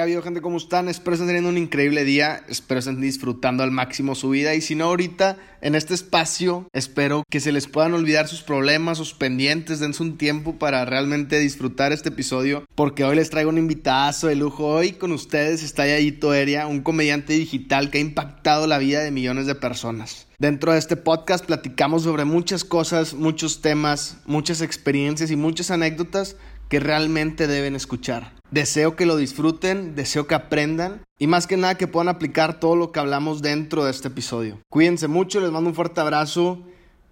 ¿Qué 0.00 0.02
ha 0.02 0.06
habido, 0.06 0.22
gente? 0.22 0.40
¿Cómo 0.40 0.56
están? 0.56 0.88
Espero 0.88 1.12
estén 1.12 1.26
teniendo 1.26 1.50
un 1.50 1.58
increíble 1.58 2.04
día. 2.04 2.42
Espero 2.48 2.78
estén 2.78 3.02
disfrutando 3.02 3.62
al 3.62 3.70
máximo 3.70 4.14
su 4.14 4.30
vida. 4.30 4.54
Y 4.54 4.62
si 4.62 4.74
no, 4.74 4.86
ahorita, 4.86 5.36
en 5.60 5.74
este 5.74 5.92
espacio, 5.92 6.66
espero 6.72 7.22
que 7.28 7.38
se 7.38 7.52
les 7.52 7.66
puedan 7.66 7.92
olvidar 7.92 8.26
sus 8.26 8.40
problemas, 8.40 8.96
sus 8.96 9.12
pendientes. 9.12 9.78
Dense 9.78 10.02
un 10.02 10.16
tiempo 10.16 10.58
para 10.58 10.86
realmente 10.86 11.38
disfrutar 11.38 11.92
este 11.92 12.08
episodio. 12.08 12.64
Porque 12.74 13.04
hoy 13.04 13.14
les 13.14 13.28
traigo 13.28 13.50
un 13.50 13.58
invitazo 13.58 14.28
de 14.28 14.36
lujo. 14.36 14.68
Hoy 14.68 14.92
con 14.92 15.12
ustedes 15.12 15.62
está 15.62 15.86
Yayito 15.86 16.32
Eria, 16.32 16.66
un 16.66 16.80
comediante 16.80 17.34
digital 17.34 17.90
que 17.90 17.98
ha 17.98 18.00
impactado 18.00 18.66
la 18.66 18.78
vida 18.78 19.00
de 19.00 19.10
millones 19.10 19.44
de 19.44 19.54
personas. 19.54 20.28
Dentro 20.38 20.72
de 20.72 20.78
este 20.78 20.96
podcast 20.96 21.44
platicamos 21.44 22.04
sobre 22.04 22.24
muchas 22.24 22.64
cosas, 22.64 23.12
muchos 23.12 23.60
temas, 23.60 24.16
muchas 24.24 24.62
experiencias 24.62 25.30
y 25.30 25.36
muchas 25.36 25.70
anécdotas 25.70 26.36
que 26.70 26.80
realmente 26.80 27.48
deben 27.48 27.74
escuchar. 27.74 28.32
Deseo 28.50 28.96
que 28.96 29.04
lo 29.04 29.16
disfruten, 29.16 29.96
deseo 29.96 30.26
que 30.26 30.36
aprendan 30.36 31.02
y 31.18 31.26
más 31.26 31.46
que 31.46 31.56
nada 31.56 31.76
que 31.76 31.88
puedan 31.88 32.08
aplicar 32.08 32.60
todo 32.60 32.76
lo 32.76 32.92
que 32.92 33.00
hablamos 33.00 33.42
dentro 33.42 33.84
de 33.84 33.90
este 33.90 34.08
episodio. 34.08 34.60
Cuídense 34.70 35.08
mucho, 35.08 35.40
les 35.40 35.50
mando 35.50 35.68
un 35.68 35.74
fuerte 35.74 36.00
abrazo 36.00 36.64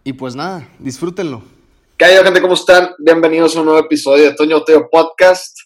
y 0.04 0.12
pues 0.12 0.36
nada, 0.36 0.68
disfrútenlo. 0.78 1.42
¿Qué 1.98 2.04
hay, 2.04 2.24
gente? 2.24 2.40
¿Cómo 2.40 2.54
están? 2.54 2.90
Bienvenidos 2.98 3.56
a 3.56 3.60
un 3.60 3.66
nuevo 3.66 3.80
episodio 3.80 4.24
de 4.24 4.34
Toño 4.34 4.62
Teo 4.62 4.88
Podcast. 4.88 5.58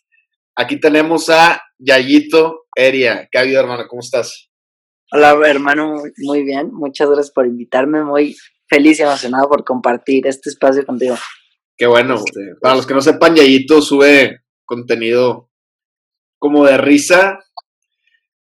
Aquí 0.56 0.80
tenemos 0.80 1.28
a 1.28 1.62
Yayito 1.78 2.64
Eria. 2.74 3.28
¿Qué 3.30 3.36
ha 3.36 3.42
habido, 3.42 3.60
hermano? 3.60 3.84
¿Cómo 3.88 4.00
estás? 4.00 4.48
Hola, 5.12 5.38
hermano. 5.46 6.02
Muy 6.16 6.42
bien. 6.42 6.72
Muchas 6.72 7.08
gracias 7.08 7.30
por 7.30 7.46
invitarme. 7.46 8.02
Muy 8.02 8.36
feliz 8.70 8.98
y 8.98 9.02
emocionado 9.02 9.50
por 9.50 9.64
compartir 9.64 10.26
este 10.26 10.48
espacio 10.48 10.86
contigo. 10.86 11.16
Qué 11.82 11.88
bueno. 11.88 12.14
Para 12.60 12.76
los 12.76 12.86
que 12.86 12.94
no 12.94 13.00
sepan, 13.00 13.34
Yayito 13.34 13.82
sube 13.82 14.42
contenido 14.64 15.50
como 16.38 16.64
de 16.64 16.78
risa, 16.78 17.40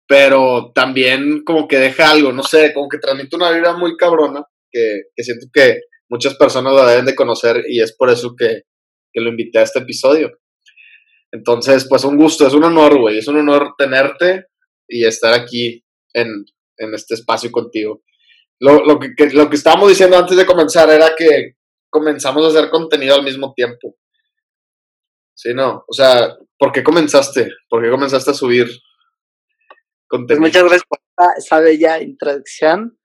pero 0.08 0.72
también 0.74 1.44
como 1.44 1.68
que 1.68 1.78
deja 1.78 2.10
algo, 2.10 2.32
no 2.32 2.42
sé, 2.42 2.74
como 2.74 2.88
que 2.88 2.98
transmite 2.98 3.36
una 3.36 3.52
vida 3.52 3.76
muy 3.76 3.96
cabrona, 3.96 4.42
que, 4.68 5.02
siento 5.18 5.46
que 5.52 5.78
muchas 6.08 6.34
personas 6.34 6.72
lo 6.72 6.84
deben 6.84 7.04
de 7.04 7.14
conocer 7.14 7.62
y 7.68 7.80
es 7.80 7.94
por 7.96 8.10
eso 8.10 8.34
que, 8.36 8.62
lo 9.14 9.30
invité 9.30 9.60
a 9.60 9.62
este 9.62 9.78
episodio. 9.78 10.32
Entonces, 11.30 11.86
pues 11.88 12.02
un 12.02 12.16
gusto, 12.16 12.48
es 12.48 12.52
un 12.52 12.64
honor, 12.64 12.98
güey, 12.98 13.18
es 13.18 13.28
un 13.28 13.36
honor 13.36 13.74
tenerte 13.78 14.46
y 14.88 15.04
estar 15.04 15.34
aquí 15.34 15.84
en, 16.14 16.46
este 16.76 17.14
espacio 17.14 17.52
contigo. 17.52 18.02
Lo, 18.58 18.84
lo, 18.84 18.98
que, 18.98 19.14
lo 19.34 19.48
que 19.48 19.54
estábamos 19.54 19.88
diciendo 19.88 20.18
antes 20.18 20.36
de 20.36 20.46
comenzar 20.46 20.90
era 20.90 21.12
que 21.16 21.59
comenzamos 21.90 22.44
a 22.44 22.48
hacer 22.48 22.70
contenido 22.70 23.14
al 23.14 23.22
mismo 23.22 23.52
tiempo. 23.54 23.96
Sí, 25.34 25.52
no, 25.54 25.84
o 25.86 25.92
sea, 25.92 26.36
¿por 26.58 26.72
qué 26.72 26.82
comenzaste? 26.82 27.50
¿Por 27.68 27.82
qué 27.82 27.90
comenzaste 27.90 28.30
a 28.30 28.34
subir 28.34 28.66
contenido? 30.06 30.40
Pues 30.40 30.50
muchas 30.50 30.62
gracias 30.62 30.84
por 30.88 30.98
esa 31.36 31.60
bella 31.60 32.00
introducción. 32.00 32.98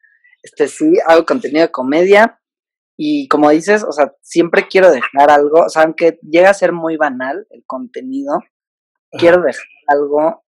Este 0.44 0.68
sí, 0.68 0.94
hago 1.08 1.26
contenido 1.26 1.62
de 1.62 1.72
comedia 1.72 2.40
y 2.98 3.28
como 3.28 3.50
dices, 3.50 3.84
o 3.84 3.92
sea, 3.92 4.14
siempre 4.22 4.68
quiero 4.68 4.92
dejar 4.92 5.30
algo, 5.30 5.66
o 5.66 5.70
sea, 5.70 5.84
aunque 5.84 6.20
llega 6.22 6.50
a 6.50 6.54
ser 6.54 6.72
muy 6.72 6.98
banal 6.98 7.46
el 7.50 7.64
contenido, 7.66 8.40
quiero 9.12 9.42
dejar 9.42 9.66
algo 9.88 10.44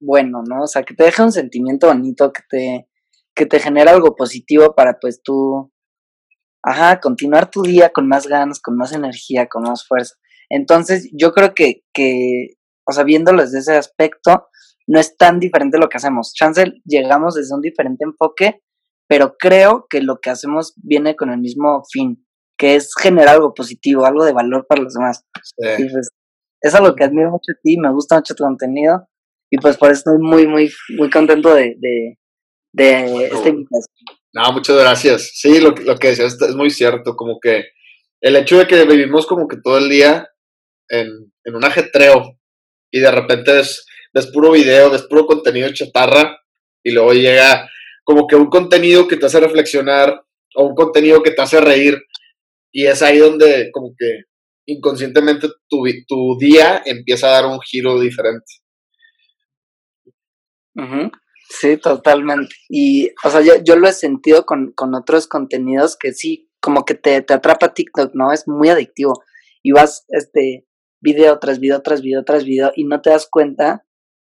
bueno, 0.00 0.42
¿no? 0.46 0.62
O 0.64 0.66
sea, 0.66 0.82
que 0.82 0.94
te 0.94 1.04
deje 1.04 1.22
un 1.22 1.32
sentimiento 1.32 1.86
bonito, 1.86 2.32
que 2.32 2.42
te, 2.48 2.88
que 3.34 3.46
te 3.46 3.58
genere 3.58 3.90
algo 3.90 4.14
positivo 4.16 4.74
para 4.74 4.98
pues 5.00 5.22
tú, 5.22 5.72
ajá, 6.66 7.00
continuar 7.00 7.50
tu 7.50 7.62
día 7.62 7.90
con 7.90 8.08
más 8.08 8.26
ganas, 8.26 8.60
con 8.60 8.76
más 8.76 8.92
energía, 8.92 9.46
con 9.46 9.62
más 9.62 9.86
fuerza. 9.86 10.16
Entonces, 10.50 11.08
yo 11.12 11.32
creo 11.32 11.54
que, 11.54 11.84
que, 11.94 12.56
o 12.84 12.92
sea, 12.92 13.04
viéndolo 13.04 13.42
desde 13.42 13.60
ese 13.60 13.76
aspecto, 13.76 14.48
no 14.88 14.98
es 14.98 15.16
tan 15.16 15.38
diferente 15.38 15.78
lo 15.78 15.88
que 15.88 15.96
hacemos. 15.96 16.34
Chance 16.34 16.72
llegamos 16.84 17.34
desde 17.34 17.54
un 17.54 17.60
diferente 17.60 18.04
enfoque, 18.04 18.62
pero 19.08 19.36
creo 19.38 19.86
que 19.88 20.02
lo 20.02 20.18
que 20.20 20.30
hacemos 20.30 20.74
viene 20.76 21.14
con 21.14 21.30
el 21.30 21.38
mismo 21.38 21.84
fin, 21.90 22.26
que 22.58 22.74
es 22.74 22.92
generar 23.00 23.36
algo 23.36 23.54
positivo, 23.54 24.04
algo 24.04 24.24
de 24.24 24.32
valor 24.32 24.66
para 24.68 24.82
los 24.82 24.94
demás. 24.94 25.24
Y 25.78 25.88
pues, 25.88 26.10
es 26.60 26.74
algo 26.74 26.96
que 26.96 27.04
admiro 27.04 27.30
mucho 27.30 27.52
de 27.52 27.58
ti, 27.62 27.78
me 27.78 27.92
gusta 27.92 28.16
mucho 28.16 28.34
tu 28.34 28.42
contenido, 28.42 29.06
y 29.50 29.58
pues 29.58 29.76
por 29.76 29.92
eso 29.92 29.98
estoy 29.98 30.18
muy, 30.18 30.48
muy, 30.48 30.72
muy 30.98 31.10
contento 31.10 31.54
de, 31.54 31.76
de, 31.78 32.18
de 32.72 33.26
esta 33.26 33.48
invitación. 33.48 33.94
No, 34.36 34.52
muchas 34.52 34.76
gracias. 34.76 35.30
Sí, 35.32 35.60
lo, 35.60 35.70
lo 35.70 35.96
que 35.96 36.08
decías 36.08 36.36
es 36.42 36.54
muy 36.54 36.68
cierto, 36.68 37.16
como 37.16 37.40
que 37.40 37.68
el 38.20 38.36
hecho 38.36 38.58
de 38.58 38.66
que 38.66 38.84
vivimos 38.84 39.26
como 39.26 39.48
que 39.48 39.56
todo 39.56 39.78
el 39.78 39.88
día 39.88 40.28
en, 40.90 41.32
un 41.46 41.64
ajetreo 41.64 42.38
y 42.90 43.00
de 43.00 43.10
repente 43.10 43.50
ves, 43.50 43.86
puro 44.34 44.52
video, 44.52 44.90
ves 44.90 45.04
puro 45.04 45.24
contenido 45.24 45.72
chatarra 45.72 46.38
y 46.84 46.92
luego 46.92 47.14
llega 47.14 47.70
como 48.04 48.26
que 48.26 48.36
un 48.36 48.50
contenido 48.50 49.08
que 49.08 49.16
te 49.16 49.24
hace 49.24 49.40
reflexionar 49.40 50.22
o 50.54 50.66
un 50.66 50.74
contenido 50.74 51.22
que 51.22 51.30
te 51.30 51.40
hace 51.40 51.58
reír 51.58 51.98
y 52.70 52.84
es 52.84 53.00
ahí 53.00 53.16
donde 53.16 53.70
como 53.72 53.94
que 53.96 54.24
inconscientemente 54.66 55.48
tu, 55.66 55.82
tu 56.06 56.36
día 56.38 56.82
empieza 56.84 57.28
a 57.28 57.40
dar 57.40 57.46
un 57.46 57.58
giro 57.60 57.98
diferente. 57.98 58.52
Sí, 61.48 61.76
totalmente. 61.76 62.54
Y, 62.68 63.10
o 63.24 63.30
sea, 63.30 63.40
yo, 63.40 63.76
lo 63.76 63.88
he 63.88 63.92
sentido 63.92 64.46
con, 64.46 64.72
con, 64.72 64.94
otros 64.94 65.26
contenidos 65.26 65.96
que 65.96 66.12
sí, 66.12 66.50
como 66.60 66.84
que 66.84 66.94
te, 66.94 67.22
te 67.22 67.34
atrapa 67.34 67.74
TikTok, 67.74 68.14
¿no? 68.14 68.32
Es 68.32 68.48
muy 68.48 68.68
adictivo. 68.68 69.22
Y 69.62 69.72
vas, 69.72 70.04
este, 70.08 70.66
video 71.00 71.38
tras 71.38 71.60
video 71.60 71.82
tras 71.82 72.02
video 72.02 72.24
tras 72.24 72.44
video 72.44 72.72
y 72.74 72.84
no 72.84 73.00
te 73.00 73.10
das 73.10 73.28
cuenta. 73.30 73.86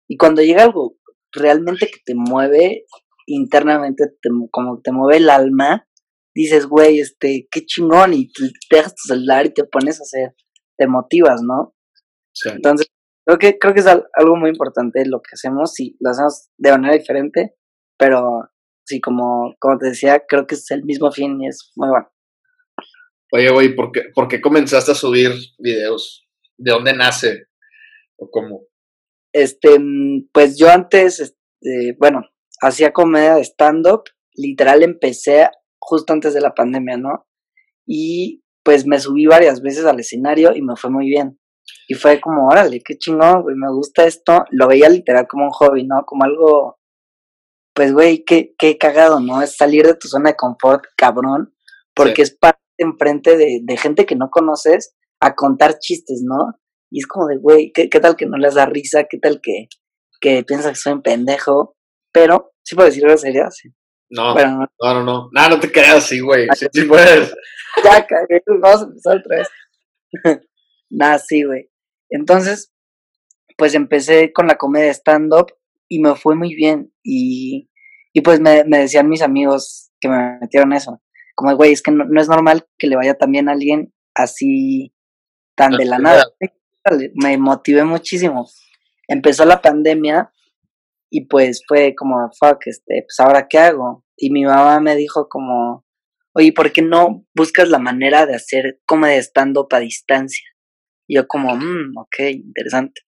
Y 0.08 0.18
cuando 0.18 0.42
llega 0.42 0.64
algo 0.64 0.98
realmente 1.31 1.88
que 1.88 2.00
te 2.06 2.16
mueve 2.16 2.86
internamente, 3.28 4.06
te, 4.22 4.30
como 4.52 4.82
te 4.82 4.92
mueve 4.92 5.18
el 5.18 5.30
alma, 5.30 5.88
dices, 6.34 6.68
güey, 6.68 7.00
este, 7.00 7.47
qué 7.50 7.66
chingón, 7.66 8.14
y 8.14 8.32
te, 8.32 8.52
dejas 8.70 8.94
tu 8.96 9.14
celular 9.14 9.46
y 9.46 9.53
te 9.53 9.64
pones 9.64 10.00
a 10.00 10.03
hacer, 10.03 10.36
te 10.78 10.88
motivas, 10.88 11.42
¿no? 11.42 11.74
Entonces, 12.46 12.88
creo 13.25 13.38
que, 13.38 13.58
creo 13.59 13.74
que 13.74 13.80
es 13.80 13.88
algo 13.88 14.36
muy 14.38 14.50
importante 14.50 15.06
lo 15.06 15.22
que 15.22 15.31
hacemos, 15.34 15.80
y 15.80 15.97
lo 16.00 16.12
hacemos 16.12 16.50
de 16.58 16.72
manera 16.72 16.94
diferente, 16.94 17.56
pero 17.97 18.50
sí, 18.86 19.02
como, 19.02 19.56
como 19.59 19.78
te 19.78 19.88
decía, 19.88 20.24
creo 20.28 20.47
que 20.47 20.56
es 20.56 20.69
el 20.72 20.84
mismo 20.84 21.12
fin 21.12 21.41
y 21.41 21.47
es 21.47 21.72
muy 21.75 21.90
bueno. 21.90 22.09
Oye, 23.31 23.50
güey, 23.52 23.75
¿por 23.75 23.91
qué, 23.91 24.03
¿por 24.14 24.28
qué 24.28 24.40
comenzaste 24.40 24.91
a 24.91 24.96
subir 24.96 25.31
videos? 25.58 26.28
¿De 26.58 26.72
dónde 26.72 26.94
nace? 26.94 27.47
¿O 28.18 28.30
cómo? 28.30 28.68
Este, 29.34 29.78
pues 30.31 30.58
yo 30.58 30.69
antes, 30.69 31.19
este, 31.19 31.97
bueno, 32.00 32.22
hacía 32.62 32.94
comedia 32.94 33.35
de 33.35 33.44
stand-up, 33.44 34.03
literal 34.34 34.84
empecé 34.84 35.50
justo 35.80 36.14
antes 36.14 36.34
de 36.34 36.41
la 36.41 36.53
pandemia, 36.53 36.97
¿no? 36.97 37.28
Y 37.85 38.44
pues 38.64 38.85
me 38.85 39.00
subí 39.00 39.25
varias 39.25 39.62
veces 39.62 39.85
al 39.85 40.00
escenario 40.00 40.56
y 40.56 40.62
me 40.62 40.75
fue 40.75 40.90
muy 40.90 41.08
bien. 41.08 41.40
Y 41.88 41.94
fue 41.94 42.20
como, 42.20 42.48
órale, 42.48 42.81
qué 42.84 42.98
chingón, 42.98 43.44
güey, 43.44 43.56
me 43.56 43.72
gusta 43.72 44.06
esto. 44.06 44.46
Lo 44.52 44.68
veía 44.68 44.90
literal 44.90 45.28
como 45.28 45.46
un 45.46 45.52
hobby, 45.52 45.86
¿no? 45.86 46.03
Como 46.06 46.24
algo, 46.24 46.80
pues, 47.74 47.94
güey, 47.94 48.24
qué, 48.26 48.53
qué 48.58 48.78
cagado, 48.78 49.20
¿no? 49.20 49.42
Es 49.42 49.56
salir 49.56 49.86
de 49.86 49.96
tu 49.96 50.08
zona 50.08 50.31
de 50.31 50.36
confort, 50.36 50.84
cabrón, 50.98 51.53
porque 51.94 52.24
es 52.24 52.36
parte 52.36 52.59
enfrente 52.78 53.38
de, 53.38 53.59
de 53.64 53.78
gente 53.78 54.06
que 54.06 54.16
no 54.16 54.30
conoces 54.30 54.96
a 55.22 55.36
contar 55.36 55.80
chistes, 55.80 56.22
¿no? 56.24 56.59
Y 56.92 57.00
es 57.00 57.08
como 57.08 57.28
de, 57.28 57.38
güey, 57.38 57.72
¿qué, 57.74 57.88
tal 57.88 58.16
que 58.16 58.26
no 58.26 58.38
les 58.38 58.56
da 58.56 58.66
risa? 58.66 59.06
¿Qué 59.09 59.18
tal 59.18 59.42
que, 59.42 59.68
que 60.22 60.44
piensa 60.44 60.70
que 60.70 60.76
soy 60.76 60.94
un 60.94 61.02
pendejo? 61.02 61.76
Pero, 62.12 62.53
¿sí 62.64 62.76
puedo 62.76 62.88
decir 62.88 63.03
sería 63.18 63.50
Sí. 63.52 63.70
No, 64.09 64.36
no, 64.36 64.68
no, 64.80 65.03
no, 65.03 65.30
no, 65.32 65.50
no 65.50 65.59
te 65.59 65.72
creas 65.72 65.96
así, 65.96 66.20
güey. 66.20 66.47
Sí, 66.56 66.68
sí, 66.72 66.84
puedes. 66.84 67.36
ya, 67.84 68.06
cagué, 68.06 68.42
vamos 68.62 68.84
a 68.84 68.86
empezar 68.86 69.18
otra 69.18 69.38
vez. 69.38 70.40
Nada, 70.90 71.19
sí, 71.19 71.44
güey. 71.44 71.69
Entonces, 72.09 72.73
pues 73.57 73.73
empecé 73.73 74.34
con 74.34 74.47
la 74.47 74.57
comedia 74.57 74.91
stand-up 74.94 75.47
y 75.87 75.99
me 75.99 76.16
fue 76.16 76.35
muy 76.35 76.55
bien. 76.55 76.93
Y, 77.03 77.70
y 78.14 78.22
pues 78.22 78.40
me, 78.40 78.64
me, 78.66 78.79
decían 78.79 79.09
mis 79.09 79.22
amigos 79.22 79.91
que 79.99 80.09
me 80.09 80.37
metieron 80.40 80.73
eso. 80.73 81.02
Como, 81.35 81.55
güey, 81.55 81.73
es 81.73 81.82
que 81.82 81.91
no, 81.91 82.05
no, 82.05 82.22
es 82.22 82.29
normal 82.29 82.66
que 82.78 82.87
le 82.87 82.96
vaya 82.96 83.16
también 83.16 83.49
a 83.49 83.53
alguien 83.53 83.93
así 84.14 84.93
tan 85.55 85.72
de 85.72 85.85
la 85.85 85.99
nada. 85.99 86.26
Me 87.16 87.38
motivé 87.38 87.84
muchísimo. 87.84 88.47
Empezó 89.08 89.46
la 89.46 89.61
pandemia 89.61 90.31
y 91.09 91.26
pues 91.26 91.64
fue 91.67 91.96
como, 91.96 92.29
fuck, 92.40 92.67
este, 92.67 93.05
pues 93.08 93.20
ahora 93.20 93.47
qué 93.47 93.58
hago. 93.58 94.03
Y 94.17 94.31
mi 94.31 94.46
mamá 94.46 94.79
me 94.79 94.96
dijo 94.96 95.28
como, 95.29 95.85
oye, 96.34 96.53
¿por 96.53 96.72
qué 96.72 96.81
no 96.81 97.26
buscas 97.34 97.70
la 97.70 97.79
manera 97.79 98.26
de 98.26 98.35
hacer 98.35 98.79
como 98.85 99.05
de 99.05 99.17
stand-up 99.17 99.67
a 99.72 99.79
distancia? 99.79 100.46
Y 101.07 101.16
yo 101.16 101.28
como, 101.28 101.55
mmm, 101.55 101.97
ok, 101.97 102.19
interesante. 102.31 103.02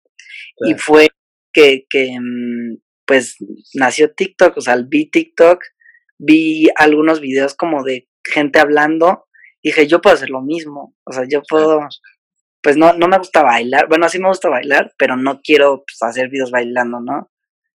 Y 0.66 0.74
fue 0.74 1.08
que, 1.52 1.86
que, 1.88 2.16
mm, 2.20 2.78
pues, 3.06 3.36
nació 3.74 4.12
TikTok, 4.12 4.56
o 4.56 4.60
sea, 4.60 4.76
vi 4.86 5.10
TikTok, 5.10 5.62
vi 6.18 6.68
algunos 6.76 7.20
videos 7.20 7.54
como 7.54 7.84
de 7.84 8.08
gente 8.24 8.58
hablando, 8.58 9.26
dije, 9.62 9.86
yo 9.86 10.00
puedo 10.00 10.14
hacer 10.14 10.30
lo 10.30 10.42
mismo, 10.42 10.94
o 11.04 11.12
sea, 11.12 11.24
yo 11.28 11.42
puedo 11.48 11.80
pues 12.66 12.76
no, 12.76 12.94
no 12.94 13.06
me 13.06 13.18
gusta 13.18 13.44
bailar. 13.44 13.86
Bueno, 13.88 14.08
sí 14.08 14.18
me 14.18 14.26
gusta 14.26 14.48
bailar, 14.48 14.92
pero 14.98 15.16
no 15.16 15.40
quiero 15.40 15.84
pues, 15.86 16.02
hacer 16.02 16.28
videos 16.28 16.50
bailando, 16.50 16.98
¿no? 16.98 17.30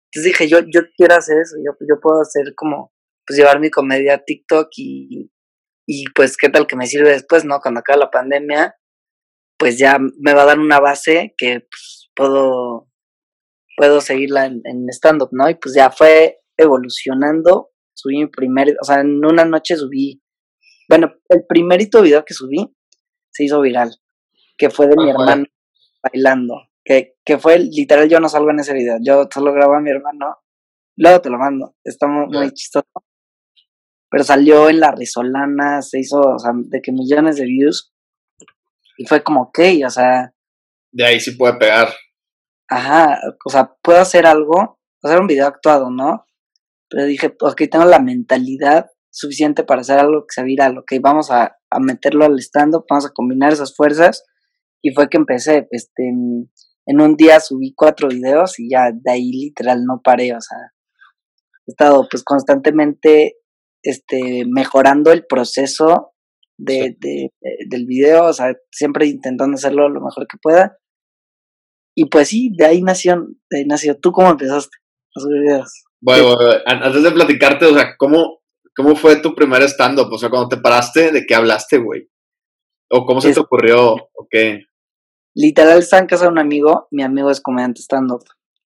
Entonces 0.06 0.32
dije, 0.32 0.48
yo, 0.48 0.62
yo 0.62 0.82
quiero 0.98 1.14
hacer 1.14 1.38
eso, 1.40 1.58
yo, 1.64 1.74
yo 1.88 2.00
puedo 2.02 2.22
hacer 2.22 2.56
como, 2.56 2.92
pues 3.24 3.38
llevar 3.38 3.60
mi 3.60 3.70
comedia 3.70 4.16
a 4.16 4.24
TikTok 4.24 4.70
y, 4.78 5.32
y 5.86 6.06
pues 6.16 6.38
qué 6.38 6.50
tal 6.50 6.66
que 6.66 6.76
me 6.76 6.88
sirve 6.88 7.10
después, 7.12 7.46
¿no? 7.46 7.60
Cuando 7.60 7.82
acabe 7.82 8.00
la 8.00 8.10
pandemia, 8.10 8.79
pues 9.60 9.78
ya 9.78 10.00
me 10.00 10.34
va 10.34 10.44
a 10.44 10.46
dar 10.46 10.60
una 10.60 10.80
base 10.80 11.36
que 11.38 11.60
pues, 11.60 12.10
puedo, 12.16 12.90
puedo 13.78 14.02
seguirla 14.02 14.46
en, 14.46 14.62
en 14.64 14.88
stand-up, 14.90 15.30
¿no? 15.32 15.50
Y 15.50 15.56
pues 15.56 15.76
ya 15.76 15.92
fue 15.92 16.40
evolucionando, 16.58 17.70
subí 17.94 18.18
mi 18.18 18.28
primer, 18.28 18.76
o 18.82 18.86
sea, 18.86 19.02
en 19.02 19.24
una 19.24 19.46
noche 19.46 19.76
subí, 19.76 20.22
bueno, 20.90 21.14
el 21.28 21.46
primerito 21.48 22.02
video 22.02 22.26
que 22.26 22.34
subí 22.34 22.76
se 23.32 23.44
hizo 23.44 23.62
viral, 23.62 23.96
que 24.58 24.70
fue 24.70 24.88
de 24.88 24.96
mi 24.98 25.10
hermano 25.10 25.46
bailando, 26.02 26.56
que, 26.84 27.18
que 27.24 27.38
fue 27.38 27.60
literal, 27.60 28.10
yo 28.10 28.20
no 28.20 28.30
salgo 28.30 28.50
en 28.52 28.60
ese 28.60 28.74
video, 28.74 28.98
yo 29.02 29.28
solo 29.32 29.54
grabo 29.54 29.76
a 29.76 29.82
mi 29.82 29.92
hermano, 29.92 30.38
luego 30.98 31.22
te 31.22 31.30
lo 31.30 31.38
mando, 31.38 31.76
está 31.84 32.08
muy, 32.08 32.52
chistoso. 32.52 32.88
Pero 34.12 34.24
salió 34.24 34.70
en 34.70 34.80
la 34.80 34.92
risolana, 34.92 35.82
se 35.82 36.00
hizo, 36.00 36.20
o 36.20 36.40
sea, 36.40 36.52
de 36.56 36.82
que 36.82 36.92
millones 36.92 37.36
de 37.36 37.46
views. 37.46 37.94
Y 39.00 39.06
fue 39.06 39.24
como, 39.24 39.44
ok, 39.44 39.60
o 39.86 39.90
sea. 39.90 40.34
De 40.92 41.06
ahí 41.06 41.22
sí 41.22 41.32
puede 41.32 41.54
pegar. 41.54 41.88
Ajá, 42.68 43.18
o 43.46 43.50
sea, 43.50 43.74
puedo 43.82 43.98
hacer 43.98 44.28
algo, 44.28 44.78
hacer 45.02 45.22
un 45.22 45.28
video 45.28 45.48
actuado, 45.48 45.90
¿no? 45.90 46.26
Pero 46.90 47.06
dije, 47.06 47.30
pues 47.30 47.54
aquí 47.54 47.70
tengo 47.70 47.86
la 47.86 48.00
mentalidad 48.00 48.88
suficiente 49.10 49.64
para 49.64 49.82
hacer 49.82 50.00
algo 50.00 50.26
que 50.28 50.34
sea 50.34 50.44
viral, 50.44 50.80
ok, 50.80 50.92
vamos 51.02 51.32
a, 51.32 51.58
a 51.70 51.80
meterlo 51.80 52.26
al 52.26 52.38
stand-up, 52.40 52.86
vamos 52.90 53.06
a 53.06 53.14
combinar 53.14 53.54
esas 53.54 53.74
fuerzas. 53.74 54.26
Y 54.82 54.94
fue 54.94 55.10
que 55.10 55.18
empecé, 55.18 55.70
este, 55.72 56.10
en, 56.86 57.02
un 57.02 57.16
día 57.16 57.40
subí 57.40 57.74
cuatro 57.74 58.10
videos 58.10 58.60
y 58.60 58.70
ya 58.70 58.92
de 58.94 59.12
ahí 59.12 59.32
literal 59.32 59.86
no 59.86 60.02
paré, 60.04 60.36
o 60.36 60.42
sea, 60.42 60.58
he 61.68 61.72
estado 61.72 62.06
pues 62.12 62.24
constantemente 62.26 63.38
este, 63.82 64.44
mejorando 64.46 65.14
el 65.14 65.26
proceso 65.26 66.16
de, 66.60 66.96
de, 67.00 67.32
del 67.68 67.86
video, 67.86 68.26
o 68.26 68.34
sea, 68.34 68.54
siempre 68.72 69.08
intentando 69.08 69.56
hacerlo 69.56 69.90
lo 69.90 70.02
mejor 70.02 70.28
que 70.28 70.38
pueda. 70.42 70.78
Y 71.96 72.06
pues 72.06 72.30
sí, 72.30 72.52
de 72.56 72.66
ahí 72.66 72.82
nació, 72.82 73.28
de 73.50 73.60
ahí 73.60 73.66
nació. 73.66 73.98
¿Tú 73.98 74.12
cómo 74.12 74.30
empezaste 74.30 74.78
a 75.16 75.20
subir 75.20 75.42
videos? 75.42 75.86
Bueno, 76.02 76.36
antes 76.66 77.04
de 77.04 77.12
platicarte, 77.12 77.66
o 77.66 77.74
sea, 77.74 77.96
¿cómo, 77.98 78.40
cómo 78.76 78.96
fue 78.96 79.18
tu 79.18 79.34
primer 79.36 79.64
stand-up? 79.64 80.12
O 80.12 80.18
sea, 80.18 80.30
cuando 80.30 80.50
te 80.50 80.58
paraste, 80.58 81.12
¿de 81.12 81.26
qué 81.26 81.36
hablaste, 81.36 81.78
güey? 81.78 82.10
¿O 82.92 83.06
cómo 83.06 83.22
se 83.22 83.34
te 83.34 83.40
ocurrió? 83.40 83.94
¿O 83.94 84.28
qué? 84.30 84.64
Literal, 85.36 85.80
estaba 85.80 86.02
en 86.02 86.08
casa 86.08 86.26
de 86.26 86.32
un 86.32 86.40
amigo, 86.40 86.88
mi 86.92 87.04
amigo 87.04 87.30
es 87.30 87.42
comediante 87.42 87.82
stand-up, 87.82 88.24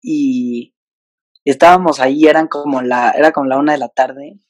y 0.02 0.74
estábamos 1.44 2.00
ahí, 2.00 2.26
eran 2.26 2.48
como 2.48 2.82
la, 2.82 3.10
era 3.10 3.32
como 3.32 3.46
la 3.46 3.58
una 3.58 3.72
de 3.72 3.78
la 3.78 3.88
tarde, 3.88 4.40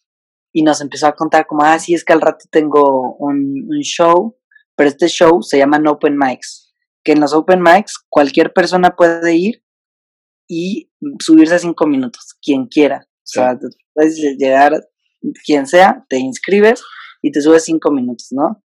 y 0.53 0.63
nos 0.63 0.81
empezó 0.81 1.07
a 1.07 1.15
contar 1.15 1.47
como, 1.47 1.63
ah, 1.63 1.79
sí, 1.79 1.95
es 1.95 2.05
que 2.05 2.13
al 2.13 2.21
rato 2.21 2.47
tengo 2.51 3.17
un, 3.19 3.67
un 3.69 3.81
show, 3.81 4.37
pero 4.77 4.89
este 4.89 5.09
show 5.09 5.43
se 5.43 5.59
llama 5.59 5.81
Open 5.89 6.17
Mics, 6.17 6.73
que 7.05 7.13
en 7.13 7.21
los 7.21 7.35
Open 7.35 7.63
Mics 7.63 7.99
cualquier 8.09 8.53
persona 8.53 8.97
puede 8.97 9.35
ir 9.35 9.63
y 10.49 10.91
subirse 11.21 11.57
a 11.57 11.59
cinco 11.59 11.87
minutos, 11.87 12.37
quien 12.43 12.67
quiera. 12.67 13.07
O 13.07 13.31
sea, 13.31 13.59
puedes 13.93 14.17
llegar, 14.39 14.73
quien 15.45 15.67
sea, 15.67 16.07
te 16.09 16.17
inscribes 16.17 16.83
y 17.21 17.31
te 17.31 17.43
subes 17.43 17.65
cinco 17.65 17.91
minutos, 17.91 18.29
¿no? 18.31 18.63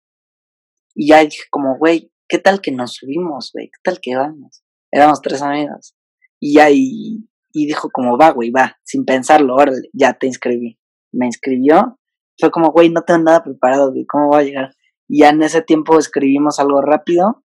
Y 0.95 1.11
ya 1.11 1.21
dije 1.21 1.45
como, 1.51 1.79
güey, 1.79 2.13
¿qué 2.29 2.39
tal 2.39 2.61
que 2.61 2.73
nos 2.73 2.95
subimos, 2.95 3.51
güey? 3.55 3.67
¿Qué 3.67 3.79
tal 3.85 4.01
que 4.01 4.17
vamos? 4.17 4.65
Éramos 4.91 5.23
tres 5.23 5.43
amigos. 5.43 5.95
Y 6.41 6.55
ya, 6.55 6.71
y, 6.71 7.29
dijo 7.53 7.89
como, 7.93 8.19
va, 8.19 8.31
güey, 8.31 8.51
va, 8.51 8.77
sin 8.83 9.05
pensarlo, 9.05 9.55
órale, 9.55 9.89
ya 9.93 10.15
te 10.15 10.27
inscribí. 10.27 10.79
Me 11.13 11.27
inscribió. 11.27 11.99
Fue 12.39 12.51
como, 12.51 12.71
güey, 12.71 12.91
no 12.91 13.03
tengo 13.03 13.21
nada 13.21 13.43
preparado, 13.43 13.91
güey, 13.91 14.07
¿cómo 14.07 14.29
voy 14.29 14.41
a 14.41 14.45
llegar? 14.45 14.71
Y 15.09 15.21
ya 15.21 15.31
en 15.31 15.43
ese 15.43 15.63
tiempo 15.63 15.99
escribimos 15.99 16.61
algo 16.61 16.81
rápido 16.83 17.45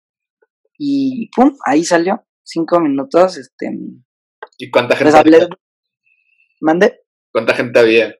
y 0.77 1.29
pum, 1.35 1.55
ahí 1.65 1.83
salió. 1.83 2.25
Cinco 2.43 2.79
minutos, 2.79 3.37
este, 3.37 3.71
¿Y 4.57 4.69
cuánta 4.69 4.95
gente 4.95 5.17
había? 5.17 5.47
¿Mande? 6.61 7.01
¿Cuánta 7.31 7.53
gente 7.53 7.79
había? 7.79 8.15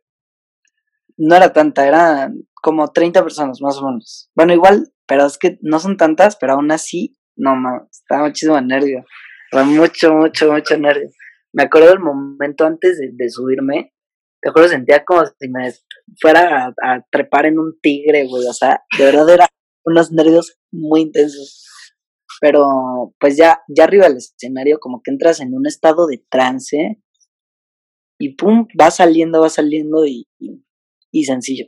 No 1.17 1.35
era 1.35 1.53
tanta, 1.53 1.87
eran 1.87 2.45
como 2.61 2.91
30 2.91 3.23
personas 3.23 3.61
más 3.61 3.77
o 3.77 3.85
menos. 3.85 4.29
Bueno, 4.35 4.53
igual, 4.53 4.91
pero 5.07 5.25
es 5.25 5.37
que 5.37 5.57
no 5.61 5.79
son 5.79 5.97
tantas, 5.97 6.35
pero 6.35 6.53
aún 6.53 6.71
así, 6.71 7.17
no 7.35 7.55
mames, 7.55 7.87
estaba 7.91 8.27
muchísimo 8.27 8.59
nervio. 8.59 9.05
mucho, 9.53 10.13
mucho, 10.13 10.51
mucho 10.51 10.77
nervio. 10.77 11.09
Me 11.53 11.63
acuerdo 11.63 11.89
del 11.89 11.99
momento 11.99 12.65
antes 12.65 12.99
de, 12.99 13.29
subirme, 13.29 13.93
te 14.45 14.49
acuerdo, 14.49 14.69
sentía 14.69 15.03
como 15.03 15.25
si 15.25 15.49
me 15.49 15.73
fuera 16.21 16.67
a, 16.83 17.01
trepar 17.09 17.47
en 17.47 17.57
un 17.57 17.79
tigre, 17.81 18.27
güey. 18.27 18.45
O 18.45 18.53
sea, 18.53 18.83
de 18.95 19.05
verdad 19.05 19.27
era 19.27 19.47
unos 19.85 20.11
nervios 20.11 20.59
muy 20.71 21.01
intensos 21.01 21.65
pero 22.41 23.15
pues 23.19 23.37
ya, 23.37 23.61
ya 23.67 23.85
arriba 23.85 24.07
del 24.07 24.17
escenario 24.17 24.79
como 24.79 25.01
que 25.03 25.11
entras 25.11 25.39
en 25.39 25.53
un 25.53 25.65
estado 25.65 26.07
de 26.07 26.23
trance 26.29 27.01
y 28.19 28.35
pum, 28.35 28.67
va 28.79 28.91
saliendo, 28.91 29.41
va 29.41 29.49
saliendo 29.49 30.05
y, 30.05 30.27
y, 31.11 31.23
sencillo. 31.23 31.65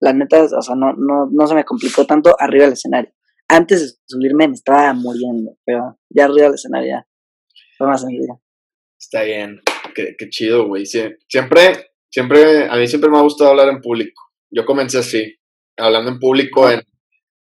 La 0.00 0.12
neta, 0.12 0.44
o 0.44 0.62
sea, 0.62 0.74
no, 0.76 0.92
no, 0.92 1.28
no 1.30 1.46
se 1.46 1.54
me 1.54 1.64
complicó 1.64 2.06
tanto 2.06 2.36
arriba 2.38 2.64
del 2.64 2.74
escenario. 2.74 3.12
Antes 3.48 3.80
de 3.80 3.98
subirme 4.06 4.48
me 4.48 4.54
estaba 4.54 4.92
muriendo, 4.92 5.56
pero 5.64 5.98
ya 6.08 6.24
arriba 6.24 6.46
del 6.46 6.54
escenario 6.54 6.88
ya 6.88 7.06
fue 7.78 7.86
más 7.86 8.00
sencillo. 8.00 8.40
Está 8.98 9.22
bien, 9.22 9.60
qué, 9.94 10.14
qué 10.16 10.28
chido, 10.28 10.68
güey. 10.68 10.86
siempre, 10.86 11.91
siempre, 12.12 12.68
a 12.68 12.76
mí 12.76 12.86
siempre 12.86 13.10
me 13.10 13.18
ha 13.18 13.22
gustado 13.22 13.50
hablar 13.50 13.68
en 13.68 13.80
público. 13.80 14.22
Yo 14.50 14.64
comencé 14.64 14.98
así, 14.98 15.34
hablando 15.76 16.10
en 16.10 16.18
público 16.18 16.70
en, 16.70 16.82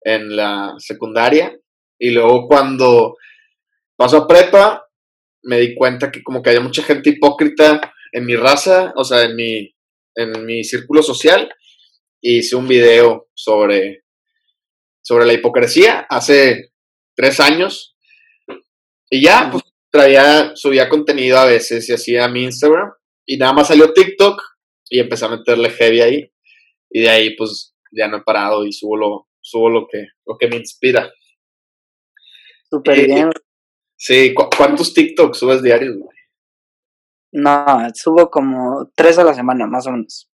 en 0.02 0.36
la 0.36 0.74
secundaria 0.78 1.54
y 1.98 2.10
luego 2.10 2.46
cuando 2.46 3.16
paso 3.96 4.18
a 4.18 4.26
prepa, 4.26 4.86
me 5.42 5.58
di 5.58 5.74
cuenta 5.74 6.10
que 6.10 6.22
como 6.22 6.42
que 6.42 6.50
había 6.50 6.62
mucha 6.62 6.82
gente 6.82 7.10
hipócrita 7.10 7.92
en 8.12 8.24
mi 8.24 8.36
raza, 8.36 8.92
o 8.96 9.04
sea, 9.04 9.24
en 9.24 9.36
mi, 9.36 9.74
en 10.14 10.44
mi 10.46 10.64
círculo 10.64 11.02
social. 11.02 11.52
hice 12.22 12.56
un 12.56 12.68
video 12.68 13.28
sobre, 13.34 14.04
sobre 15.02 15.26
la 15.26 15.32
hipocresía 15.32 16.06
hace 16.08 16.72
tres 17.14 17.40
años. 17.40 17.96
Y 19.10 19.22
ya, 19.22 19.48
pues 19.50 19.64
traía, 19.90 20.52
subía 20.54 20.88
contenido 20.88 21.38
a 21.38 21.46
veces 21.46 21.88
y 21.88 21.92
hacía 21.92 22.28
mi 22.28 22.44
Instagram. 22.44 22.92
Y 23.26 23.36
nada 23.36 23.52
más 23.52 23.68
salió 23.68 23.92
TikTok 23.92 24.40
y 24.90 24.98
empecé 24.98 25.24
a 25.24 25.28
meterle 25.28 25.70
heavy 25.70 26.00
ahí. 26.02 26.32
Y 26.90 27.02
de 27.02 27.08
ahí, 27.08 27.36
pues, 27.36 27.74
ya 27.92 28.08
no 28.08 28.18
he 28.18 28.22
parado 28.22 28.66
y 28.66 28.72
subo 28.72 28.96
lo, 28.96 29.28
subo 29.40 29.70
lo 29.70 29.86
que, 29.86 30.08
lo 30.26 30.36
que 30.36 30.48
me 30.48 30.56
inspira. 30.56 31.10
Súper 32.68 32.98
eh, 32.98 33.06
bien. 33.06 33.30
Sí, 33.96 34.34
¿cuántos 34.34 34.92
TikToks 34.92 35.38
subes 35.38 35.62
diarios, 35.62 35.96
güey? 35.96 36.16
No, 37.32 37.66
subo 37.94 38.28
como 38.30 38.90
tres 38.96 39.18
a 39.18 39.24
la 39.24 39.34
semana, 39.34 39.66
más 39.66 39.86
o 39.86 39.92
menos. 39.92 40.28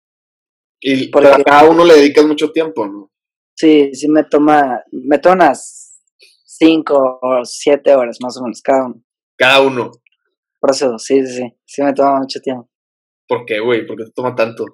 Y 0.80 1.08
Porque, 1.08 1.28
a 1.28 1.42
cada 1.42 1.68
uno 1.68 1.84
le 1.84 1.94
dedicas 1.94 2.24
mucho 2.24 2.52
tiempo, 2.52 2.86
¿no? 2.86 3.10
Sí, 3.54 3.94
sí 3.94 4.08
me 4.08 4.24
toma, 4.24 4.82
me 4.92 5.18
toma 5.18 5.34
unas 5.34 6.02
cinco 6.44 7.18
o 7.20 7.44
siete 7.44 7.94
horas 7.94 8.18
más 8.22 8.36
o 8.38 8.42
menos 8.42 8.60
cada 8.62 8.86
uno. 8.86 9.02
Cada 9.36 9.60
uno. 9.60 9.90
Proceso, 10.60 10.98
sí, 10.98 11.26
sí, 11.26 11.34
sí, 11.34 11.56
sí 11.64 11.82
me 11.82 11.92
toma 11.92 12.20
mucho 12.20 12.40
tiempo. 12.40 12.70
¿Por 13.28 13.44
qué, 13.44 13.60
güey? 13.60 13.86
¿Por 13.86 13.96
qué 13.96 14.04
te 14.04 14.12
toma 14.12 14.34
tanto? 14.34 14.64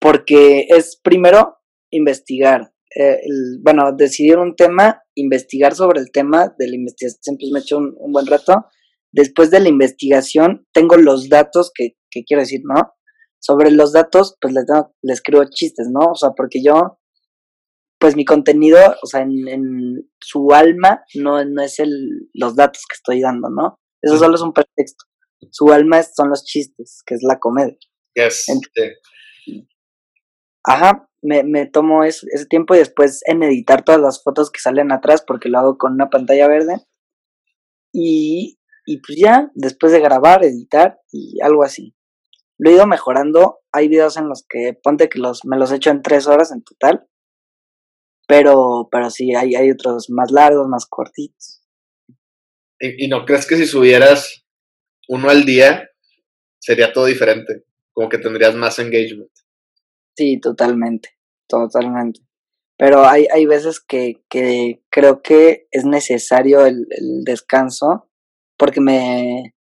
Porque 0.00 0.66
es 0.68 0.98
primero 1.02 1.58
investigar, 1.90 2.72
eh, 2.98 3.18
bueno, 3.62 3.92
decidir 3.96 4.38
un 4.38 4.56
tema, 4.56 5.02
investigar 5.14 5.74
sobre 5.74 6.00
el 6.00 6.10
tema 6.10 6.54
de 6.58 6.68
la 6.68 6.76
investigación, 6.76 7.36
pues 7.38 7.52
me 7.52 7.58
he 7.58 7.62
hecho 7.62 7.78
un, 7.78 8.12
buen 8.12 8.26
rato. 8.26 8.66
Después 9.12 9.50
de 9.50 9.60
la 9.60 9.68
investigación, 9.68 10.66
tengo 10.72 10.96
los 10.96 11.28
datos 11.28 11.70
que, 11.74 11.96
quiero 12.26 12.42
decir, 12.42 12.60
¿no? 12.64 12.92
Sobre 13.38 13.70
los 13.70 13.92
datos, 13.92 14.36
pues 14.40 14.54
les, 14.54 14.64
escribo 15.02 15.44
chistes, 15.50 15.88
¿no? 15.90 16.12
O 16.12 16.14
sea, 16.14 16.30
porque 16.36 16.62
yo, 16.62 16.98
pues 17.98 18.16
mi 18.16 18.24
contenido, 18.24 18.78
o 19.02 19.06
sea, 19.06 19.20
en, 19.22 20.08
su 20.20 20.52
alma 20.52 21.02
no, 21.14 21.44
no 21.44 21.62
es 21.62 21.78
el, 21.78 22.28
los 22.32 22.56
datos 22.56 22.82
que 22.88 22.94
estoy 22.94 23.20
dando, 23.20 23.48
¿no? 23.50 23.78
Eso 24.02 24.18
solo 24.18 24.34
es 24.34 24.42
un 24.42 24.52
pretexto. 24.52 25.04
Su 25.50 25.72
alma 25.72 26.02
son 26.02 26.30
los 26.30 26.44
chistes, 26.44 27.02
que 27.06 27.14
es 27.14 27.22
la 27.22 27.38
comedia. 27.38 27.78
Yes. 28.14 28.46
ajá, 30.64 31.08
me, 31.22 31.42
me 31.44 31.66
tomo 31.66 32.02
ese, 32.02 32.26
tiempo 32.48 32.74
y 32.74 32.78
después 32.78 33.20
en 33.26 33.42
editar 33.42 33.84
todas 33.84 34.00
las 34.00 34.22
fotos 34.22 34.50
que 34.50 34.60
salen 34.60 34.90
atrás 34.90 35.22
porque 35.26 35.50
lo 35.50 35.58
hago 35.58 35.78
con 35.78 35.92
una 35.92 36.08
pantalla 36.08 36.48
verde. 36.48 36.76
Y, 37.92 38.58
y 38.86 39.00
pues 39.00 39.18
ya, 39.18 39.50
después 39.54 39.92
de 39.92 40.00
grabar, 40.00 40.44
editar 40.44 40.98
y 41.10 41.40
algo 41.42 41.62
así. 41.62 41.94
Lo 42.58 42.70
he 42.70 42.74
ido 42.74 42.86
mejorando. 42.86 43.60
Hay 43.72 43.88
videos 43.88 44.16
en 44.16 44.28
los 44.28 44.44
que 44.48 44.78
ponte 44.82 45.08
que 45.08 45.18
los, 45.18 45.44
me 45.44 45.58
los 45.58 45.72
he 45.72 45.76
hecho 45.76 45.90
en 45.90 46.02
tres 46.02 46.26
horas 46.26 46.52
en 46.52 46.62
total. 46.62 47.06
pero, 48.26 48.88
pero 48.90 49.10
sí, 49.10 49.34
hay, 49.34 49.54
hay 49.54 49.70
otros 49.70 50.08
más 50.10 50.30
largos, 50.30 50.68
más 50.68 50.86
cortitos. 50.86 51.62
¿Y, 52.78 53.08
no 53.08 53.24
crees 53.24 53.46
que 53.46 53.56
si 53.56 53.66
subieras 53.66 54.45
uno 55.08 55.30
al 55.30 55.44
día 55.44 55.88
sería 56.58 56.92
todo 56.92 57.06
diferente? 57.06 57.64
Como 57.92 58.08
que 58.08 58.18
tendrías 58.18 58.54
más 58.54 58.78
engagement. 58.78 59.30
Sí, 60.16 60.40
totalmente, 60.40 61.10
totalmente. 61.48 62.20
Pero 62.78 63.06
hay, 63.06 63.26
hay 63.32 63.46
veces 63.46 63.80
que, 63.80 64.22
que 64.28 64.82
creo 64.90 65.22
que 65.22 65.66
es 65.70 65.84
necesario 65.84 66.66
el, 66.66 66.86
descanso 67.24 68.10
porque 68.58 68.80
me, 68.80 69.54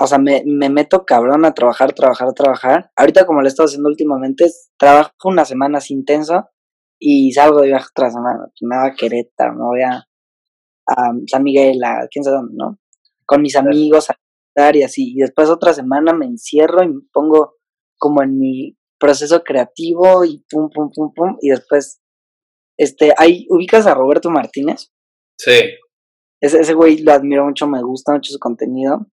o 0.00 0.06
sea, 0.06 0.18
me, 0.18 0.42
me, 0.46 0.70
meto 0.70 1.04
cabrón 1.04 1.44
a 1.44 1.54
trabajar, 1.54 1.92
trabajar, 1.92 2.32
trabajar. 2.34 2.90
Ahorita 2.96 3.26
como 3.26 3.40
lo 3.40 3.46
he 3.46 3.48
estado 3.48 3.66
haciendo 3.66 3.88
últimamente, 3.88 4.46
trabajo 4.78 5.12
unas 5.24 5.48
semanas 5.48 5.90
intenso 5.90 6.48
y 7.00 7.32
salgo 7.32 7.60
de 7.60 7.68
viaje 7.68 7.86
otra 7.90 8.10
semana. 8.10 8.46
Me 8.60 8.78
voy 8.78 8.90
a 8.90 8.94
Querétaro, 8.94 9.54
me 9.54 9.64
voy 9.64 9.82
a, 9.82 10.08
a 10.86 11.12
San 11.26 11.42
Miguel, 11.42 11.82
a 11.84 12.06
quién 12.10 12.24
sabe 12.24 12.36
dónde, 12.36 12.54
¿no? 12.56 12.78
Con 13.28 13.42
mis 13.42 13.56
amigos 13.56 14.08
a 14.10 14.16
y 14.74 14.82
así. 14.82 15.12
Y 15.14 15.20
después 15.20 15.48
otra 15.48 15.72
semana 15.72 16.12
me 16.12 16.26
encierro 16.26 16.82
y 16.82 16.88
me 16.88 17.00
pongo 17.12 17.54
como 17.96 18.22
en 18.22 18.38
mi 18.38 18.76
proceso 18.98 19.42
creativo 19.44 20.24
y 20.24 20.44
pum, 20.50 20.68
pum, 20.70 20.90
pum, 20.92 21.12
pum. 21.14 21.36
Y 21.40 21.50
después, 21.50 22.00
este, 22.76 23.12
hay, 23.16 23.46
¿ubicas 23.50 23.86
a 23.86 23.94
Roberto 23.94 24.30
Martínez? 24.30 24.90
Sí. 25.38 25.60
Ese, 26.40 26.60
ese 26.60 26.74
güey 26.74 26.98
lo 26.98 27.12
admiro 27.12 27.44
mucho, 27.44 27.66
me 27.66 27.82
gusta 27.82 28.12
mucho 28.12 28.32
su 28.32 28.38
contenido. 28.38 29.06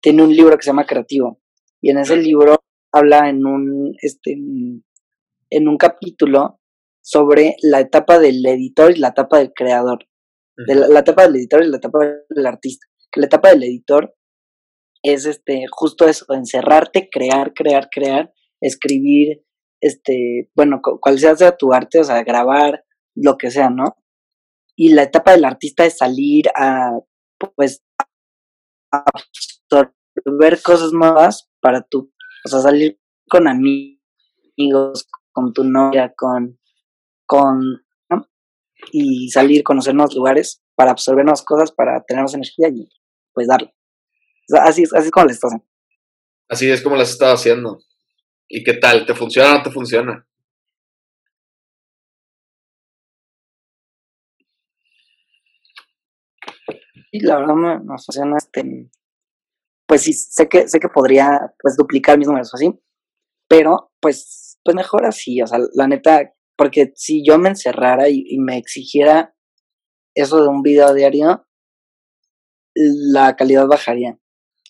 Tiene 0.00 0.22
un 0.24 0.34
libro 0.34 0.56
que 0.56 0.64
se 0.64 0.70
llama 0.70 0.86
Creativo. 0.86 1.40
Y 1.80 1.90
en 1.90 1.98
ese 1.98 2.16
libro 2.16 2.56
habla 2.92 3.28
en 3.28 3.46
un, 3.46 3.94
este, 4.00 4.32
en 4.32 5.68
un 5.68 5.76
capítulo 5.76 6.60
sobre 7.04 7.56
la 7.62 7.80
etapa 7.80 8.18
del 8.18 8.44
editor 8.46 8.92
y 8.92 9.00
la 9.00 9.08
etapa 9.08 9.38
del 9.38 9.52
creador. 9.52 10.06
De 10.54 10.74
la, 10.74 11.00
etapa 11.00 11.22
del 11.22 11.36
editor 11.36 11.64
y 11.64 11.68
la 11.68 11.78
etapa 11.78 11.98
del 12.28 12.46
artista. 12.46 12.86
Que 13.12 13.20
la 13.20 13.26
etapa 13.26 13.50
del 13.50 13.62
editor 13.62 14.14
es 15.02 15.26
este, 15.26 15.66
justo 15.70 16.06
eso, 16.06 16.26
encerrarte, 16.32 17.08
crear, 17.10 17.52
crear, 17.54 17.88
crear, 17.90 18.32
escribir, 18.60 19.44
este, 19.80 20.50
bueno, 20.54 20.80
cual 20.82 21.18
sea, 21.18 21.36
sea 21.36 21.56
tu 21.56 21.72
arte, 21.72 22.00
o 22.00 22.04
sea, 22.04 22.22
grabar, 22.22 22.84
lo 23.14 23.36
que 23.36 23.50
sea, 23.50 23.68
¿no? 23.68 23.96
Y 24.76 24.94
la 24.94 25.02
etapa 25.02 25.32
del 25.32 25.44
artista 25.44 25.84
es 25.84 25.98
salir 25.98 26.46
a, 26.56 26.92
pues, 27.56 27.84
a 28.92 29.04
absorber 29.04 30.62
cosas 30.62 30.92
nuevas 30.92 31.50
para 31.60 31.82
tu, 31.82 32.12
o 32.44 32.48
sea, 32.48 32.60
salir 32.60 32.98
con 33.28 33.48
amigos, 33.48 35.08
con 35.32 35.52
tu 35.52 35.64
novia, 35.64 36.14
con 36.16 36.58
con 37.32 37.82
y 38.90 39.30
salir, 39.30 39.62
conocer 39.62 39.94
nuevos 39.94 40.14
lugares 40.14 40.62
para 40.74 40.90
absorber 40.90 41.24
nuevas 41.24 41.42
cosas, 41.42 41.72
para 41.72 42.02
tener 42.04 42.22
más 42.22 42.34
energía 42.34 42.68
y 42.68 42.88
pues 43.32 43.46
darle. 43.48 43.74
así, 44.60 44.82
es, 44.82 44.92
así 44.94 45.06
es 45.06 45.10
como 45.10 45.26
le 45.26 45.32
estás 45.32 45.50
haciendo. 45.50 45.66
Así 46.48 46.70
es 46.70 46.82
como 46.82 46.96
las 46.96 47.10
estado 47.10 47.34
haciendo. 47.34 47.78
¿Y 48.48 48.62
qué 48.62 48.74
tal? 48.74 49.06
¿Te 49.06 49.14
funciona 49.14 49.54
o 49.54 49.58
no 49.58 49.62
te 49.62 49.70
funciona? 49.70 50.26
Y 57.10 57.20
la 57.20 57.38
verdad 57.38 57.54
me, 57.54 57.78
funciona 57.98 58.36
este 58.36 58.90
pues 59.86 60.02
sí 60.02 60.12
sé 60.14 60.48
que 60.48 60.68
sé 60.68 60.80
que 60.80 60.88
podría 60.88 61.52
pues 61.60 61.76
duplicar 61.76 62.16
mis 62.16 62.26
números 62.26 62.54
así 62.54 62.72
pero 63.46 63.92
pues 64.00 64.58
pues 64.64 64.74
mejor 64.74 65.04
así 65.04 65.42
o 65.42 65.46
sea 65.46 65.58
la 65.74 65.86
neta 65.86 66.32
porque 66.56 66.92
si 66.94 67.24
yo 67.26 67.38
me 67.38 67.48
encerrara 67.48 68.08
y, 68.08 68.38
me 68.38 68.56
exigiera 68.56 69.34
eso 70.14 70.42
de 70.42 70.48
un 70.48 70.62
video 70.62 70.94
diario, 70.94 71.44
la 72.74 73.36
calidad 73.36 73.66
bajaría. 73.66 74.18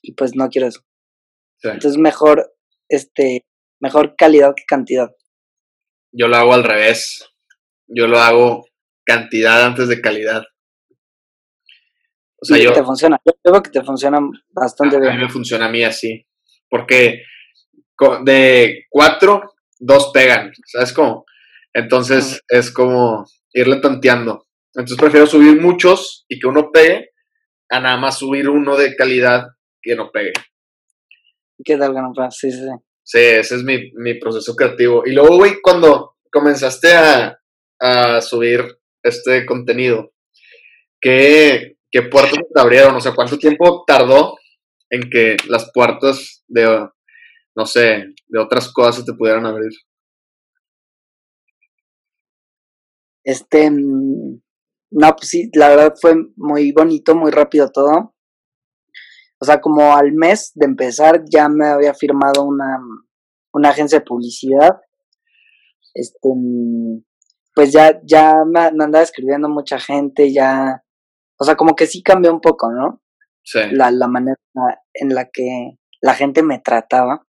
Y 0.02 0.14
pues 0.14 0.34
no 0.34 0.48
quiero 0.48 0.68
eso. 0.68 0.80
Entonces 1.62 1.96
mejor, 1.96 2.52
este, 2.88 3.46
mejor 3.80 4.14
calidad 4.16 4.54
que 4.56 4.64
cantidad. 4.66 5.10
Yo 6.12 6.28
lo 6.28 6.36
hago 6.36 6.54
al 6.54 6.64
revés. 6.64 7.28
Yo 7.86 8.06
lo 8.06 8.18
hago 8.18 8.66
cantidad 9.04 9.64
antes 9.64 9.88
de 9.88 10.00
calidad. 10.00 10.42
O 12.40 12.44
sea, 12.44 12.58
yo. 12.58 12.72
Te 12.72 12.82
funciona. 12.82 13.20
Yo 13.24 13.32
creo 13.42 13.62
que 13.62 13.70
te 13.70 13.82
funciona 13.82 14.18
bastante 14.50 14.98
bien. 14.98 15.12
A 15.12 15.14
mí 15.14 15.22
me 15.22 15.28
funciona 15.28 15.66
a 15.66 15.70
mí 15.70 15.84
así. 15.84 16.26
Porque 16.68 17.22
de 18.24 18.86
cuatro, 18.90 19.54
dos 19.78 20.10
pegan. 20.12 20.52
¿Sabes 20.66 20.92
cómo? 20.92 21.24
Entonces 21.72 22.42
es 22.48 22.70
como 22.70 23.24
irle 23.52 23.76
tanteando. 23.76 24.46
Entonces 24.74 24.98
prefiero 24.98 25.26
subir 25.26 25.60
muchos 25.60 26.24
y 26.28 26.38
que 26.38 26.46
uno 26.46 26.70
pegue 26.72 27.10
a 27.72 27.80
nada 27.80 27.96
más 27.96 28.18
subir 28.18 28.50
uno 28.50 28.76
de 28.76 28.94
calidad 28.94 29.46
que 29.80 29.96
no 29.96 30.10
pegue. 30.12 30.34
¿Qué 31.64 31.78
tal, 31.78 31.94
Sí, 32.30 32.52
sí, 32.52 32.58
sí. 32.58 32.68
Sí, 33.02 33.18
ese 33.18 33.56
es 33.56 33.64
mi, 33.64 33.90
mi 33.94 34.14
proceso 34.14 34.54
creativo. 34.54 35.04
Y 35.06 35.12
luego, 35.12 35.38
güey, 35.38 35.54
cuando 35.62 36.16
comenzaste 36.30 36.92
a, 36.92 37.38
a 37.80 38.20
subir 38.20 38.78
este 39.02 39.46
contenido, 39.46 40.12
¿qué, 41.00 41.78
¿qué 41.90 42.02
puertas 42.02 42.40
te 42.54 42.60
abrieron? 42.60 42.94
O 42.94 43.00
sea, 43.00 43.14
¿cuánto 43.14 43.38
tiempo 43.38 43.84
tardó 43.86 44.36
en 44.90 45.08
que 45.08 45.38
las 45.48 45.70
puertas 45.72 46.44
de, 46.48 46.88
no 47.56 47.64
sé, 47.64 48.04
de 48.28 48.38
otras 48.38 48.70
cosas 48.70 49.06
te 49.06 49.14
pudieran 49.14 49.46
abrir? 49.46 49.72
Este, 53.24 53.70
mm, 53.70 54.41
no, 54.92 55.16
pues 55.16 55.28
sí, 55.28 55.50
la 55.54 55.68
verdad 55.68 55.94
fue 56.00 56.14
muy 56.36 56.72
bonito, 56.72 57.14
muy 57.14 57.30
rápido 57.30 57.70
todo. 57.70 58.14
O 59.40 59.44
sea, 59.44 59.60
como 59.60 59.94
al 59.94 60.12
mes 60.12 60.52
de 60.54 60.66
empezar 60.66 61.24
ya 61.30 61.48
me 61.48 61.66
había 61.66 61.94
firmado 61.94 62.44
una, 62.44 62.78
una 63.52 63.70
agencia 63.70 63.98
de 63.98 64.04
publicidad. 64.04 64.80
Este, 65.94 66.28
pues 67.54 67.72
ya, 67.72 68.00
ya 68.04 68.34
me, 68.46 68.60
andaba 68.60 69.02
escribiendo 69.02 69.48
mucha 69.48 69.78
gente, 69.78 70.32
ya, 70.32 70.82
o 71.38 71.44
sea, 71.44 71.56
como 71.56 71.74
que 71.74 71.86
sí 71.86 72.02
cambió 72.02 72.32
un 72.32 72.40
poco, 72.40 72.70
¿no? 72.70 73.02
Sí. 73.42 73.58
La, 73.72 73.90
la 73.90 74.06
manera 74.06 74.36
en 74.94 75.14
la 75.14 75.28
que 75.32 75.78
la 76.00 76.14
gente 76.14 76.42
me 76.42 76.60
trataba. 76.60 77.26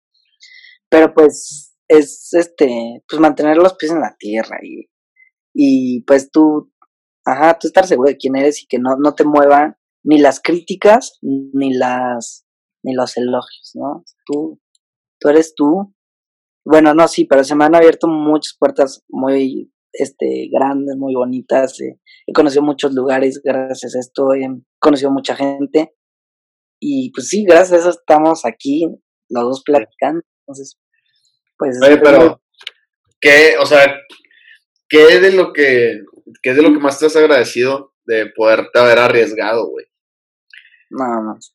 Pero 0.90 1.14
pues 1.14 1.76
es 1.90 2.30
este, 2.34 3.04
pues 3.08 3.20
mantener 3.20 3.58
los 3.58 3.76
pies 3.76 3.92
en 3.92 4.00
la 4.00 4.16
tierra 4.18 4.58
y 4.64 4.88
y 5.60 6.04
pues 6.04 6.30
tú, 6.30 6.72
ajá, 7.28 7.60
tú 7.60 7.68
estar 7.68 7.86
seguro 7.86 8.10
de 8.10 8.18
quién 8.18 8.36
eres 8.36 8.64
y 8.64 8.68
que 8.68 8.80
no, 8.80 8.96
no 8.98 9.14
te 9.14 9.26
muevan 9.26 9.76
ni 10.04 10.20
las 10.20 10.40
críticas 10.40 11.20
ni 11.22 11.74
las 11.74 12.46
ni 12.84 12.94
los 12.94 13.18
elogios, 13.18 13.72
¿no? 13.74 14.06
Tú, 14.26 14.62
tú 15.20 15.30
eres 15.30 15.54
tú. 15.56 15.94
Bueno, 16.64 16.94
no, 16.94 17.08
sí, 17.08 17.26
pero 17.26 17.44
se 17.44 17.56
me 17.56 17.66
han 17.66 17.76
abierto 17.76 18.08
muchas 18.08 18.56
puertas 18.58 19.04
muy 19.10 19.74
este, 19.92 20.50
grandes, 20.52 20.96
muy 20.96 21.16
bonitas. 21.16 21.82
Eh, 21.82 22.00
he 22.26 22.34
conocido 22.34 22.64
muchos 22.64 22.94
lugares 22.94 23.42
gracias 23.44 23.96
a 23.96 24.00
esto, 24.00 24.34
he 24.34 24.48
conocido 24.80 25.12
mucha 25.12 25.36
gente. 25.36 25.94
Y 26.80 27.12
pues 27.12 27.28
sí, 27.28 27.44
gracias 27.44 27.74
a 27.74 27.78
eso 27.78 27.90
estamos 27.90 28.46
aquí, 28.46 28.88
los 29.30 29.44
dos 29.44 29.64
platicando. 29.66 30.22
Entonces, 30.44 30.80
pues. 31.58 31.78
Oye, 31.84 31.98
pero, 31.98 32.42
¿qué? 33.20 33.56
O 33.60 33.66
sea, 33.66 33.86
¿qué 34.88 35.20
de 35.20 35.32
lo 35.32 35.52
que, 35.52 36.00
qué 36.42 36.52
es 36.52 36.56
de 36.56 36.64
lo 36.64 36.70
que 36.70 36.80
más 36.80 37.00
te 37.00 37.06
has 37.06 37.16
agradecido 37.16 37.94
de 38.06 38.32
poderte 38.36 38.80
haber 38.80 39.00
arriesgado, 39.00 39.68
güey? 39.70 39.86
Nada 40.90 41.22
más. 41.22 41.54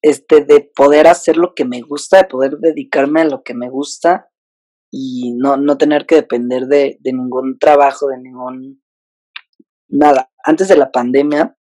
Este, 0.00 0.44
de 0.44 0.70
poder 0.74 1.06
hacer 1.06 1.36
lo 1.36 1.54
que 1.54 1.64
me 1.64 1.80
gusta, 1.80 2.18
de 2.18 2.24
poder 2.24 2.58
dedicarme 2.58 3.22
a 3.22 3.26
lo 3.26 3.42
que 3.42 3.54
me 3.54 3.68
gusta 3.68 4.28
y 4.90 5.32
no, 5.34 5.56
no 5.56 5.78
tener 5.78 6.06
que 6.06 6.16
depender 6.16 6.66
de, 6.66 6.98
de 7.00 7.12
ningún 7.12 7.58
trabajo, 7.58 8.08
de 8.08 8.18
ningún 8.18 8.82
nada. 9.88 10.30
Antes 10.44 10.68
de 10.68 10.76
la 10.76 10.90
pandemia, 10.90 11.56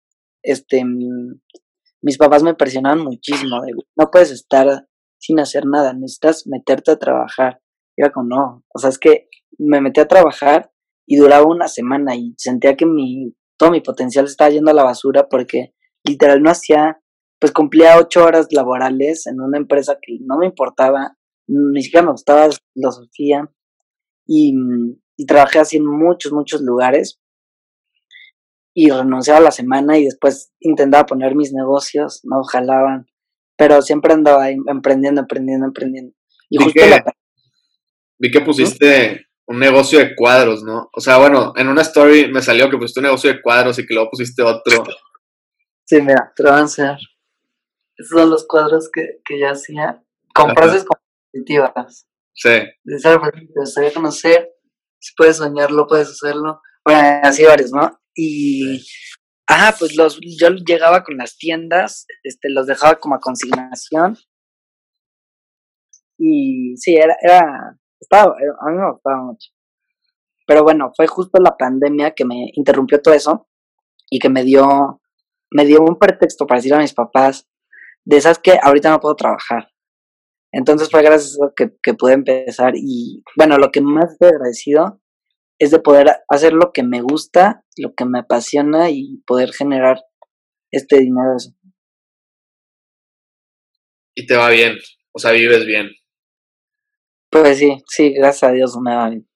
este, 0.42 0.85
mis 0.85 2.18
papás 2.18 2.42
me 2.42 2.54
presionaban 2.54 3.00
muchísimo. 3.00 3.61
De, 3.62 3.73
no 3.97 4.11
puedes 4.11 4.30
estar 4.30 4.87
sin 5.18 5.40
hacer 5.40 5.66
nada, 5.66 5.92
necesitas 5.92 6.47
meterte 6.47 6.92
a 6.92 6.99
trabajar. 6.99 7.61
Y 7.97 8.02
era 8.02 8.12
como, 8.12 8.28
no, 8.28 8.64
o 8.73 8.78
sea, 8.78 8.90
es 8.90 8.99
que 8.99 9.28
me 9.59 9.80
metí 9.80 10.00
a 10.00 10.09
trabajar 10.09 10.71
y 11.08 11.16
duraba 11.16 11.46
una 11.46 11.68
semana 11.68 12.14
y 12.14 12.34
sentía 12.36 12.76
que 12.76 12.84
mi, 12.84 13.34
todo 13.56 13.70
mi 13.70 13.80
potencial 13.80 14.26
estaba 14.26 14.50
yendo 14.50 14.70
a 14.70 14.74
la 14.74 14.84
basura 14.84 15.26
porque 15.28 15.74
literal 16.04 16.42
no 16.42 16.50
hacía, 16.50 17.00
pues 17.40 17.50
cumplía 17.50 17.98
ocho 17.98 18.24
horas 18.24 18.48
laborales 18.50 19.26
en 19.26 19.40
una 19.40 19.56
empresa 19.56 19.96
que 20.00 20.18
no 20.20 20.36
me 20.36 20.46
importaba, 20.46 21.16
ni 21.46 21.82
siquiera 21.82 22.04
me 22.04 22.12
gustaba 22.12 22.48
la 22.48 22.56
filosofía 22.74 23.50
y, 24.26 24.54
y 25.16 25.24
trabajé 25.24 25.60
así 25.60 25.78
en 25.78 25.86
muchos, 25.86 26.30
muchos 26.32 26.60
lugares 26.60 27.18
y 28.74 28.90
renunciaba 28.90 29.38
a 29.38 29.44
la 29.44 29.50
semana 29.50 29.98
y 29.98 30.04
después 30.04 30.52
intentaba 30.60 31.06
poner 31.06 31.34
mis 31.34 31.54
negocios, 31.54 32.20
no 32.24 32.42
jalaban, 32.44 33.06
pero 33.56 33.80
siempre 33.80 34.12
andaba 34.12 34.50
emprendiendo, 34.50 35.22
emprendiendo, 35.22 35.66
emprendiendo. 35.66 36.14
Y 36.50 36.62
vi, 36.62 36.72
que, 36.72 37.02
vi 38.18 38.30
que 38.30 38.40
pusiste 38.42 39.27
un 39.49 39.59
negocio 39.59 39.99
de 39.99 40.14
cuadros, 40.14 40.62
¿no? 40.62 40.90
O 40.93 41.00
sea, 41.00 41.17
bueno, 41.17 41.55
en 41.57 41.69
una 41.69 41.81
story 41.81 42.31
me 42.31 42.43
salió 42.43 42.69
que 42.69 42.76
pusiste 42.76 43.00
un 43.00 43.05
negocio 43.05 43.33
de 43.33 43.40
cuadros 43.40 43.78
y 43.78 43.87
que 43.87 43.95
luego 43.95 44.11
pusiste 44.11 44.43
otro. 44.43 44.85
Sí, 45.87 46.02
mira, 46.02 46.33
te 46.37 46.43
lo 46.43 46.52
a 46.52 46.61
enseñar. 46.61 46.99
Esos 47.97 48.21
son 48.21 48.31
los 48.31 48.47
cuadros 48.47 48.90
que, 48.93 49.21
que 49.25 49.40
yo 49.40 49.49
hacía 49.50 50.02
con 50.35 50.55
frases 50.55 50.85
competitivas. 50.85 52.07
Sí. 52.35 52.50
De 52.85 52.99
ser, 52.99 53.19
te 53.21 53.61
gustaría 53.61 53.93
conocer, 53.93 54.50
si 55.00 55.14
puedes 55.17 55.38
soñarlo, 55.38 55.87
puedes 55.87 56.11
hacerlo. 56.11 56.61
Bueno, 56.85 57.21
así 57.23 57.43
varios, 57.45 57.73
¿no? 57.73 57.99
Y, 58.14 58.85
ajá, 59.47 59.75
pues 59.78 59.97
los, 59.97 60.21
yo 60.38 60.50
llegaba 60.50 61.05
con 61.05 61.17
las 61.17 61.38
tiendas, 61.38 62.07
este, 62.23 62.50
los 62.50 62.67
dejaba 62.67 62.97
como 62.97 63.14
a 63.14 63.21
consignación. 63.21 64.19
Y 66.19 66.76
sí, 66.76 66.97
era, 66.97 67.17
era 67.23 67.77
estaba, 68.00 68.35
eh, 68.35 68.47
a 68.61 68.71
mí 68.71 68.78
me 68.78 68.90
gustaba 68.93 69.23
mucho. 69.23 69.50
Pero 70.47 70.62
bueno, 70.62 70.93
fue 70.97 71.07
justo 71.07 71.40
la 71.43 71.57
pandemia 71.57 72.12
que 72.12 72.25
me 72.25 72.50
interrumpió 72.55 73.00
todo 73.00 73.14
eso 73.14 73.49
y 74.11 74.19
que 74.19 74.31
me 74.31 74.45
dio, 74.45 75.00
me 75.50 75.67
dio 75.67 75.83
un 75.83 75.99
pretexto 75.99 76.47
para 76.47 76.59
decir 76.59 76.75
a 76.75 76.78
mis 76.78 76.95
papás, 76.95 77.47
de 78.05 78.17
esas 78.17 78.38
que 78.38 78.59
ahorita 78.62 78.90
no 78.90 79.00
puedo 79.00 79.17
trabajar. 79.17 79.69
Entonces 80.50 80.88
fue 80.90 81.02
gracias 81.02 81.33
a 81.33 81.45
eso 81.45 81.52
que, 81.55 81.76
que 81.83 81.93
pude 81.93 82.14
empezar 82.14 82.73
y 82.75 83.23
bueno, 83.37 83.59
lo 83.59 83.71
que 83.71 83.83
más 83.83 84.12
estoy 84.12 84.28
agradecido 84.28 85.02
es 85.59 85.71
de 85.71 85.81
poder 85.81 86.09
hacer 86.28 86.52
lo 86.52 86.73
que 86.73 86.83
me 86.83 87.02
gusta, 87.02 87.64
lo 87.76 87.95
que 87.95 88.05
me 88.05 88.21
apasiona 88.21 88.90
y 88.90 89.23
poder 89.26 89.52
generar 89.52 90.00
este 90.71 91.00
dinero. 91.00 91.37
Y 94.14 94.26
te 94.26 94.37
va 94.37 94.50
bien, 94.50 94.76
o 95.12 95.19
sea, 95.19 95.33
vives 95.33 95.67
bien. 95.67 95.90
Pues 97.30 97.58
sí, 97.58 97.82
sí, 97.87 98.14
gracias 98.14 98.50
a 98.50 98.52
Dios 98.52 98.76
me 98.82 98.94
va 98.94 99.11
bien. 99.11 99.28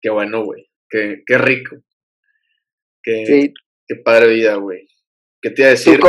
Qué 0.00 0.10
bueno, 0.10 0.44
güey. 0.44 0.70
Qué, 0.88 1.22
qué 1.26 1.38
rico. 1.38 1.76
Qué, 3.02 3.52
qué 3.86 3.96
padre 3.96 4.34
vida, 4.34 4.54
güey. 4.56 4.88
¿Qué 5.42 5.50
te 5.50 5.62
iba 5.62 5.68
a 5.68 5.70
decir? 5.72 6.00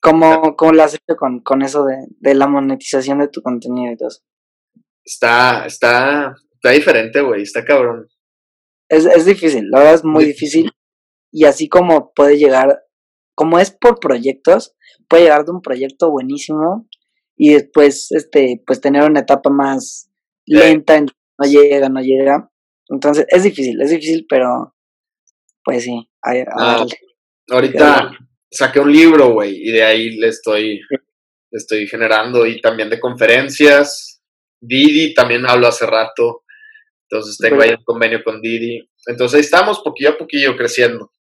¿Cómo, 0.00 0.56
cómo 0.56 0.72
lo 0.72 0.82
has 0.82 0.94
hecho 0.94 1.16
con, 1.16 1.40
con 1.40 1.62
eso 1.62 1.84
de, 1.84 1.96
de, 2.18 2.34
la 2.34 2.46
monetización 2.46 3.18
de 3.18 3.28
tu 3.28 3.42
contenido 3.42 3.92
y 3.92 3.96
todo 3.96 4.08
eso? 4.08 4.22
Está, 5.04 5.66
está, 5.66 6.34
está 6.54 6.70
diferente, 6.70 7.20
güey. 7.20 7.42
Está 7.42 7.64
cabrón. 7.64 8.08
Es, 8.88 9.04
es 9.04 9.26
difícil, 9.26 9.68
la 9.70 9.78
verdad 9.78 9.94
es 9.94 10.04
muy 10.04 10.24
difícil. 10.24 10.70
Y 11.30 11.44
así 11.44 11.68
como 11.68 12.12
puede 12.14 12.38
llegar, 12.38 12.82
como 13.34 13.58
es 13.58 13.70
por 13.70 14.00
proyectos, 14.00 14.76
puede 15.08 15.24
llegar 15.24 15.44
de 15.44 15.52
un 15.52 15.60
proyecto 15.60 16.10
buenísimo 16.10 16.88
y 17.36 17.52
después, 17.52 18.10
este, 18.12 18.62
pues 18.66 18.80
tener 18.80 19.04
una 19.04 19.20
etapa 19.20 19.50
más 19.50 20.07
lenta, 20.48 21.00
no 21.00 21.46
llega, 21.48 21.88
no 21.88 22.00
llega. 22.00 22.50
Entonces, 22.88 23.26
es 23.28 23.42
difícil, 23.42 23.80
es 23.80 23.90
difícil, 23.90 24.26
pero 24.28 24.74
pues 25.62 25.84
sí. 25.84 26.08
Ah, 26.24 26.84
ahorita 27.50 28.10
saqué 28.50 28.80
un 28.80 28.92
libro, 28.92 29.32
güey, 29.32 29.56
y 29.56 29.70
de 29.70 29.82
ahí 29.82 30.10
le 30.16 30.28
estoy, 30.28 30.80
estoy 31.50 31.86
generando, 31.86 32.46
y 32.46 32.60
también 32.60 32.88
de 32.90 32.98
conferencias. 32.98 34.22
Didi 34.60 35.14
también 35.14 35.46
hablo 35.46 35.68
hace 35.68 35.86
rato, 35.86 36.42
entonces 37.08 37.38
tengo 37.38 37.62
ahí 37.62 37.70
un 37.70 37.84
convenio 37.84 38.24
con 38.24 38.40
Didi. 38.40 38.88
Entonces 39.06 39.36
ahí 39.36 39.40
estamos, 39.40 39.80
poquillo 39.80 40.10
a 40.10 40.18
poquillo, 40.18 40.56
creciendo. 40.56 41.12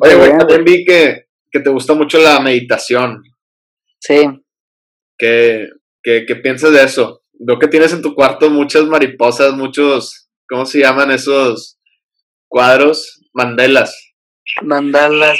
Oye, 0.00 0.14
güey, 0.14 0.38
también 0.38 0.64
vi 0.64 0.84
que, 0.84 1.26
que 1.50 1.60
te 1.60 1.70
gusta 1.70 1.94
mucho 1.94 2.18
la 2.18 2.40
meditación. 2.40 3.22
Sí. 3.98 4.22
¿Qué, 5.18 5.68
qué, 6.02 6.24
qué 6.26 6.36
piensas 6.36 6.72
de 6.72 6.82
eso? 6.82 7.21
Veo 7.44 7.58
que 7.58 7.66
tienes 7.66 7.92
en 7.92 8.02
tu 8.02 8.14
cuarto 8.14 8.50
muchas 8.50 8.84
mariposas, 8.84 9.52
muchos, 9.54 10.30
¿cómo 10.48 10.64
se 10.64 10.78
llaman 10.78 11.10
esos 11.10 11.80
cuadros? 12.46 13.20
Mandelas. 13.32 14.14
Mandalas, 14.62 15.38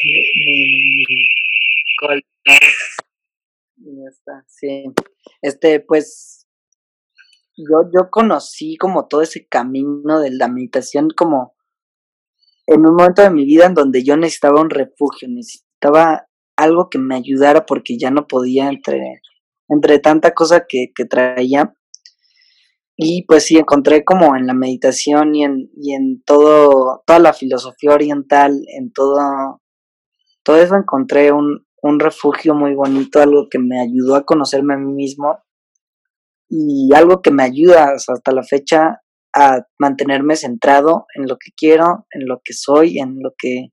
ya 3.76 4.08
está, 4.10 4.44
sí. 4.48 4.84
Este, 5.42 5.78
pues, 5.78 6.48
yo, 7.56 7.88
yo 7.94 8.10
conocí 8.10 8.76
como 8.76 9.06
todo 9.06 9.22
ese 9.22 9.46
camino 9.46 10.20
de 10.20 10.32
la 10.32 10.48
meditación 10.48 11.08
como 11.16 11.54
en 12.66 12.84
un 12.86 12.96
momento 12.96 13.22
de 13.22 13.30
mi 13.30 13.44
vida 13.44 13.66
en 13.66 13.74
donde 13.74 14.02
yo 14.02 14.16
necesitaba 14.16 14.60
un 14.60 14.70
refugio, 14.70 15.28
necesitaba 15.28 16.26
algo 16.56 16.88
que 16.90 16.98
me 16.98 17.14
ayudara 17.14 17.64
porque 17.64 17.96
ya 17.96 18.10
no 18.10 18.26
podía 18.26 18.68
entre, 18.68 19.20
entre 19.68 20.00
tanta 20.00 20.32
cosa 20.32 20.64
que, 20.68 20.86
que 20.94 21.04
traía. 21.04 21.76
Y 23.04 23.24
pues 23.26 23.46
sí, 23.46 23.58
encontré 23.58 24.04
como 24.04 24.36
en 24.36 24.46
la 24.46 24.54
meditación 24.54 25.34
y 25.34 25.42
en, 25.42 25.70
y 25.76 25.92
en 25.94 26.22
todo, 26.24 27.02
toda 27.04 27.18
la 27.18 27.32
filosofía 27.32 27.90
oriental, 27.90 28.62
en 28.68 28.92
todo, 28.92 29.60
todo 30.44 30.56
eso 30.58 30.76
encontré 30.76 31.32
un, 31.32 31.66
un 31.82 31.98
refugio 31.98 32.54
muy 32.54 32.74
bonito, 32.74 33.20
algo 33.20 33.48
que 33.50 33.58
me 33.58 33.80
ayudó 33.80 34.14
a 34.14 34.24
conocerme 34.24 34.74
a 34.74 34.78
mí 34.78 34.92
mismo 34.92 35.42
y 36.48 36.94
algo 36.94 37.22
que 37.22 37.32
me 37.32 37.42
ayuda 37.42 37.92
hasta 37.96 38.30
la 38.30 38.44
fecha 38.44 39.00
a 39.34 39.66
mantenerme 39.78 40.36
centrado 40.36 41.06
en 41.16 41.26
lo 41.26 41.38
que 41.38 41.50
quiero, 41.56 42.06
en 42.12 42.28
lo 42.28 42.40
que 42.44 42.52
soy, 42.52 42.98
en 42.98 43.16
lo 43.20 43.32
que... 43.36 43.70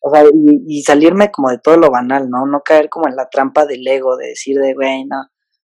O 0.00 0.14
sea, 0.14 0.24
y, 0.32 0.82
salirme 0.82 1.30
como 1.32 1.50
de 1.50 1.58
todo 1.58 1.76
lo 1.76 1.90
banal, 1.90 2.28
¿no? 2.28 2.44
No 2.46 2.60
caer 2.64 2.88
como 2.88 3.08
en 3.08 3.16
la 3.16 3.28
trampa 3.28 3.66
del 3.66 3.86
ego, 3.86 4.16
de 4.16 4.28
decir 4.28 4.58
de, 4.58 4.74
güey, 4.74 5.04
no, 5.06 5.24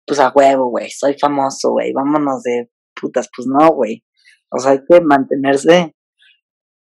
pues 0.07 0.21
a 0.21 0.33
huevo, 0.35 0.71
güey, 0.71 0.91
soy 0.91 1.17
famoso, 1.19 1.73
güey, 1.73 1.93
vámonos 1.93 2.43
de 2.43 2.71
putas, 2.95 3.29
pues 3.35 3.47
no, 3.49 3.71
güey. 3.73 4.05
O 4.51 4.59
sea, 4.59 4.73
hay 4.73 4.81
que 4.89 5.01
mantenerse, 5.01 5.97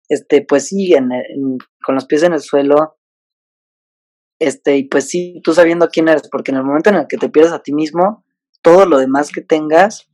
este, 0.08 0.46
pues 0.48 0.68
sí, 0.68 0.94
en, 0.94 1.10
con 1.84 1.96
los 1.96 2.06
pies 2.06 2.24
en 2.24 2.34
el 2.34 2.42
suelo, 2.42 2.98
este, 4.40 4.78
y 4.78 4.84
pues 4.88 5.08
sí, 5.08 5.42
tú 5.44 5.54
sabiendo 5.54 5.88
quién 5.90 6.08
eres, 6.08 6.30
porque 6.30 6.52
en 6.52 6.58
el 6.58 6.64
momento 6.64 6.90
en 6.90 6.98
el 6.98 7.08
que 7.08 7.18
te 7.18 7.30
pierdes 7.30 7.54
a 7.54 7.64
ti 7.64 7.74
mismo, 7.74 8.24
todo 8.62 8.86
lo 8.86 8.98
demás 9.00 9.32
que 9.32 9.42
tengas, 9.42 10.10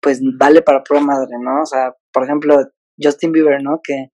pues 0.00 0.20
vale 0.38 0.62
para 0.62 0.82
prueba 0.82 1.04
madre, 1.04 1.32
¿no? 1.40 1.62
O 1.62 1.66
sea, 1.66 1.94
por 2.12 2.24
ejemplo, 2.24 2.56
Justin 2.98 3.32
Bieber, 3.32 3.62
¿no? 3.62 3.80
Que, 3.82 4.12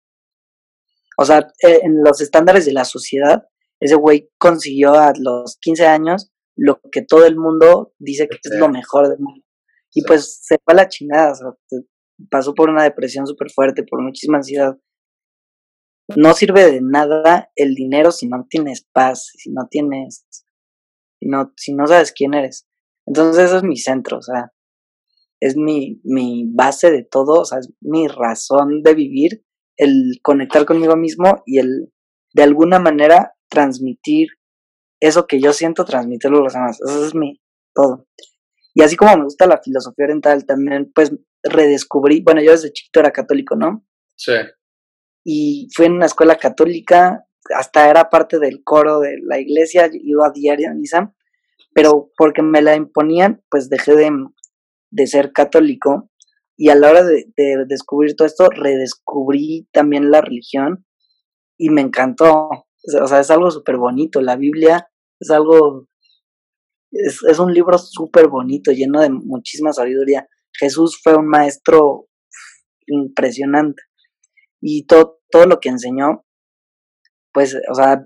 o 1.17 1.25
sea, 1.25 1.47
e, 1.62 1.81
en 1.83 2.03
los 2.03 2.21
estándares 2.21 2.67
de 2.67 2.73
la 2.73 2.85
sociedad, 2.85 3.45
ese 3.79 3.95
güey 3.95 4.31
consiguió 4.39 4.95
a 4.95 5.12
los 5.19 5.59
15 5.61 5.87
años 5.87 6.33
lo 6.57 6.81
que 6.90 7.03
todo 7.03 7.27
el 7.27 7.37
mundo 7.37 7.92
dice 7.99 8.29
que 8.29 8.38
es 8.42 8.59
lo 8.59 8.69
mejor 8.69 9.09
del 9.09 9.19
mundo. 9.19 9.45
Y 9.92 10.03
pues 10.03 10.40
se 10.42 10.57
fue 10.64 10.75
a 10.75 10.77
la 10.77 10.88
chingada, 10.88 11.35
pasó 12.31 12.55
por 12.55 12.71
una 12.71 12.85
depresión 12.85 13.27
súper 13.27 13.51
fuerte, 13.51 13.83
por 13.83 14.03
muchísima 14.03 14.38
ansiedad. 14.38 14.77
No 16.16 16.35
sirve 16.35 16.71
de 16.71 16.81
nada 16.83 17.51
el 17.57 17.75
dinero 17.75 18.12
si 18.12 18.29
no 18.29 18.47
tienes 18.49 18.87
paz, 18.92 19.31
si 19.37 19.51
no 19.53 19.66
tienes, 19.69 20.27
si 21.21 21.29
no, 21.29 21.53
si 21.57 21.75
no 21.75 21.87
sabes 21.87 22.12
quién 22.12 22.35
eres. 22.35 22.69
Entonces 23.07 23.45
eso 23.45 23.59
es 23.59 23.62
mi 23.62 23.77
centro, 23.77 24.19
o 24.19 24.23
sea, 24.23 24.53
es 25.40 25.57
mi, 25.57 26.01
mi 26.05 26.45
base 26.53 26.90
de 26.90 27.05
todo, 27.05 27.40
o 27.40 27.45
sea, 27.45 27.59
es 27.59 27.73
mi 27.81 28.09
razón 28.09 28.83
de 28.83 28.95
vivir, 28.95 29.45
el 29.77 30.19
conectar 30.23 30.64
conmigo 30.64 30.97
mismo 30.97 31.42
y 31.45 31.59
el 31.59 31.92
de 32.35 32.42
alguna 32.42 32.79
manera 32.79 33.35
transmitir 33.49 34.29
eso 35.00 35.26
que 35.26 35.40
yo 35.40 35.52
siento, 35.52 35.85
transmitirlo 35.85 36.38
a 36.38 36.42
los 36.42 36.52
demás. 36.52 36.80
Eso 36.80 37.06
es 37.06 37.14
mi 37.14 37.40
todo. 37.74 38.06
Y 38.74 38.82
así 38.82 38.96
como 38.96 39.16
me 39.16 39.24
gusta 39.24 39.46
la 39.46 39.61
filosofía 39.62 40.04
oriental, 40.04 40.44
también 40.44 40.92
pues 40.94 41.12
redescubrí, 41.42 42.20
bueno, 42.20 42.42
yo 42.42 42.52
desde 42.52 42.72
chiquito 42.72 43.00
era 43.00 43.11
católico, 43.11 43.56
¿no? 43.56 43.87
Sí. 44.16 44.35
Y 45.24 45.68
fui 45.74 45.87
en 45.87 45.92
una 45.92 46.06
escuela 46.06 46.37
católica, 46.37 47.24
hasta 47.54 47.88
era 47.88 48.11
parte 48.11 48.38
del 48.38 48.62
coro 48.64 49.00
de 49.00 49.18
la 49.22 49.38
iglesia, 49.38 49.88
iba 49.92 50.26
a 50.26 50.32
diario 50.32 50.70
a 50.70 50.74
misa, 50.74 51.14
pero 51.74 52.11
porque 52.16 52.42
me 52.42 52.62
la 52.62 52.74
imponían, 52.74 53.42
pues 53.50 53.68
dejé 53.68 53.94
de, 53.94 54.11
de 54.90 55.06
ser 55.06 55.32
católico 55.32 56.11
y 56.56 56.70
a 56.70 56.74
la 56.74 56.90
hora 56.90 57.04
de, 57.04 57.26
de, 57.37 57.64
descubrir 57.66 58.16
todo 58.16 58.26
esto, 58.26 58.48
redescubrí 58.48 59.68
también 59.72 60.11
la 60.11 60.22
religión 60.22 60.87
y 61.59 61.70
me 61.70 61.82
encantó. 61.82 62.65
O 63.03 63.07
sea, 63.07 63.20
es 63.20 63.31
algo 63.31 63.51
súper 63.51 63.77
bonito. 63.77 64.20
La 64.20 64.37
Biblia 64.37 64.88
es 65.20 65.31
algo, 65.31 65.88
es, 66.90 67.22
es 67.29 67.38
un 67.38 67.53
libro 67.53 67.79
súper 67.79 68.29
bonito, 68.29 68.72
lleno 68.72 69.01
de 69.01 69.11
muchísima 69.11 69.72
sabiduría. 69.72 70.27
Jesús 70.59 71.01
fue 71.03 71.16
un 71.16 71.29
maestro 71.29 72.09
impresionante. 72.87 73.83
Y 74.61 74.87
todo, 74.87 75.20
todo 75.31 75.46
lo 75.46 75.61
que 75.61 75.68
enseñó, 75.68 76.25
pues, 77.33 77.57
o 77.70 77.75
sea, 77.75 78.05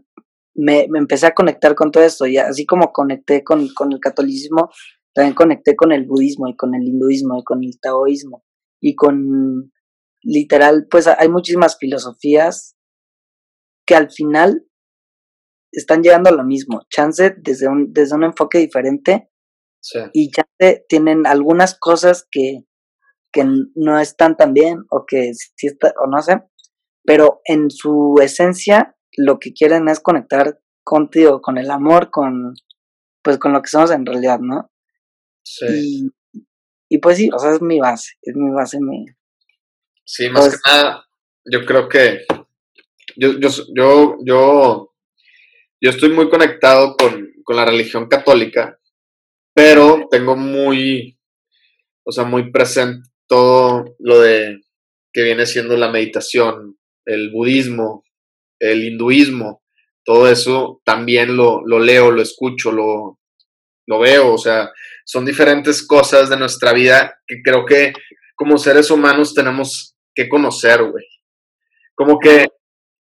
me, 0.55 0.87
me 0.91 0.99
empecé 0.99 1.27
a 1.27 1.35
conectar 1.35 1.75
con 1.75 1.91
todo 1.91 2.05
esto. 2.05 2.27
Y 2.27 2.39
así 2.39 2.67
como 2.67 2.93
conecté 2.93 3.45
con, 3.45 3.69
con 3.75 3.93
el 3.93 4.01
catolicismo, 4.01 4.71
también 5.15 5.35
conecté 5.35 5.77
con 5.77 5.93
el 5.93 6.07
budismo 6.07 6.49
y 6.49 6.57
con 6.57 6.75
el 6.75 6.83
hinduismo 6.83 7.39
y 7.39 7.45
con 7.45 7.65
el 7.65 7.79
taoísmo 7.81 8.45
y 8.81 8.95
con 8.95 9.73
literal, 10.23 10.87
pues 10.91 11.07
hay 11.07 11.29
muchísimas 11.29 11.77
filosofías 11.79 12.77
que 13.87 13.95
al 13.95 14.11
final 14.11 14.67
están 15.73 16.03
llegando 16.03 16.31
a 16.31 16.35
lo 16.35 16.45
mismo. 16.45 16.83
Chance 16.91 17.37
desde 17.39 17.69
un, 17.69 17.93
desde 17.93 18.17
un 18.17 18.25
enfoque 18.25 18.59
diferente. 18.59 19.31
Y 20.13 20.31
Chance 20.31 20.85
tienen 20.89 21.27
algunas 21.27 21.79
cosas 21.79 22.27
que, 22.31 22.65
que 23.33 23.45
no 23.75 23.99
están 23.99 24.37
tan 24.37 24.53
bien 24.53 24.85
o 24.91 25.05
que 25.07 25.33
sí 25.35 25.67
está, 25.67 25.95
o 26.03 26.07
no 26.07 26.21
sé, 26.21 26.43
pero 27.05 27.41
en 27.45 27.71
su 27.71 28.17
esencia 28.23 28.95
lo 29.17 29.39
que 29.39 29.53
quieren 29.53 29.89
es 29.89 30.01
conectar 30.01 30.61
contigo, 30.85 31.41
con 31.41 31.57
el 31.59 31.71
amor, 31.71 32.11
con 32.11 32.55
pues 33.23 33.39
con 33.39 33.53
lo 33.53 33.63
que 33.63 33.69
somos 33.69 33.91
en 33.91 34.07
realidad, 34.07 34.39
¿no? 34.41 34.71
Sí. 35.45 36.11
Y, 36.89 36.99
pues 36.99 37.19
sí, 37.19 37.29
o 37.33 37.39
sea, 37.39 37.53
es 37.53 37.63
mi 37.63 37.79
base, 37.79 38.15
es 38.23 38.35
mi 38.35 38.51
base, 38.51 38.79
mi... 38.81 39.05
Sí, 40.05 40.29
más 40.29 40.51
que 40.51 40.71
nada, 40.71 41.05
yo 41.45 41.65
creo 41.65 41.89
que 41.89 42.25
yo, 43.17 43.39
yo, 43.39 43.49
yo, 43.77 44.17
yo, 44.25 44.90
yo 45.81 45.91
estoy 45.91 46.11
muy 46.11 46.29
conectado 46.29 46.97
con, 46.97 47.33
con 47.43 47.57
la 47.57 47.65
religión 47.65 48.09
católica, 48.09 48.79
pero 49.55 50.09
tengo 50.11 50.37
muy, 50.37 51.19
o 52.05 52.13
sea, 52.13 52.25
muy 52.25 52.51
presente 52.51 53.09
todo 53.27 53.85
lo 53.99 54.21
de 54.21 54.61
que 55.13 55.23
viene 55.23 55.47
siendo 55.47 55.77
la 55.77 55.91
meditación, 55.91 56.79
el 57.05 57.31
budismo, 57.31 58.05
el 58.59 58.85
hinduismo, 58.85 59.63
todo 60.05 60.29
eso 60.29 60.81
también 60.85 61.37
lo, 61.37 61.63
lo 61.65 61.79
leo, 61.79 62.11
lo 62.11 62.23
escucho, 62.23 62.73
lo, 62.73 63.19
lo 63.87 63.99
veo, 63.99 64.35
o 64.35 64.39
sea, 64.39 64.71
son 65.05 65.25
diferentes 65.25 65.87
cosas 65.87 66.29
de 66.29 66.37
nuestra 66.37 66.73
vida 66.73 67.19
que 67.27 67.43
creo 67.43 67.65
que 67.65 67.93
como 68.35 68.59
seres 68.59 68.91
humanos 68.91 69.35
tenemos 69.35 69.97
que 70.15 70.29
conocer, 70.29 70.83
güey. 70.83 71.05
Como 71.95 72.19
que 72.19 72.49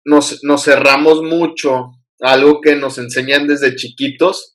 nos, 0.06 0.44
nos 0.44 0.64
cerramos 0.64 1.22
mucho 1.22 1.92
algo 2.22 2.62
que 2.62 2.76
nos 2.76 2.98
enseñan 2.98 3.48
desde 3.48 3.76
chiquitos, 3.76 4.54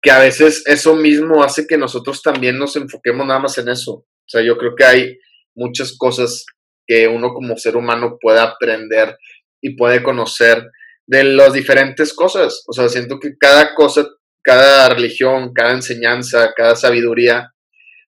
que 0.00 0.10
a 0.10 0.20
veces 0.20 0.62
eso 0.66 0.94
mismo 0.94 1.42
hace 1.42 1.66
que 1.66 1.76
nosotros 1.76 2.22
también 2.22 2.58
nos 2.58 2.76
enfoquemos 2.76 3.26
nada 3.26 3.40
más 3.40 3.58
en 3.58 3.68
eso. 3.68 3.92
O 3.92 4.06
sea, 4.26 4.42
yo 4.42 4.56
creo 4.56 4.74
que 4.76 4.84
hay 4.84 5.18
muchas 5.54 5.96
cosas 5.96 6.46
que 6.86 7.08
uno 7.08 7.34
como 7.34 7.56
ser 7.56 7.76
humano 7.76 8.16
puede 8.20 8.40
aprender 8.40 9.18
y 9.60 9.76
puede 9.76 10.02
conocer 10.02 10.70
de 11.06 11.24
las 11.24 11.52
diferentes 11.52 12.14
cosas. 12.14 12.62
O 12.66 12.72
sea, 12.72 12.88
siento 12.88 13.18
que 13.18 13.36
cada 13.38 13.74
cosa, 13.74 14.06
cada 14.42 14.88
religión, 14.90 15.52
cada 15.52 15.72
enseñanza, 15.72 16.52
cada 16.56 16.76
sabiduría 16.76 17.52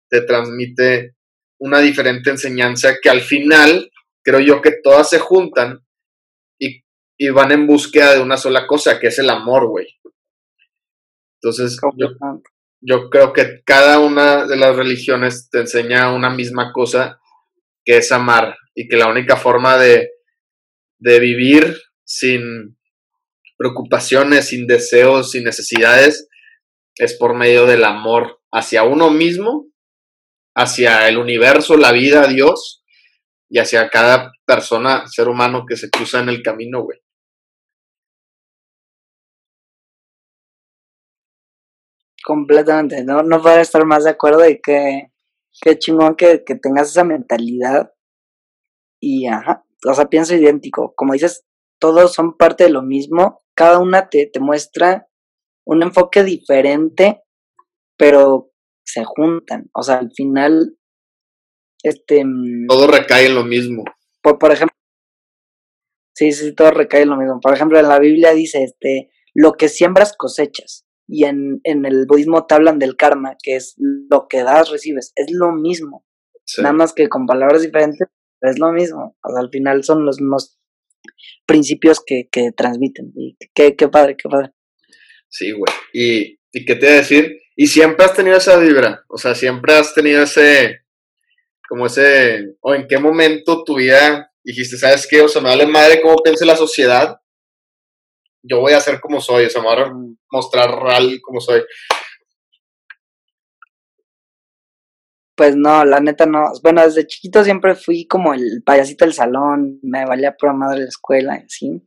te 0.09 0.23
transmite 0.23 1.15
una 1.59 1.81
diferente 1.81 2.31
enseñanza 2.31 2.97
que 3.03 3.11
al 3.11 3.21
final 3.21 3.91
creo 4.23 4.41
yo 4.41 4.63
que 4.63 4.73
todas 4.83 5.09
se 5.11 5.19
juntan 5.19 5.81
y, 7.21 7.29
van 7.31 7.53
en 7.53 7.67
búsqueda 7.67 8.15
de 8.15 8.23
una 8.23 8.37
sola 8.37 8.67
cosa, 8.67 8.99
que 8.99 9.09
es 9.09 9.19
el 9.19 9.29
amor, 9.29 9.69
güey. 9.69 9.87
Entonces, 11.43 11.79
yo, 11.97 12.09
yo 12.81 13.11
creo 13.11 13.33
que 13.33 13.63
cada 13.65 13.99
una 13.99 14.47
de 14.47 14.57
las 14.57 14.75
religiones 14.75 15.49
te 15.51 15.61
enseña 15.61 16.13
una 16.13 16.31
misma 16.31 16.73
cosa, 16.73 17.21
que 17.85 17.99
es 17.99 18.11
amar, 18.13 18.57
y 18.75 18.89
que 18.89 18.97
la 18.97 19.09
única 19.09 19.37
forma 19.37 19.77
de, 19.77 20.11
de 20.99 21.21
vivir 21.21 21.77
sin 22.05 22.79
preocupaciones, 23.59 24.49
sin 24.49 24.67
deseos, 24.67 25.31
sin 25.31 25.45
necesidades, 25.45 26.29
es 26.97 27.15
por 27.19 27.35
medio 27.35 27.67
del 27.67 27.85
amor 27.85 28.41
hacia 28.51 28.83
uno 28.83 29.11
mismo, 29.11 29.67
hacia 30.55 31.09
el 31.09 31.19
universo, 31.19 31.77
la 31.77 31.93
vida, 31.93 32.27
Dios, 32.27 32.83
y 33.51 33.59
hacia 33.59 33.91
cada 33.91 34.33
persona, 34.47 35.07
ser 35.07 35.29
humano 35.29 35.65
que 35.69 35.77
se 35.77 35.91
cruza 35.91 36.21
en 36.21 36.29
el 36.31 36.43
camino, 36.43 36.83
güey. 36.83 36.99
Completamente, 42.25 43.05
no, 43.05 43.23
no 43.23 43.41
puedo 43.41 43.59
estar 43.59 43.85
más 43.87 44.05
de 44.05 44.11
acuerdo 44.11 44.49
y 44.49 44.61
que 44.61 45.11
qué 45.61 45.79
chingón 45.79 46.17
que, 46.17 46.45
que 46.45 46.55
tengas 46.55 46.91
esa 46.91 47.05
mentalidad. 47.05 47.93
Y 49.01 49.27
ajá, 49.27 49.65
o 49.87 49.95
sea, 49.95 50.07
pienso 50.07 50.35
idéntico. 50.35 50.93
Como 50.95 51.15
dices, 51.15 51.45
todos 51.79 52.13
son 52.13 52.37
parte 52.37 52.65
de 52.65 52.71
lo 52.71 52.83
mismo 52.83 53.41
cada 53.61 53.79
una 53.79 54.09
te, 54.09 54.27
te 54.27 54.41
muestra 54.41 55.07
un 55.67 55.83
enfoque 55.83 56.25
diferente, 56.25 57.21
pero 57.99 58.51
se 58.87 59.05
juntan. 59.05 59.69
O 59.75 59.83
sea, 59.83 59.99
al 59.99 60.11
final, 60.13 60.79
este... 61.83 62.25
Mm, 62.25 62.69
todo 62.69 62.87
recae 62.87 63.27
en 63.27 63.35
lo 63.35 63.45
mismo. 63.45 63.85
Por, 64.23 64.39
por 64.39 64.53
ejemplo, 64.53 64.75
sí, 66.15 66.33
sí, 66.33 66.55
todo 66.55 66.71
recae 66.71 67.03
en 67.03 67.11
lo 67.11 67.19
mismo. 67.19 67.39
Por 67.39 67.53
ejemplo, 67.53 67.79
en 67.79 67.89
la 67.89 67.99
Biblia 67.99 68.33
dice, 68.33 68.65
este, 68.65 69.11
lo 69.35 69.53
que 69.53 69.69
siembras 69.69 70.17
cosechas. 70.17 70.87
Y 71.11 71.25
en, 71.25 71.61
en 71.65 71.85
el 71.87 72.07
budismo 72.07 72.47
te 72.47 72.55
hablan 72.55 72.79
del 72.79 72.97
karma, 72.97 73.37
que 73.43 73.57
es 73.57 73.75
lo 73.79 74.29
que 74.29 74.43
das, 74.45 74.71
recibes. 74.71 75.13
Es 75.17 75.27
lo 75.33 75.53
mismo. 75.53 76.07
Nada 76.59 76.73
más 76.73 76.93
que 76.93 77.09
con 77.09 77.27
palabras 77.27 77.63
diferentes, 77.63 78.09
es 78.41 78.59
lo 78.59 78.73
mismo. 78.73 79.17
O 79.23 79.33
sea, 79.33 79.41
al 79.41 79.51
final 79.51 79.83
son 79.83 80.05
los 80.07 80.21
mismos 80.21 80.59
principios 81.47 82.01
que, 82.05 82.29
que 82.31 82.53
transmiten. 82.53 83.13
Y 83.17 83.37
qué, 83.55 83.75
qué 83.77 83.89
padre, 83.89 84.17
qué 84.17 84.29
padre. 84.29 84.53
Sí, 85.29 85.53
güey. 85.53 85.73
Y, 85.93 86.41
y 86.53 86.65
qué 86.65 86.77
te 86.77 86.87
voy 86.87 86.95
a 86.95 86.99
decir, 86.99 87.41
y 87.57 87.67
siempre 87.67 88.05
has 88.05 88.15
tenido 88.15 88.37
esa 88.37 88.59
vibra, 88.59 89.05
o 89.09 89.19
sea, 89.19 89.35
siempre 89.35 89.75
has 89.75 89.95
tenido 89.95 90.23
ese, 90.23 90.81
como 91.69 91.87
ese, 91.87 92.55
o 92.61 92.75
en 92.75 92.87
qué 92.89 92.99
momento 92.99 93.65
tu 93.65 93.77
vida 93.77 94.33
dijiste, 94.43 94.77
¿sabes 94.77 95.07
qué? 95.07 95.21
O 95.21 95.29
sea, 95.29 95.43
me 95.43 95.51
vale 95.51 95.67
madre 95.67 96.01
cómo 96.01 96.17
piense 96.23 96.45
la 96.47 96.57
sociedad, 96.57 97.20
yo 98.43 98.61
voy 98.61 98.73
a 98.73 98.81
ser 98.81 99.01
como 99.01 99.21
soy, 99.21 99.47
o 99.47 99.51
sea, 99.51 99.63
me 99.63 99.69
voy 99.69 99.83
a 99.83 99.87
mm. 99.87 100.17
mostrar 100.31 100.71
real 100.83 101.21
como 101.23 101.41
soy. 101.41 101.63
Pues 105.37 105.57
no, 105.57 105.85
la 105.85 106.01
neta 106.01 106.27
no. 106.27 106.45
Bueno, 106.63 106.83
desde 106.83 107.07
chiquito 107.07 107.43
siempre 107.45 107.75
fui 107.75 108.07
como 108.07 108.35
el 108.35 108.63
payasito 108.65 109.05
del 109.05 109.15
salón, 109.15 109.79
me 109.83 110.05
valía 110.05 110.37
por 110.39 110.55
madre 110.55 110.81
la 110.81 110.89
escuela, 110.89 111.43
así. 111.47 111.83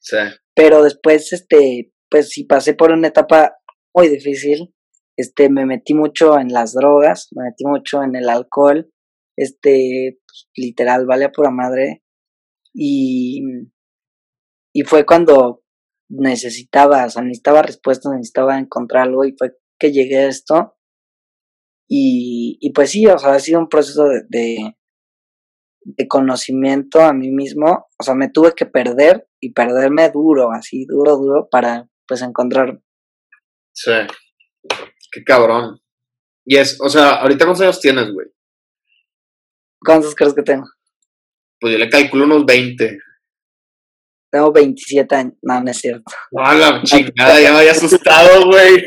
Sí. 0.00 0.16
Pero 0.54 0.82
después, 0.82 1.32
este, 1.32 1.92
pues 2.10 2.30
sí 2.30 2.44
pasé 2.44 2.74
por 2.74 2.90
una 2.90 3.08
etapa 3.08 3.56
muy 3.94 4.08
difícil. 4.08 4.74
Este, 5.16 5.48
me 5.48 5.66
metí 5.66 5.94
mucho 5.94 6.38
en 6.38 6.52
las 6.52 6.74
drogas, 6.74 7.28
me 7.32 7.44
metí 7.44 7.64
mucho 7.64 8.02
en 8.02 8.16
el 8.16 8.28
alcohol. 8.28 8.90
Este, 9.36 10.18
pues, 10.26 10.48
literal, 10.56 11.06
valía 11.06 11.30
pura 11.30 11.50
madre. 11.50 12.02
Y, 12.74 13.40
y 14.74 14.82
fue 14.82 15.06
cuando 15.06 15.62
necesitaba, 16.08 17.06
o 17.06 17.10
sea, 17.10 17.22
necesitaba 17.22 17.62
respuestas, 17.62 18.12
necesitaba 18.12 18.58
encontrar 18.58 19.04
algo 19.04 19.24
y 19.24 19.34
fue 19.36 19.56
que 19.78 19.92
llegué 19.92 20.18
a 20.18 20.28
esto 20.28 20.76
y, 21.88 22.58
y 22.60 22.72
pues 22.72 22.90
sí, 22.90 23.06
o 23.06 23.18
sea, 23.18 23.34
ha 23.34 23.40
sido 23.40 23.60
un 23.60 23.68
proceso 23.68 24.04
de, 24.04 24.74
de, 25.80 26.08
conocimiento 26.08 27.00
a 27.00 27.12
mí 27.12 27.30
mismo. 27.30 27.86
O 27.98 28.02
sea, 28.02 28.14
me 28.14 28.28
tuve 28.28 28.54
que 28.54 28.66
perder 28.66 29.28
y 29.40 29.52
perderme 29.52 30.10
duro, 30.10 30.50
así, 30.52 30.84
duro, 30.86 31.16
duro, 31.16 31.48
para 31.50 31.88
pues 32.08 32.22
encontrar. 32.22 32.80
Sí. 33.72 33.92
Qué 35.12 35.22
cabrón. 35.24 35.80
Y 36.44 36.56
es, 36.56 36.78
o 36.80 36.88
sea, 36.88 37.16
ahorita 37.16 37.44
cuántos 37.44 37.62
años 37.62 37.80
tienes, 37.80 38.12
güey. 38.12 38.26
¿Cuántos 39.80 40.14
crees 40.14 40.34
que 40.34 40.42
tengo? 40.42 40.66
Pues 41.60 41.72
yo 41.72 41.78
le 41.78 41.88
calculo 41.88 42.24
unos 42.24 42.44
20. 42.44 42.98
Tengo 44.36 44.52
27 44.52 45.14
años. 45.14 45.32
No, 45.40 45.62
no 45.62 45.70
es 45.70 45.78
cierto. 45.78 46.04
No, 46.30 46.42
la 46.42 46.82
chingada, 46.82 47.40
ya 47.40 47.52
me 47.52 47.58
había 47.60 47.70
asustado, 47.70 48.44
güey. 48.44 48.84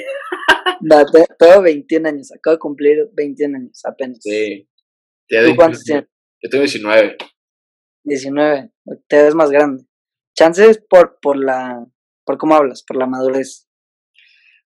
No, 0.82 1.04
tengo 1.40 1.64
21 1.64 2.08
años, 2.08 2.32
acabo 2.32 2.56
de 2.56 2.60
cumplir 2.60 3.10
21 3.14 3.58
años 3.58 3.82
apenas. 3.84 4.20
Sí. 4.22 4.70
¿Tú 5.28 5.56
cuántos 5.56 5.84
tienes? 5.84 6.06
Yo 6.44 6.50
tengo 6.52 6.62
19. 6.62 7.18
19, 8.04 8.70
te 9.08 9.24
ves 9.24 9.34
más 9.34 9.50
grande. 9.50 9.86
Chances 10.38 10.84
por, 10.88 11.18
por 11.20 11.36
la, 11.36 11.84
por 12.24 12.38
cómo 12.38 12.54
hablas, 12.54 12.84
por 12.84 12.98
la 12.98 13.08
madurez. 13.08 13.68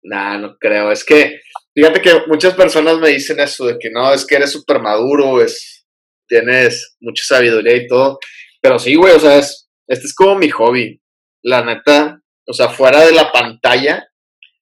Nah, 0.03 0.38
no 0.38 0.57
creo. 0.59 0.90
Es 0.90 1.05
que, 1.05 1.40
fíjate 1.75 2.01
que 2.01 2.23
muchas 2.27 2.55
personas 2.55 2.99
me 2.99 3.11
dicen 3.11 3.38
eso, 3.38 3.66
de 3.66 3.79
que 3.79 3.90
no, 3.90 4.14
es 4.14 4.27
que 4.27 4.37
eres 4.37 4.51
súper 4.51 4.81
maduro, 4.81 5.43
es, 5.43 5.87
tienes 6.27 6.97
mucha 7.01 7.23
sabiduría 7.23 7.77
y 7.77 7.87
todo. 7.87 8.19
Pero 8.62 8.79
sí, 8.79 8.95
güey, 8.95 9.14
o 9.14 9.21
sea, 9.21 9.38
es, 9.38 9.69
este 9.90 10.07
es 10.07 10.14
como 10.14 10.37
mi 10.37 10.48
hobby. 10.50 11.03
La 11.42 11.64
neta, 11.64 12.22
o 12.46 12.53
sea, 12.53 12.68
fuera 12.68 13.05
de 13.05 13.12
la 13.12 13.33
pantalla, 13.33 14.09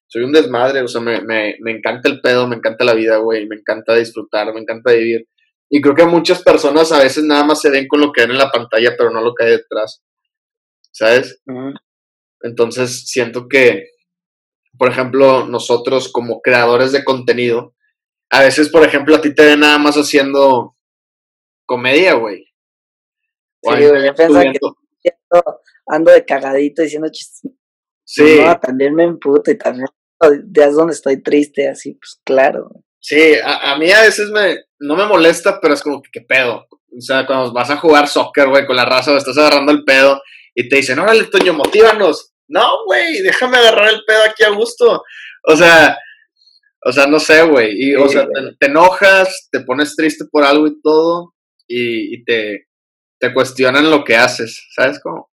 soy 0.07 0.23
un 0.23 0.33
desmadre, 0.33 0.81
o 0.81 0.89
sea, 0.89 1.03
me, 1.03 1.21
me, 1.21 1.57
me 1.61 1.71
encanta 1.71 2.09
el 2.09 2.21
pedo, 2.23 2.49
me 2.49 2.57
encanta 2.57 2.85
la 2.85 2.95
vida, 2.95 3.19
güey, 3.19 3.47
me 3.47 3.57
encanta 3.57 3.95
disfrutar, 3.95 4.53
me 4.55 4.61
encanta 4.61 4.93
vivir. 4.93 5.29
Y 5.69 5.83
creo 5.83 5.95
que 5.95 6.07
muchas 6.07 6.43
personas 6.43 6.93
a 6.93 7.03
veces 7.03 7.25
nada 7.25 7.45
más 7.45 7.61
se 7.61 7.69
ven 7.69 7.87
con 7.87 8.01
lo 8.01 8.11
que 8.11 8.23
ven 8.23 8.31
en 8.31 8.39
la 8.39 8.51
pantalla, 8.51 8.95
pero 8.97 9.11
no 9.11 9.21
lo 9.21 9.35
que 9.35 9.45
hay 9.45 9.51
detrás. 9.51 10.03
¿Sabes? 10.93 11.43
Entonces 12.41 13.07
siento 13.07 13.49
que, 13.49 13.91
por 14.79 14.91
ejemplo, 14.91 15.47
nosotros 15.47 16.11
como 16.11 16.41
creadores 16.41 16.93
de 16.93 17.05
contenido, 17.05 17.75
a 18.31 18.41
veces, 18.41 18.71
por 18.71 18.83
ejemplo, 18.83 19.15
a 19.15 19.21
ti 19.21 19.35
te 19.35 19.45
ven 19.45 19.61
nada 19.61 19.77
más 19.77 19.97
haciendo 19.97 20.75
comedia, 21.67 22.15
güey. 22.15 22.47
Sí, 23.63 23.71
güey, 23.71 24.07
yo 24.07 24.15
pensaba 24.15 24.45
que 24.45 24.59
ando 25.87 26.13
de 26.13 26.25
cagadito 26.25 26.83
diciendo 26.83 27.09
chistes 27.11 27.53
Sí. 28.05 28.41
también 28.63 28.95
me 28.95 29.05
emputo 29.05 29.51
y 29.51 29.59
también 29.59 29.87
días 30.47 30.75
donde 30.75 30.95
estoy 30.95 31.23
triste, 31.23 31.69
así, 31.69 31.93
pues 31.93 32.21
claro. 32.25 32.71
Sí, 33.01 33.35
a, 33.35 33.73
a, 33.73 33.79
mí 33.79 33.91
a 33.93 34.01
veces 34.01 34.31
me, 34.31 34.57
no 34.81 34.97
me 34.97 35.07
molesta, 35.07 35.61
pero 35.61 35.75
es 35.75 35.83
como 35.83 36.01
que 36.03 36.11
qué 36.13 36.21
pedo. 36.23 36.67
O 36.71 37.01
sea, 37.01 37.27
cuando 37.27 37.53
vas 37.53 37.71
a 37.71 37.77
jugar 37.77 38.09
soccer, 38.09 38.49
güey, 38.49 38.67
con 38.67 38.77
la 38.77 38.87
raza, 38.87 39.13
o 39.13 39.17
estás 39.17 39.37
agarrando 39.37 39.73
el 39.73 39.85
pedo 39.85 40.21
y 40.55 40.69
te 40.69 40.77
dicen, 40.77 40.99
órale, 40.99 41.25
Toño, 41.25 41.53
motívanos. 41.53 42.33
No, 42.49 42.85
güey, 42.87 43.21
déjame 43.21 43.59
agarrar 43.59 43.91
el 43.91 44.03
pedo 44.07 44.21
aquí 44.25 44.43
a 44.43 44.51
gusto. 44.51 45.03
O 45.45 45.57
sea, 45.57 45.99
o 46.85 46.93
sea, 46.93 47.07
no 47.07 47.21
sé, 47.21 47.43
güey. 47.43 47.73
Y, 47.77 47.95
o 47.95 48.09
sea, 48.09 48.27
te, 48.59 48.67
enojas, 48.67 49.49
te 49.53 49.61
pones 49.61 49.95
triste 49.95 50.25
por 50.31 50.45
algo 50.45 50.67
y 50.67 50.81
todo, 50.81 51.35
y, 51.69 52.15
y 52.15 52.25
te, 52.25 52.68
te 53.19 53.35
cuestionan 53.35 53.91
lo 53.91 54.05
que 54.05 54.17
haces, 54.17 54.67
¿sabes 54.75 55.01
cómo? 55.03 55.31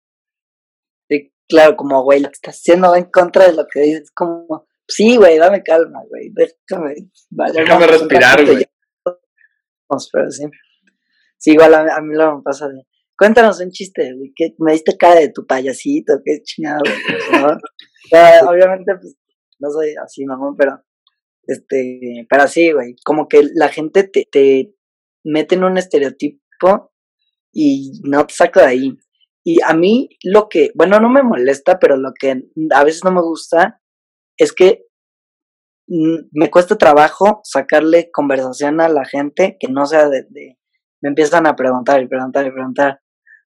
Sí, 1.10 1.32
claro, 1.48 1.76
como, 1.76 2.04
güey, 2.04 2.20
lo 2.20 2.30
que 2.30 2.34
estás 2.34 2.56
haciendo 2.56 2.92
va 2.92 2.98
en 2.98 3.10
contra 3.12 3.48
de 3.48 3.54
lo 3.54 3.68
que 3.68 3.82
dices, 3.82 4.12
como, 4.12 4.68
sí, 4.88 5.18
güey, 5.18 5.38
dame 5.38 5.64
calma, 5.64 6.02
güey, 6.10 6.32
déjame, 6.34 6.96
déjame 7.30 7.88
respirar, 7.88 8.44
güey. 8.46 8.66
Pero 10.12 10.32
sí. 10.32 10.44
sí, 11.38 11.52
igual 11.52 11.74
a, 11.76 12.02
mí 12.02 12.16
lo 12.16 12.38
me 12.38 12.44
pasa 12.44 12.68
de, 12.68 12.88
cuéntanos 13.18 13.60
un 13.60 13.70
chiste, 13.70 14.14
güey, 14.14 14.34
que 14.36 14.56
me 14.58 14.74
diste 14.74 14.98
cara 14.98 15.20
de 15.20 15.30
tu 15.30 15.46
payasito, 15.46 16.14
qué 16.26 16.42
chingado, 16.42 16.82
¿no? 17.32 17.48
obviamente, 18.50 18.96
pues, 19.00 19.16
no 19.60 19.70
soy 19.70 19.94
así, 20.04 20.26
mamón, 20.26 20.56
pero, 20.58 20.84
este, 21.44 22.26
pero 22.28 22.48
sí, 22.48 22.72
güey, 22.72 22.96
como 23.06 23.28
que 23.28 23.44
la 23.54 23.70
gente 23.70 24.04
te, 24.04 24.28
te 24.30 24.74
mete 25.24 25.56
en 25.56 25.64
un 25.64 25.78
estereotipo 25.78 26.95
y 27.56 28.02
no 28.04 28.28
te 28.28 28.34
saco 28.34 28.60
de 28.60 28.66
ahí. 28.66 28.98
Y 29.44 29.62
a 29.66 29.74
mí 29.74 30.10
lo 30.24 30.50
que, 30.50 30.72
bueno, 30.76 31.00
no 31.00 31.10
me 31.10 31.24
molesta, 31.24 31.80
pero 31.80 31.96
lo 31.96 32.12
que 32.20 32.44
a 32.72 32.84
veces 32.84 33.04
no 33.04 33.12
me 33.12 33.22
gusta 33.22 33.82
es 34.38 34.52
que 34.52 34.84
me 35.88 36.50
cuesta 36.50 36.78
trabajo 36.78 37.42
sacarle 37.44 38.10
conversación 38.12 38.82
a 38.82 38.90
la 38.90 39.06
gente 39.06 39.56
que 39.60 39.68
no 39.72 39.86
sea 39.86 40.10
de, 40.10 40.26
me 41.02 41.10
empiezan 41.10 41.48
a 41.48 41.56
preguntar 41.56 42.02
y 42.02 42.08
preguntar 42.08 42.46
y 42.46 42.52
preguntar 42.52 43.00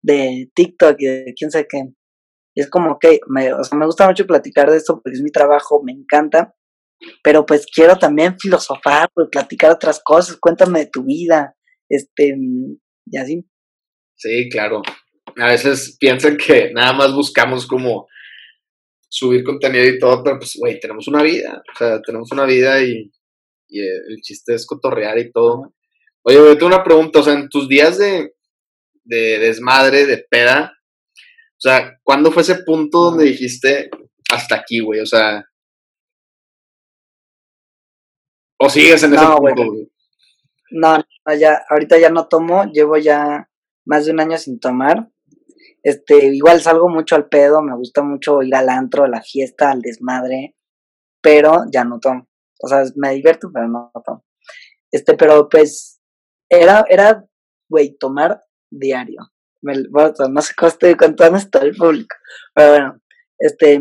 de 0.03 0.51
TikTok 0.55 0.95
y 0.99 1.07
de 1.07 1.35
quién 1.37 1.51
sé 1.51 1.67
qué. 1.69 1.83
Y 2.55 2.63
es 2.63 2.71
como 2.71 2.99
que, 2.99 3.19
me, 3.29 3.53
o 3.53 3.63
sea, 3.65 3.77
me 3.77 3.87
gusta 3.87 4.07
mucho 4.07 4.27
platicar 4.27 4.71
de 4.71 4.77
esto 4.77 5.01
porque 5.03 5.17
es 5.17 5.23
mi 5.23 5.31
trabajo, 5.31 5.83
me 5.85 5.93
encanta, 5.93 6.55
pero 7.23 7.45
pues 7.45 7.67
quiero 7.67 7.99
también 7.99 8.37
filosofar, 8.39 9.09
pues 9.13 9.29
platicar 9.31 9.73
otras 9.73 10.01
cosas, 10.03 10.37
cuéntame 10.37 10.81
de 10.81 10.87
tu 10.87 11.05
vida, 11.05 11.57
este, 11.89 12.35
y 13.07 13.19
así. 13.19 13.45
Sí, 14.21 14.51
claro. 14.51 14.83
A 15.39 15.47
veces 15.47 15.97
piensan 15.99 16.37
que 16.37 16.71
nada 16.75 16.93
más 16.93 17.15
buscamos 17.15 17.67
como 17.67 18.07
subir 19.09 19.43
contenido 19.43 19.87
y 19.87 19.99
todo, 19.99 20.23
pero 20.23 20.39
pues, 20.39 20.57
güey, 20.59 20.79
tenemos 20.79 21.09
una 21.09 21.23
vida. 21.23 21.63
O 21.73 21.79
sea, 21.79 22.03
tenemos 22.03 22.31
una 22.31 22.45
vida 22.45 22.83
y, 22.83 23.11
y 23.69 23.81
el 23.81 24.21
chiste 24.21 24.55
es 24.55 24.67
cotorrear 24.67 25.19
y 25.19 25.33
todo. 25.33 25.75
Oye, 26.23 26.37
yo 26.37 26.53
tengo 26.53 26.67
una 26.67 26.85
pregunta. 26.85 27.21
O 27.21 27.23
sea, 27.23 27.33
en 27.33 27.49
tus 27.49 27.67
días 27.67 27.97
de, 27.97 28.35
de 29.05 29.39
desmadre, 29.39 30.05
de 30.05 30.19
peda, 30.19 30.75
o 31.17 31.61
sea, 31.61 31.99
¿cuándo 32.03 32.31
fue 32.31 32.43
ese 32.43 32.57
punto 32.57 33.05
donde 33.05 33.25
dijiste 33.25 33.89
hasta 34.31 34.57
aquí, 34.57 34.81
güey? 34.81 35.01
O 35.01 35.07
sea. 35.07 35.47
¿O 38.59 38.69
sigues 38.69 39.03
en 39.03 39.15
ese 39.15 39.25
punto, 39.25 39.65
güey? 39.65 39.91
No, 40.73 41.03
ya, 41.39 41.63
ahorita 41.71 41.99
ya 41.99 42.11
no 42.11 42.29
tomo, 42.29 42.65
llevo 42.71 42.99
ya 42.99 43.50
más 43.85 44.07
de 44.07 44.13
un 44.13 44.21
año 44.21 44.39
sin 44.39 44.61
tomar. 44.61 45.11
Este, 45.83 46.27
igual 46.27 46.61
salgo 46.61 46.89
mucho 46.89 47.17
al 47.17 47.29
pedo, 47.29 47.63
me 47.63 47.75
gusta 47.75 48.03
mucho 48.03 48.43
ir 48.43 48.55
al 48.55 48.69
antro, 48.69 49.05
a 49.05 49.09
la 49.09 49.23
fiesta, 49.23 49.71
al 49.71 49.81
desmadre, 49.81 50.57
pero 51.23 51.65
ya 51.73 51.85
no 51.85 51.99
tomo. 52.01 52.29
O 52.63 52.69
sea, 52.69 52.83
me 52.97 53.13
divierto, 53.15 53.51
pero 53.53 53.69
no 53.69 53.91
tomo. 54.05 54.25
Este, 54.91 55.15
pero 55.15 55.49
pues, 55.49 56.01
era, 56.49 56.85
era, 56.89 57.25
güey, 57.69 57.97
tomar 57.99 58.43
diario. 58.71 59.21
Me, 59.63 59.75
bueno, 59.91 60.13
no 60.31 60.43
sé 60.43 60.55
cómo 60.57 60.69
estoy 60.69 60.95
contando 60.97 61.39
esto 61.39 61.61
al 61.61 61.75
público. 61.75 62.17
Pero 62.55 62.71
bueno, 62.71 63.01
este, 63.39 63.81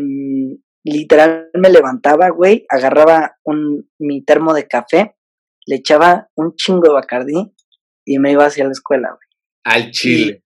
literal 0.84 1.50
me 1.54 1.70
levantaba, 1.70 2.30
güey, 2.30 2.64
agarraba 2.68 3.36
un, 3.44 3.90
mi 3.98 4.24
termo 4.24 4.54
de 4.54 4.66
café, 4.66 5.16
le 5.66 5.76
echaba 5.76 6.28
un 6.34 6.54
chingo 6.54 6.88
de 6.88 6.94
bacardí 6.94 7.54
y 8.04 8.18
me 8.18 8.32
iba 8.32 8.46
hacia 8.46 8.64
la 8.64 8.72
escuela, 8.72 9.10
güey. 9.10 9.29
Al 9.64 9.90
chile. 9.90 10.44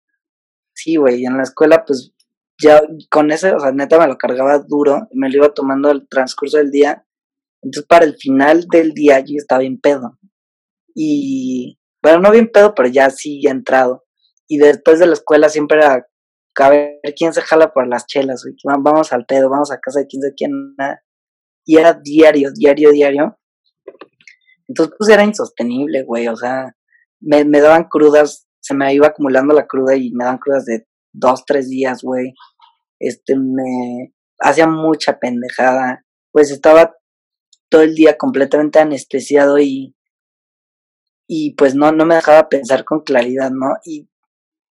sí, 0.74 0.96
güey, 0.96 1.24
en 1.24 1.37
la 1.37 1.44
escuela, 1.44 1.85
pues 1.85 2.14
ya 2.62 2.83
con 3.11 3.31
ese, 3.31 3.53
o 3.53 3.61
sea, 3.61 3.72
neta 3.72 3.98
me 3.98 4.07
lo 4.07 4.16
cargaba 4.16 4.59
duro, 4.59 5.09
me 5.12 5.29
lo 5.29 5.37
iba 5.37 5.55
tomando 5.55 5.90
el 5.90 6.09
transcurso 6.09 6.59
del 6.59 6.70
día. 6.70 7.07
Entonces, 7.62 7.87
para 7.88 8.05
el 8.05 8.16
final 8.16 8.66
del 8.70 8.92
día, 8.92 9.20
yo 9.20 9.37
estaba 9.37 9.61
bien 9.61 9.81
pedo. 9.81 10.18
Y, 10.94 11.79
bueno, 12.03 12.20
no 12.20 12.31
bien 12.31 12.50
pedo, 12.53 12.74
pero 12.74 12.88
ya 12.88 13.11
sí 13.11 13.40
entrado. 13.44 14.05
Y 14.46 14.59
después 14.59 14.98
de 14.98 15.07
la 15.07 15.14
escuela 15.14 15.48
siempre 15.48 15.79
era 15.79 16.07
a 16.57 16.70
ver 16.70 17.00
quién 17.16 17.33
se 17.33 17.40
jala 17.40 17.72
por 17.72 17.88
las 17.88 18.07
chelas, 18.07 18.44
güey. 18.44 18.55
Vamos 18.81 19.12
al 19.12 19.24
pedo, 19.27 19.50
vamos 19.50 19.72
a 19.72 19.81
casa 19.81 20.00
de 20.00 20.07
quién 20.07 20.22
se 20.22 20.35
quién, 20.35 20.74
nada. 20.77 21.03
Y 21.64 21.79
era 21.79 21.94
diario, 21.94 22.50
diario, 22.55 22.90
diario. 22.90 23.38
Entonces, 24.68 24.94
pues 24.98 25.11
era 25.11 25.24
insostenible, 25.24 26.03
güey. 26.05 26.29
O 26.29 26.37
sea, 26.37 26.77
me, 27.20 27.44
me 27.44 27.61
daban 27.61 27.85
crudas 27.85 28.43
se 28.64 28.72
me 28.72 28.94
iba 28.94 29.09
acumulando 29.09 29.53
la 29.53 29.66
cruda 29.66 29.94
y 29.94 30.11
me 30.12 30.24
dan 30.24 30.38
crudas 30.38 30.64
de 30.64 30.87
dos, 31.12 31.44
tres 31.44 31.68
días, 31.68 32.03
güey. 32.03 32.33
Este, 32.98 33.37
me 33.37 34.14
hacía 34.40 34.66
mucha 34.66 35.18
pendejada. 35.18 36.07
Pues 36.33 36.50
estaba 36.50 36.94
todo 37.68 37.83
el 37.83 37.94
día 37.94 38.16
completamente 38.16 38.79
anestesiado 38.79 39.59
y, 39.59 39.94
y 41.29 41.55
pues 41.57 41.74
no, 41.74 41.92
no 41.92 42.07
me 42.07 42.14
dejaba 42.14 42.48
pensar 42.48 42.85
con 42.85 43.03
claridad, 43.03 43.50
¿no? 43.50 43.77
Y 43.85 44.09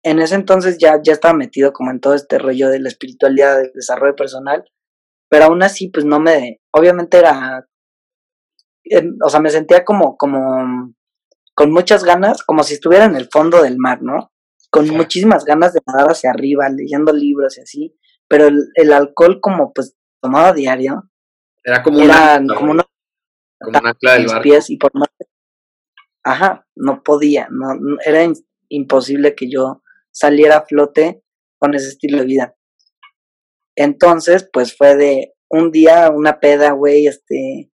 en 0.04 0.20
ese 0.20 0.36
entonces 0.36 0.78
ya, 0.78 1.02
ya 1.04 1.12
estaba 1.12 1.34
metido 1.34 1.74
como 1.74 1.92
en 1.92 2.00
todo 2.00 2.14
este 2.14 2.40
rollo 2.40 2.70
de 2.70 2.80
la 2.80 2.88
espiritualidad, 2.88 3.58
del 3.58 3.72
desarrollo 3.74 4.16
personal, 4.16 4.64
pero 5.30 5.46
aún 5.46 5.64
así, 5.64 5.90
pues 5.90 6.06
no 6.06 6.22
me, 6.22 6.62
obviamente 6.72 7.18
era, 7.18 7.68
o 9.22 9.30
sea, 9.30 9.42
me 9.42 9.50
sentía 9.50 9.84
como, 9.84 10.16
como 10.16 10.94
con 11.62 11.72
muchas 11.72 12.04
ganas, 12.04 12.44
como 12.44 12.64
si 12.64 12.74
estuviera 12.74 13.06
en 13.06 13.16
el 13.16 13.30
fondo 13.32 13.62
del 13.62 13.78
mar, 13.78 14.02
¿no? 14.02 14.32
Con 14.72 14.90
muchísimas 14.90 15.46
ganas 15.46 15.74
de 15.74 15.82
nadar 15.86 16.10
hacia 16.10 16.32
arriba, 16.32 16.68
leyendo 16.70 17.14
libros 17.14 17.56
y 17.60 17.62
así, 17.62 17.96
pero 18.28 18.48
el, 18.48 18.92
alcohol 18.92 19.38
como 19.40 19.72
pues 19.72 19.96
tomado 20.20 20.56
diario, 20.56 21.08
era 21.64 21.84
como 21.84 22.00
una, 22.00 22.42
como 22.58 22.72
una, 22.72 22.84
como 23.60 23.78
una 23.78 23.96
del 24.02 24.26
barco. 24.26 24.42
Pies 24.42 24.72
y 24.72 24.78
por 24.78 24.90
más, 24.96 25.10
ajá, 26.24 26.66
no 26.76 27.04
podía, 27.04 27.48
no, 27.52 27.78
era 28.04 28.26
imposible 28.70 29.36
que 29.36 29.48
yo 29.48 29.84
saliera 30.10 30.58
a 30.58 30.66
flote 30.66 31.22
con 31.60 31.76
ese 31.76 31.90
estilo 31.90 32.18
de 32.18 32.26
vida. 32.26 32.56
Entonces, 33.76 34.50
pues 34.52 34.76
fue 34.76 34.96
de 34.96 35.36
un 35.48 35.70
día, 35.70 36.10
una 36.10 36.40
peda, 36.40 36.72
güey, 36.72 37.06
este, 37.06 37.72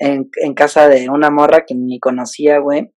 en, 0.00 0.28
en 0.42 0.54
casa 0.54 0.88
de 0.88 1.08
una 1.10 1.30
morra 1.30 1.64
que 1.64 1.76
ni 1.76 2.00
conocía, 2.00 2.58
güey, 2.58 2.92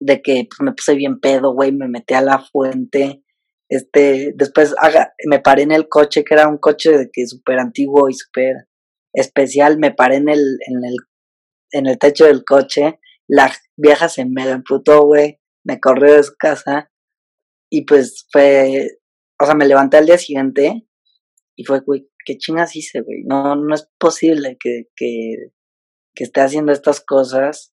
de 0.00 0.22
que 0.22 0.48
pues, 0.48 0.60
me 0.60 0.72
puse 0.72 0.94
bien 0.94 1.20
pedo, 1.20 1.52
güey, 1.52 1.72
me 1.72 1.88
metí 1.88 2.14
a 2.14 2.20
la 2.20 2.38
fuente, 2.38 3.22
este, 3.68 4.32
después 4.36 4.74
haga, 4.78 5.12
me 5.26 5.40
paré 5.40 5.62
en 5.62 5.72
el 5.72 5.88
coche, 5.88 6.24
que 6.24 6.34
era 6.34 6.48
un 6.48 6.58
coche 6.58 6.96
de 6.96 7.10
que 7.12 7.26
súper 7.26 7.58
antiguo 7.58 8.08
y 8.08 8.14
súper 8.14 8.68
especial, 9.12 9.78
me 9.78 9.92
paré 9.92 10.16
en 10.16 10.28
el, 10.28 10.40
en 10.66 10.84
el, 10.84 10.96
en 11.72 11.86
el 11.86 11.98
techo 11.98 12.26
del 12.26 12.44
coche, 12.44 12.98
la 13.28 13.52
vieja 13.76 14.08
se 14.08 14.24
me 14.26 14.48
emputó, 14.48 15.02
güey, 15.06 15.40
me 15.64 15.80
corrió 15.80 16.14
de 16.14 16.22
su 16.22 16.34
casa, 16.38 16.90
y 17.70 17.84
pues 17.86 18.26
fue, 18.30 18.98
o 19.40 19.46
sea, 19.46 19.54
me 19.54 19.66
levanté 19.66 19.96
al 19.96 20.06
día 20.06 20.18
siguiente, 20.18 20.86
y 21.56 21.64
fue, 21.64 21.80
güey, 21.80 22.08
qué 22.26 22.36
chingas 22.36 22.76
hice, 22.76 23.00
güey, 23.00 23.22
no, 23.24 23.56
no 23.56 23.74
es 23.74 23.88
posible 23.98 24.56
que, 24.60 24.88
que 24.96 25.52
que 26.14 26.24
esté 26.24 26.40
haciendo 26.40 26.72
estas 26.72 27.00
cosas, 27.00 27.73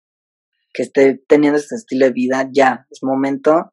que 0.72 0.82
esté 0.82 1.22
teniendo 1.26 1.58
este 1.58 1.74
estilo 1.74 2.06
de 2.06 2.12
vida, 2.12 2.48
ya, 2.52 2.86
es 2.90 3.02
momento 3.02 3.72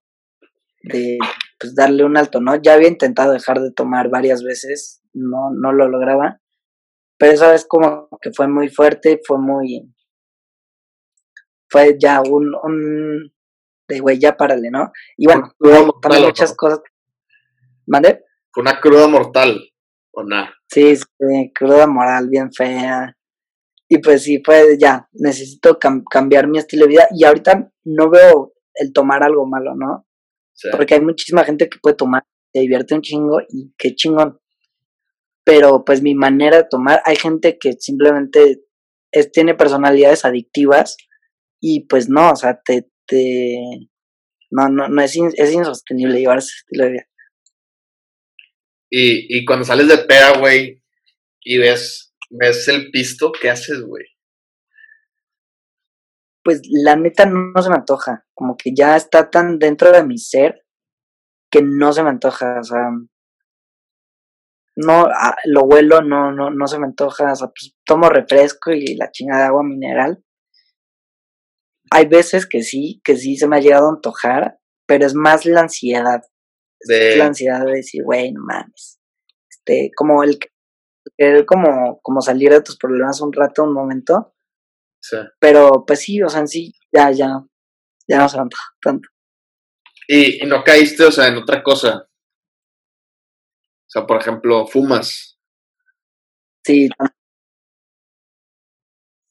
de 0.83 1.17
pues, 1.59 1.75
darle 1.75 2.03
un 2.03 2.17
alto, 2.17 2.39
¿no? 2.39 2.55
Ya 2.61 2.73
había 2.73 2.87
intentado 2.87 3.33
dejar 3.33 3.59
de 3.59 3.71
tomar 3.71 4.09
varias 4.09 4.43
veces, 4.43 5.01
no, 5.13 5.51
no 5.51 5.71
lo 5.73 5.87
lograba, 5.87 6.39
pero 7.17 7.33
esa 7.33 7.51
vez 7.51 7.65
como 7.67 8.09
que 8.21 8.31
fue 8.31 8.47
muy 8.47 8.69
fuerte, 8.69 9.19
fue 9.25 9.39
muy, 9.39 9.93
fue 11.69 11.97
ya 11.99 12.21
un, 12.21 12.53
un 12.63 13.31
de 13.87 13.99
güey, 13.99 14.19
ya 14.19 14.35
párale, 14.35 14.69
¿no? 14.69 14.91
Y 15.15 15.25
bueno, 15.25 15.55
también 16.01 16.25
muchas 16.25 16.55
cosas. 16.55 16.81
¿Mande? 17.85 18.25
Fue 18.51 18.61
una 18.61 18.79
cruda 18.79 19.07
mortal, 19.07 19.61
¿o 20.11 20.23
nada? 20.23 20.53
Sí, 20.67 20.95
sí, 20.95 21.51
cruda 21.55 21.87
moral, 21.87 22.27
bien 22.29 22.51
fea. 22.51 23.16
Y 23.89 23.99
pues 23.99 24.23
sí, 24.23 24.41
fue 24.43 24.77
ya, 24.77 25.07
necesito 25.13 25.77
cambiar 25.79 26.47
mi 26.47 26.57
estilo 26.57 26.85
de 26.85 26.89
vida. 26.89 27.07
Y 27.11 27.23
ahorita 27.23 27.71
no 27.85 28.09
veo 28.09 28.53
el 28.75 28.91
tomar 28.93 29.23
algo 29.23 29.45
malo, 29.45 29.75
¿no? 29.75 30.07
Porque 30.71 30.95
hay 30.95 31.01
muchísima 31.01 31.43
gente 31.43 31.69
que 31.69 31.79
puede 31.81 31.95
tomar, 31.95 32.23
se 32.53 32.61
divierte 32.61 32.95
un 32.95 33.01
chingo 33.01 33.39
y 33.47 33.73
qué 33.77 33.95
chingón. 33.95 34.39
Pero 35.45 35.85
pues 35.85 36.01
mi 36.01 36.15
manera 36.15 36.57
de 36.57 36.67
tomar, 36.69 37.01
hay 37.05 37.15
gente 37.15 37.57
que 37.57 37.73
simplemente 37.73 38.63
es, 39.11 39.31
tiene 39.31 39.55
personalidades 39.55 40.25
adictivas 40.25 40.97
Y 41.61 41.85
pues 41.87 42.09
no, 42.09 42.31
o 42.31 42.35
sea, 42.35 42.59
te, 42.63 42.89
te, 43.05 43.89
no, 44.51 44.67
no, 44.69 44.89
no 44.89 45.01
es, 45.01 45.15
es 45.15 45.53
insostenible 45.53 46.19
llevar 46.19 46.39
ese 46.39 46.51
estilo 46.57 46.85
de 46.85 46.91
vida. 46.91 47.07
Y, 48.89 49.37
y 49.37 49.45
cuando 49.45 49.65
sales 49.65 49.87
de 49.87 49.97
peda, 49.99 50.37
güey, 50.39 50.83
y 51.41 51.57
ves, 51.57 52.06
ves 52.29 52.67
el 52.67 52.91
pisto, 52.91 53.31
¿qué 53.31 53.49
haces, 53.49 53.81
güey? 53.81 54.05
Pues 56.43 56.61
la 56.83 56.95
neta 56.95 57.25
no 57.25 57.61
se 57.61 57.69
me 57.69 57.75
antoja, 57.75 58.25
como 58.33 58.55
que 58.55 58.71
ya 58.75 58.95
está 58.95 59.29
tan 59.29 59.59
dentro 59.59 59.91
de 59.91 60.03
mi 60.03 60.17
ser 60.17 60.65
que 61.51 61.61
no 61.61 61.91
se 61.93 62.03
me 62.03 62.09
antoja, 62.09 62.59
o 62.59 62.63
sea, 62.63 62.89
no, 64.77 65.07
ah, 65.07 65.35
lo 65.45 65.63
huelo, 65.63 66.01
no, 66.01 66.31
no, 66.31 66.51
no 66.51 66.67
se 66.67 66.77
me 66.77 66.85
antoja, 66.85 67.31
o 67.31 67.35
sea, 67.35 67.47
pues 67.47 67.75
tomo 67.83 68.09
refresco 68.09 68.71
y 68.71 68.95
la 68.95 69.11
chingada 69.11 69.41
de 69.41 69.47
agua 69.47 69.63
mineral. 69.63 70.23
Hay 71.89 72.05
veces 72.05 72.45
que 72.45 72.61
sí, 72.61 73.01
que 73.03 73.17
sí 73.17 73.37
se 73.37 73.47
me 73.47 73.57
ha 73.57 73.59
llegado 73.59 73.87
a 73.87 73.93
antojar, 73.93 74.59
pero 74.85 75.05
es 75.05 75.15
más 75.15 75.45
la 75.45 75.61
ansiedad. 75.61 76.21
Es 76.79 77.17
la 77.17 77.25
ansiedad 77.25 77.65
de 77.65 77.71
decir, 77.71 78.03
güey, 78.03 78.31
no 78.31 78.41
mames. 78.43 78.99
Este, 79.49 79.89
como 79.95 80.21
el 80.21 80.37
querer 81.15 81.45
como, 81.45 81.99
como 82.01 82.21
salir 82.21 82.51
de 82.51 82.61
tus 82.61 82.77
problemas 82.77 83.21
un 83.21 83.33
rato, 83.33 83.63
un 83.63 83.73
momento. 83.73 84.33
Sí. 84.99 85.17
Pero 85.39 85.83
pues 85.85 86.01
sí, 86.01 86.21
o 86.21 86.29
sea, 86.29 86.41
en 86.41 86.47
sí, 86.47 86.73
ya, 86.91 87.11
ya, 87.11 87.45
ya 88.07 88.17
no 88.17 88.29
se 88.29 88.39
antoja 88.39 88.65
tanto. 88.81 89.07
Y, 90.07 90.43
y 90.43 90.47
no 90.47 90.63
caíste, 90.63 91.03
o 91.05 91.11
sea, 91.11 91.27
en 91.27 91.37
otra 91.37 91.61
cosa. 91.61 92.07
O 93.87 93.89
sea, 93.89 94.05
por 94.05 94.19
ejemplo, 94.19 94.65
fumas. 94.67 95.37
Sí. 96.65 96.89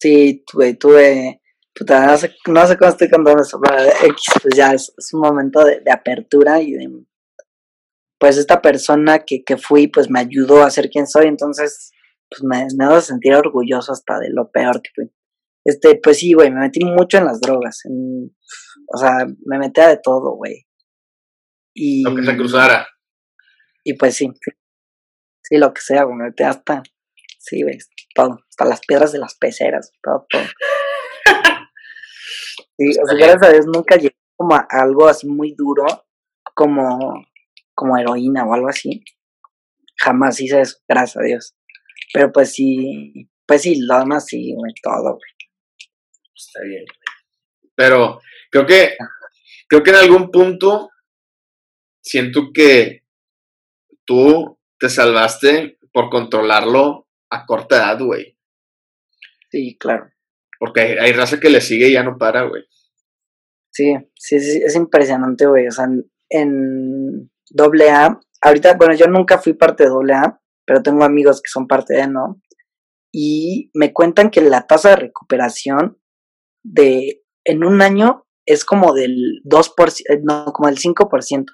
Sí, 0.01 0.45
tuve, 0.47 0.75
tuve, 0.75 1.43
puta, 1.75 2.07
no 2.07 2.17
sé, 2.17 2.35
no 2.47 2.67
sé 2.67 2.79
cómo 2.79 2.91
estoy 2.91 3.11
contando 3.11 3.43
eso, 3.43 3.59
pero 3.61 3.83
X, 3.83 4.25
pues 4.43 4.55
ya 4.55 4.73
es, 4.73 4.95
un 5.13 5.21
momento 5.21 5.65
de, 5.65 5.83
apertura 5.91 6.61
y 6.61 6.73
de, 6.73 6.89
pues 8.27 8.39
esta 8.39 8.61
persona 8.61 9.21
que, 9.21 9.45
que 9.45 9.57
fui, 9.57 9.87
pues 9.87 10.11
me 10.11 10.19
ayudó 10.19 10.65
a 10.65 10.71
ser 10.71 10.91
quien 10.91 11.07
soy, 11.07 11.29
entonces, 11.29 11.93
pues 12.29 12.43
me, 12.43 12.67
me 12.77 12.85
hago 12.85 13.01
sentir 13.01 13.33
orgulloso 13.33 13.93
hasta 13.93 14.19
de 14.19 14.31
lo 14.31 14.51
peor 14.51 14.83
que 14.83 14.91
fui. 14.97 15.13
Este, 15.65 16.01
pues 16.03 16.19
sí, 16.19 16.33
güey, 16.33 16.51
me 16.51 16.59
metí 16.59 16.85
mucho 16.85 17.19
en 17.19 17.27
las 17.27 17.41
drogas, 17.41 17.85
en, 17.85 18.37
o 18.93 18.99
sea, 18.99 19.29
me 19.45 19.59
metía 19.61 19.87
de 19.87 20.01
todo, 20.03 20.35
güey. 20.35 20.67
Y, 21.73 22.03
lo 22.03 22.17
que 22.17 22.25
se 22.25 22.37
cruzara. 22.37 22.89
Y 23.85 23.95
pues 23.95 24.17
sí, 24.17 24.29
sí, 25.45 25.57
lo 25.59 25.73
que 25.73 25.83
sea, 25.83 26.03
güey, 26.03 26.17
me 26.17 26.47
hasta, 26.47 26.83
sí, 27.39 27.63
ves, 27.63 27.89
todo, 28.13 28.41
hasta 28.49 28.65
las 28.65 28.81
piedras 28.85 29.13
de 29.13 29.21
las 29.21 29.37
peceras, 29.39 29.93
todo, 30.03 30.27
todo. 30.29 30.43
Sí, 32.77 32.91
o 32.91 33.07
sea, 33.07 33.17
gracias 33.17 33.43
a 33.43 33.53
Dios 33.53 33.67
nunca 33.73 33.95
llegué 33.95 34.17
como 34.37 34.55
a 34.55 34.67
algo 34.69 35.07
así 35.07 35.29
muy 35.29 35.55
duro, 35.57 35.87
como, 36.55 37.25
como 37.77 37.97
heroína 37.97 38.45
o 38.45 38.55
algo 38.55 38.69
así. 38.69 39.05
Jamás 39.97 40.41
hice 40.41 40.61
eso, 40.63 40.79
gracias 40.89 41.17
a 41.19 41.23
Dios. 41.23 41.55
Pero 42.13 42.33
pues 42.33 42.53
sí, 42.53 43.29
pues 43.47 43.63
sí, 43.63 43.79
lo 43.81 44.01
demás 44.01 44.27
sí, 44.27 44.53
güey, 44.57 44.73
todo, 44.83 45.13
güey. 45.15 45.33
Está 46.35 46.61
bien, 46.63 46.85
Pero 47.75 48.21
creo 48.51 48.67
que, 48.67 48.97
creo 49.69 49.83
que 49.83 49.91
en 49.91 49.97
algún 49.97 50.31
punto 50.31 50.91
siento 52.03 52.51
que 52.53 53.05
tú 54.05 54.59
te 54.79 54.89
salvaste 54.89 55.79
por 55.93 56.11
controlarlo 56.11 57.09
a 57.31 57.47
corta 57.47 57.77
edad, 57.77 57.99
güey. 58.01 58.39
Sí, 59.51 59.77
claro. 59.79 60.11
Porque 60.59 60.81
hay, 60.81 61.13
raza 61.13 61.41
que 61.41 61.51
le 61.51 61.61
sigue 61.61 61.89
y 61.89 61.93
ya 61.93 62.03
no 62.03 62.17
para, 62.19 62.43
güey. 62.43 62.65
Sí, 63.71 63.95
sí, 64.15 64.41
sí, 64.41 64.63
es 64.65 64.75
impresionante, 64.75 65.47
güey. 65.47 65.67
O 65.67 65.71
sea, 65.71 65.87
en 66.31 67.31
doble 67.51 67.91
A, 67.91 68.21
ahorita, 68.43 68.75
bueno, 68.75 68.95
yo 68.95 69.07
nunca 69.07 69.39
fui 69.39 69.55
parte 69.55 69.85
de 69.85 69.91
doble 69.91 70.15
A, 70.15 70.41
pero 70.67 70.83
tengo 70.83 71.05
amigos 71.05 71.41
que 71.43 71.51
son 71.51 71.67
parte 71.67 71.95
de, 71.95 72.09
¿no? 72.09 72.41
Y 73.13 73.71
me 73.75 73.93
cuentan 73.93 74.31
que 74.31 74.41
la 74.41 74.67
tasa 74.67 74.91
de 74.91 74.97
recuperación 74.97 75.99
de 76.65 77.23
en 77.45 77.65
un 77.65 77.81
año 77.81 78.27
es 78.45 78.65
como 78.65 78.93
del 78.93 79.41
2%, 79.45 80.03
eh, 80.09 80.21
no, 80.23 80.53
como 80.53 80.69
del 80.69 80.79
5% 80.79 81.47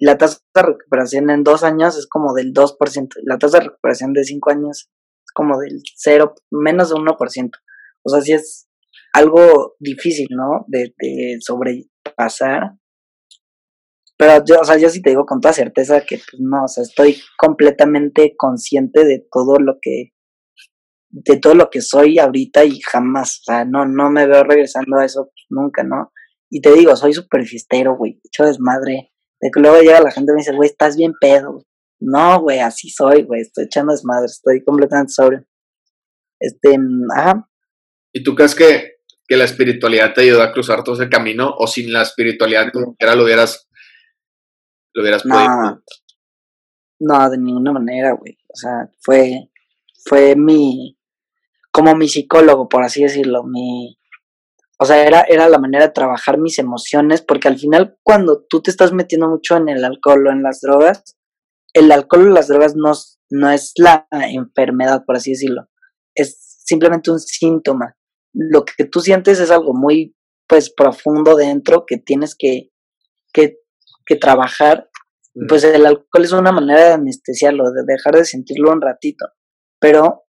la 0.00 0.16
tasa 0.16 0.38
de 0.54 0.62
recuperación 0.62 1.30
en 1.30 1.44
dos 1.44 1.62
años 1.62 1.96
es 1.96 2.06
como 2.06 2.32
del 2.32 2.52
2%, 2.54 3.08
la 3.22 3.38
tasa 3.38 3.58
de 3.58 3.64
recuperación 3.66 4.14
de 4.14 4.24
cinco 4.24 4.50
años 4.50 4.88
es 5.22 5.32
como 5.32 5.58
del 5.58 5.82
0, 5.96 6.34
menos 6.50 6.88
de 6.88 6.94
1%. 6.94 7.50
O 8.02 8.08
sea, 8.08 8.20
sí 8.22 8.32
es 8.32 8.66
algo 9.12 9.76
difícil, 9.78 10.28
¿no? 10.30 10.64
De 10.68 10.94
sobrepasar. 11.40 12.78
Pero 14.20 14.44
yo, 14.46 14.60
o 14.60 14.64
sea, 14.64 14.76
yo 14.76 14.90
sí 14.90 15.00
te 15.00 15.08
digo 15.08 15.24
con 15.24 15.40
toda 15.40 15.54
certeza 15.54 16.02
que 16.02 16.16
pues 16.18 16.38
no, 16.38 16.64
o 16.64 16.68
sea, 16.68 16.82
estoy 16.82 17.16
completamente 17.38 18.34
consciente 18.36 19.06
de 19.06 19.24
todo 19.32 19.56
lo 19.58 19.78
que, 19.80 20.12
de 21.08 21.38
todo 21.38 21.54
lo 21.54 21.70
que 21.70 21.80
soy 21.80 22.18
ahorita 22.18 22.66
y 22.66 22.80
jamás, 22.82 23.40
o 23.40 23.44
sea, 23.44 23.64
no, 23.64 23.86
no 23.86 24.10
me 24.10 24.26
veo 24.26 24.44
regresando 24.44 24.98
a 24.98 25.06
eso 25.06 25.30
pues, 25.32 25.46
nunca, 25.48 25.84
¿no? 25.84 26.12
Y 26.50 26.60
te 26.60 26.70
digo, 26.74 26.94
soy 26.96 27.14
súper 27.14 27.46
fistero, 27.46 27.96
güey, 27.96 28.20
hecho 28.22 28.44
desmadre, 28.44 29.10
de 29.40 29.50
que 29.50 29.58
luego 29.58 29.80
llega 29.80 30.02
la 30.02 30.10
gente 30.10 30.32
y 30.32 30.34
me 30.34 30.40
dice, 30.40 30.54
güey, 30.54 30.68
estás 30.68 30.98
bien 30.98 31.14
pedo. 31.18 31.64
No, 31.98 32.42
güey, 32.42 32.58
así 32.58 32.90
soy, 32.90 33.22
güey, 33.22 33.40
estoy 33.40 33.64
echando 33.64 33.92
desmadre, 33.92 34.26
estoy 34.26 34.62
completamente 34.62 35.14
sobrio. 35.14 35.46
Este, 36.38 36.76
ajá. 37.16 37.48
¿Y 38.12 38.22
tú 38.22 38.34
crees 38.34 38.54
que, 38.54 38.96
que 39.26 39.36
la 39.38 39.44
espiritualidad 39.44 40.12
te 40.12 40.20
ayudó 40.20 40.42
a 40.42 40.52
cruzar 40.52 40.84
todo 40.84 40.96
ese 40.96 41.08
camino 41.08 41.54
o 41.56 41.66
sin 41.66 41.90
la 41.90 42.02
espiritualidad 42.02 42.70
como 42.70 42.96
era 42.98 43.14
lo 43.14 43.24
hubieras, 43.24 43.69
lo 44.94 45.02
hubieras 45.02 45.24
no, 45.24 45.34
podido? 45.34 45.82
No, 47.00 47.30
de 47.30 47.38
ninguna 47.38 47.72
manera, 47.72 48.12
güey. 48.12 48.38
O 48.48 48.56
sea, 48.56 48.90
fue, 49.00 49.50
fue 50.04 50.36
mi, 50.36 50.98
como 51.70 51.94
mi 51.94 52.08
psicólogo, 52.08 52.68
por 52.68 52.84
así 52.84 53.02
decirlo, 53.02 53.44
mi, 53.44 53.98
o 54.82 54.86
sea, 54.86 55.06
era, 55.06 55.20
era 55.28 55.46
la 55.48 55.58
manera 55.58 55.86
de 55.86 55.92
trabajar 55.92 56.38
mis 56.38 56.58
emociones, 56.58 57.20
porque 57.20 57.48
al 57.48 57.58
final 57.58 57.98
cuando 58.02 58.46
tú 58.48 58.62
te 58.62 58.70
estás 58.70 58.94
metiendo 58.94 59.28
mucho 59.28 59.58
en 59.58 59.68
el 59.68 59.84
alcohol 59.84 60.26
o 60.26 60.30
en 60.30 60.42
las 60.42 60.62
drogas, 60.62 61.18
el 61.74 61.92
alcohol 61.92 62.28
o 62.28 62.30
las 62.30 62.48
drogas 62.48 62.74
no, 62.74 62.92
no 63.28 63.50
es 63.50 63.72
la 63.76 64.08
enfermedad, 64.10 65.04
por 65.04 65.16
así 65.16 65.32
decirlo, 65.32 65.68
es 66.14 66.56
simplemente 66.64 67.10
un 67.10 67.20
síntoma. 67.20 67.96
Lo 68.32 68.64
que 68.64 68.84
tú 68.84 69.00
sientes 69.00 69.38
es 69.38 69.50
algo 69.50 69.74
muy, 69.74 70.16
pues, 70.48 70.72
profundo 70.72 71.36
dentro 71.36 71.84
que 71.86 71.98
tienes 71.98 72.34
que, 72.34 72.70
que, 73.34 73.58
que 74.10 74.16
trabajar. 74.16 74.90
Mm. 75.34 75.46
Pues 75.46 75.62
el 75.62 75.86
alcohol 75.86 76.24
es 76.24 76.32
una 76.32 76.52
manera 76.52 76.84
de 76.86 76.92
anestesiarlo, 76.94 77.70
de 77.70 77.84
dejar 77.86 78.16
de 78.16 78.24
sentirlo 78.24 78.72
un 78.72 78.80
ratito. 78.80 79.26
Pero 79.78 80.24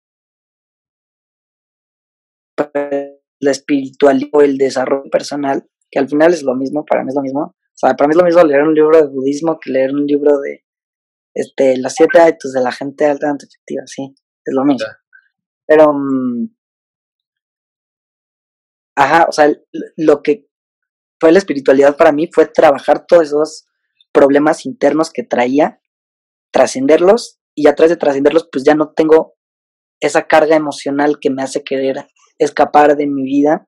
la 3.40 3.52
espiritualidad 3.52 4.30
o 4.34 4.42
el 4.42 4.58
desarrollo 4.58 5.10
personal, 5.12 5.70
que 5.92 6.00
al 6.00 6.10
final 6.10 6.34
es 6.34 6.42
lo 6.42 6.56
mismo, 6.56 6.84
para 6.86 7.04
mí 7.04 7.10
es 7.10 7.16
lo 7.16 7.22
mismo. 7.22 7.42
O 7.42 7.80
sea, 7.80 7.96
para 7.96 8.08
mí 8.08 8.14
es 8.14 8.18
lo 8.18 8.26
mismo 8.26 8.44
leer 8.44 8.64
un 8.64 8.74
libro 8.74 8.98
de 8.98 9.08
budismo 9.08 9.60
que 9.60 9.72
leer 9.72 9.94
un 9.94 10.08
libro 10.08 10.40
de 10.40 10.66
este, 11.36 11.78
las 11.78 11.94
siete 11.94 12.20
hábitos 12.20 12.52
de 12.52 12.62
la 12.62 12.72
gente 12.72 13.06
altamente 13.06 13.46
efectiva, 13.46 13.84
sí, 13.86 14.16
es 14.44 14.54
lo 14.56 14.66
mismo. 14.66 14.88
Pero, 15.68 15.94
mm, 15.94 16.50
ajá, 18.96 19.28
o 19.30 19.32
sea, 19.32 19.54
lo 19.98 20.24
que 20.24 20.48
fue 21.20 21.32
la 21.32 21.38
espiritualidad 21.38 21.96
para 21.96 22.12
mí 22.12 22.28
fue 22.34 22.48
trabajar 22.48 23.06
todos 23.08 23.28
esos 23.28 23.67
problemas 24.18 24.66
internos 24.66 25.12
que 25.14 25.22
traía, 25.22 25.80
trascenderlos, 26.52 27.40
y 27.56 27.68
a 27.68 27.76
través 27.76 27.92
de 27.92 27.98
trascenderlos, 27.98 28.50
pues 28.52 28.64
ya 28.66 28.74
no 28.74 28.94
tengo 28.96 29.36
esa 30.02 30.26
carga 30.26 30.56
emocional 30.56 31.18
que 31.22 31.30
me 31.30 31.44
hace 31.44 31.64
querer 31.64 32.08
escapar 32.40 32.98
de 32.98 33.06
mi 33.06 33.24
vida. 33.24 33.68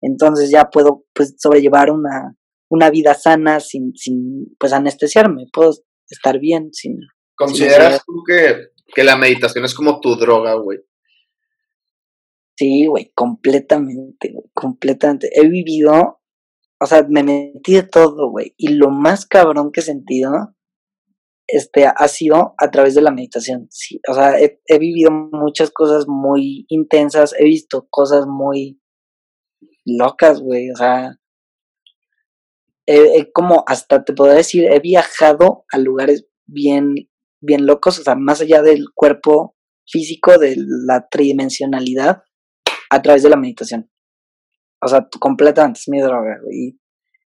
Entonces 0.00 0.50
ya 0.50 0.70
puedo 0.70 1.04
pues 1.12 1.34
sobrellevar 1.38 1.90
una, 1.90 2.36
una 2.70 2.90
vida 2.90 3.14
sana 3.14 3.58
sin, 3.58 3.92
sin 3.96 4.54
pues 4.56 4.72
anestesiarme, 4.72 5.46
puedo 5.52 5.72
estar 6.08 6.38
bien 6.38 6.72
sin... 6.72 6.98
¿Consideras 7.36 8.04
tú 8.06 8.22
que, 8.24 8.68
que 8.94 9.02
la 9.02 9.16
meditación 9.16 9.64
es 9.64 9.74
como 9.74 9.98
tu 9.98 10.14
droga, 10.14 10.54
güey? 10.54 10.78
Sí, 12.56 12.86
güey, 12.86 13.10
completamente, 13.14 14.32
completamente. 14.54 15.30
He 15.34 15.48
vivido, 15.48 16.20
o 16.82 16.86
sea, 16.86 17.06
me 17.08 17.22
metí 17.22 17.74
de 17.74 17.84
todo, 17.84 18.30
güey. 18.30 18.54
Y 18.56 18.74
lo 18.74 18.90
más 18.90 19.24
cabrón 19.26 19.70
que 19.70 19.80
he 19.80 19.84
sentido 19.84 20.54
este, 21.46 21.86
ha 21.86 22.08
sido 22.08 22.54
a 22.58 22.70
través 22.70 22.94
de 22.94 23.02
la 23.02 23.10
meditación. 23.10 23.68
Sí, 23.70 24.00
o 24.08 24.14
sea, 24.14 24.40
he, 24.40 24.78
vivido 24.78 25.10
muchas 25.10 25.70
cosas 25.70 26.06
muy 26.08 26.64
intensas, 26.68 27.34
he 27.38 27.44
visto 27.44 27.86
cosas 27.90 28.26
muy 28.26 28.80
locas, 29.84 30.40
güey, 30.40 30.70
o 30.70 30.76
sea, 30.76 31.18
he, 32.86 33.30
como 33.32 33.64
hasta 33.66 34.02
te 34.04 34.12
puedo 34.12 34.32
decir, 34.32 34.64
he 34.64 34.80
viajado 34.80 35.64
a 35.70 35.78
lugares 35.78 36.26
bien, 36.46 36.94
bien 37.40 37.66
locos, 37.66 37.98
o 37.98 38.02
sea, 38.02 38.14
más 38.14 38.40
allá 38.40 38.62
del 38.62 38.86
cuerpo 38.94 39.54
físico, 39.86 40.38
de 40.38 40.56
la 40.56 41.08
tridimensionalidad, 41.10 42.22
a 42.90 43.02
través 43.02 43.22
de 43.22 43.30
la 43.30 43.36
meditación. 43.36 43.91
O 44.82 44.88
sea, 44.88 45.06
completamente 45.20 45.78
es 45.78 45.88
mi 45.88 46.00
droga, 46.00 46.38
güey. 46.42 46.78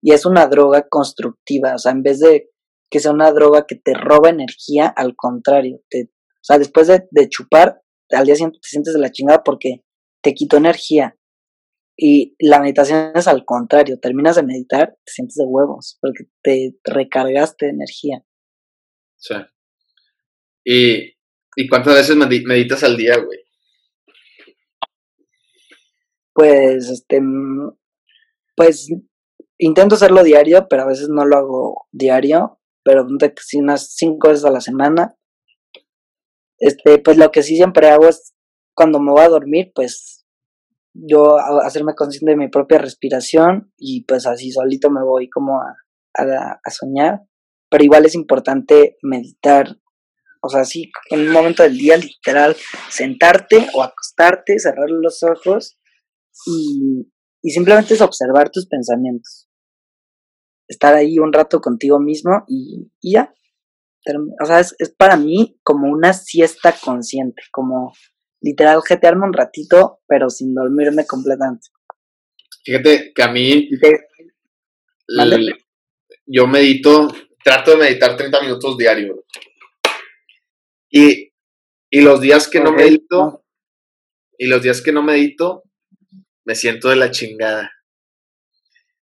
Y 0.03 0.13
es 0.13 0.27
una 0.27 0.47
droga 0.47 0.87
constructiva, 0.89 1.75
o 1.75 1.79
sea, 1.79 1.93
en 1.93 2.03
vez 2.03 2.21
de 2.21 2.51
que 2.91 3.01
sea 3.01 3.13
una 3.13 3.33
droga 3.33 3.67
que 3.67 3.77
te 3.77 3.95
roba 3.95 4.31
energía, 4.31 4.87
al 4.89 5.15
contrario, 5.17 5.81
te, 5.89 6.05
o 6.05 6.43
sea, 6.43 6.59
después 6.59 6.87
de, 6.87 7.09
de 7.11 7.29
chupar, 7.29 7.81
al 8.11 8.27
día 8.27 8.35
siguiente 8.35 8.59
te 8.63 8.69
sientes 8.69 8.95
de 8.95 9.01
la 9.01 9.11
chingada 9.11 9.43
porque 9.43 9.83
te 10.23 10.35
quitó 10.35 10.57
energía. 10.57 11.17
Y 11.99 12.37
la 12.39 12.61
meditación 12.61 13.13
es 13.15 13.27
al 13.27 13.45
contrario, 13.45 13.99
terminas 13.99 14.37
de 14.37 14.43
meditar, 14.43 14.97
te 15.05 15.13
sientes 15.13 15.37
de 15.37 15.47
huevos, 15.47 15.99
porque 16.01 16.25
te 16.43 16.77
recargaste 16.85 17.67
de 17.67 17.73
energía. 17.73 18.23
Sí. 19.17 19.35
¿Y, 20.65 21.17
¿y 21.57 21.69
cuántas 21.69 21.95
veces 21.95 22.17
meditas 22.17 22.85
al 22.85 22.97
día, 22.97 23.17
güey? 23.17 23.46
Pues, 26.37 26.91
este, 26.91 27.19
pues 28.57 28.89
intento 29.57 29.95
hacerlo 29.95 30.23
diario, 30.23 30.67
pero 30.69 30.83
a 30.83 30.87
veces 30.87 31.09
no 31.09 31.25
lo 31.25 31.35
hago 31.39 31.87
diario, 31.93 32.61
pero 32.85 33.07
unas 33.55 33.95
cinco 33.95 34.29
veces 34.29 34.45
a 34.45 34.51
la 34.51 34.61
semana. 34.61 35.17
Este, 36.59 36.99
pues 36.99 37.17
lo 37.17 37.31
que 37.31 37.43
sí 37.43 37.57
siempre 37.57 37.89
hago 37.89 38.07
es 38.09 38.35
cuando 38.75 39.01
me 39.01 39.13
voy 39.13 39.23
a 39.23 39.31
dormir, 39.31 39.73
pues 39.75 40.27
yo 40.93 41.39
hacerme 41.39 41.95
consciente 41.95 42.33
de 42.33 42.37
mi 42.37 42.49
propia 42.49 42.79
respiración 42.79 43.73
y 43.79 44.05
pues 44.05 44.27
así 44.27 44.53
solito 44.53 44.91
me 44.91 45.03
voy 45.03 45.31
como 45.31 45.63
a, 45.63 45.75
a, 46.63 46.71
soñar. 46.71 47.23
Pero 47.71 47.83
igual 47.83 48.05
es 48.05 48.15
importante 48.15 48.99
meditar, 49.01 49.79
o 50.43 50.51
sea, 50.51 50.67
sí, 50.67 50.93
en 51.09 51.21
un 51.21 51.33
momento 51.33 51.63
del 51.63 51.79
día 51.79 51.97
literal, 51.97 52.55
sentarte 52.91 53.69
o 53.73 53.83
acostarte, 53.83 54.59
cerrar 54.59 54.91
los 54.91 55.23
ojos 55.23 55.79
y, 56.45 57.11
y 57.47 57.51
simplemente 57.51 57.95
es 57.95 58.01
observar 58.01 58.51
tus 58.51 58.67
pensamientos. 58.67 59.49
Estar 60.67 60.95
ahí 60.95 61.21
un 61.21 61.33
rato 61.33 61.61
contigo 61.61 62.01
mismo 62.01 62.45
y, 62.49 62.91
ya. 63.01 63.33
O 64.43 64.47
sea, 64.47 64.59
es, 64.59 64.75
para 64.99 65.17
mí 65.17 65.57
como 65.63 65.89
una 65.89 66.13
siesta 66.13 66.75
consciente, 66.85 67.43
como 67.53 67.93
literal 68.41 68.81
jetearme 68.83 69.27
un 69.27 69.33
ratito, 69.33 70.01
pero 70.09 70.29
sin 70.29 70.55
dormirme 70.55 71.07
completamente. 71.07 71.69
Fíjate 72.65 73.13
que 73.15 73.23
a 73.23 73.31
mí, 73.31 73.69
yo 76.27 76.49
medito, 76.49 77.07
trato 77.45 77.73
de 77.73 77.77
meditar 77.77 78.17
30 78.17 78.41
minutos 78.43 78.77
diario. 78.77 79.25
Y, 80.91 81.33
y 81.91 82.01
los 82.01 82.21
días 82.21 82.49
que 82.49 82.59
no 82.59 82.73
medito, 82.73 83.45
y 84.37 84.47
los 84.47 84.63
días 84.63 84.83
que 84.83 84.91
no 84.91 85.05
medito, 85.05 85.63
me 86.47 86.55
siento 86.55 86.89
de 86.89 86.97
la 86.97 87.11
chingada. 87.11 87.73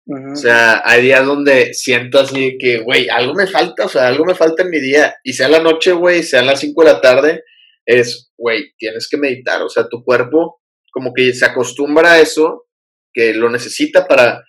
O 0.10 0.36
sea, 0.38 0.82
hay 0.86 1.02
días 1.02 1.26
donde 1.26 1.74
siento 1.74 2.18
así 2.18 2.58
que, 2.58 2.80
güey, 2.80 3.10
algo 3.10 3.34
me 3.34 3.46
falta, 3.46 3.86
o 3.86 3.90
sea, 3.90 4.08
algo 4.08 4.24
me 4.24 4.36
falta 4.36 4.64
en 4.64 4.70
mi 4.70 4.80
día. 4.80 5.18
Y 5.22 5.34
sea 5.34 5.50
la 5.50 5.60
noche, 5.60 5.92
güey, 5.92 6.24
sea 6.24 6.42
las 6.44 6.62
5 6.62 6.82
de 6.82 6.90
la 6.94 7.02
tarde, 7.02 7.44
es, 7.86 8.32
güey, 8.38 8.72
tienes 8.78 9.10
que 9.10 9.18
meditar. 9.18 9.62
O 9.62 9.70
sea, 9.70 9.90
tu 9.90 10.04
cuerpo 10.06 10.62
como 10.94 11.14
que 11.14 11.34
se 11.34 11.46
acostumbra 11.46 12.14
a 12.14 12.20
eso, 12.22 12.68
que 13.14 13.34
lo 13.34 13.50
necesita 13.50 14.08
para, 14.08 14.46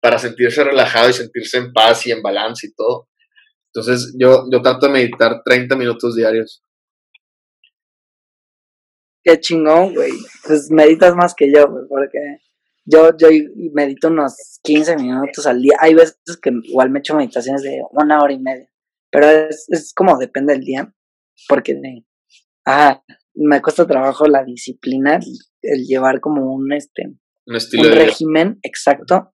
para 0.00 0.18
sentirse 0.18 0.64
relajado 0.64 1.10
y 1.10 1.12
sentirse 1.12 1.58
en 1.58 1.72
paz 1.74 2.06
y 2.06 2.12
en 2.12 2.22
balance 2.22 2.66
y 2.66 2.74
todo. 2.74 3.10
Entonces, 3.74 4.14
yo, 4.18 4.46
yo 4.50 4.62
trato 4.62 4.86
de 4.86 4.92
meditar 4.92 5.42
30 5.44 5.76
minutos 5.76 6.16
diarios. 6.16 6.64
Qué 9.22 9.38
chingón, 9.38 9.94
güey. 9.94 10.12
Pues 10.44 10.70
meditas 10.70 11.14
más 11.14 11.34
que 11.34 11.52
yo, 11.52 11.68
güey, 11.68 11.84
porque 11.88 12.38
yo, 12.84 13.16
yo 13.16 13.28
medito 13.72 14.08
unos 14.08 14.58
15 14.62 14.96
minutos 14.96 15.46
al 15.46 15.62
día. 15.62 15.76
Hay 15.80 15.94
veces 15.94 16.16
que 16.40 16.50
igual 16.64 16.90
me 16.90 16.98
echo 16.98 17.14
meditaciones 17.14 17.62
de 17.62 17.80
una 17.92 18.22
hora 18.22 18.32
y 18.32 18.40
media, 18.40 18.68
pero 19.10 19.28
es, 19.28 19.66
es 19.68 19.92
como 19.94 20.18
depende 20.18 20.54
del 20.54 20.64
día, 20.64 20.92
porque 21.48 21.80
ah, 22.66 23.02
me 23.34 23.62
cuesta 23.62 23.86
trabajo 23.86 24.26
la 24.26 24.44
disciplina, 24.44 25.20
el 25.62 25.84
llevar 25.84 26.20
como 26.20 26.52
un, 26.52 26.72
este, 26.72 27.06
un, 27.46 27.56
estilo 27.56 27.88
un 27.88 27.94
régimen 27.94 28.58
exacto. 28.62 29.32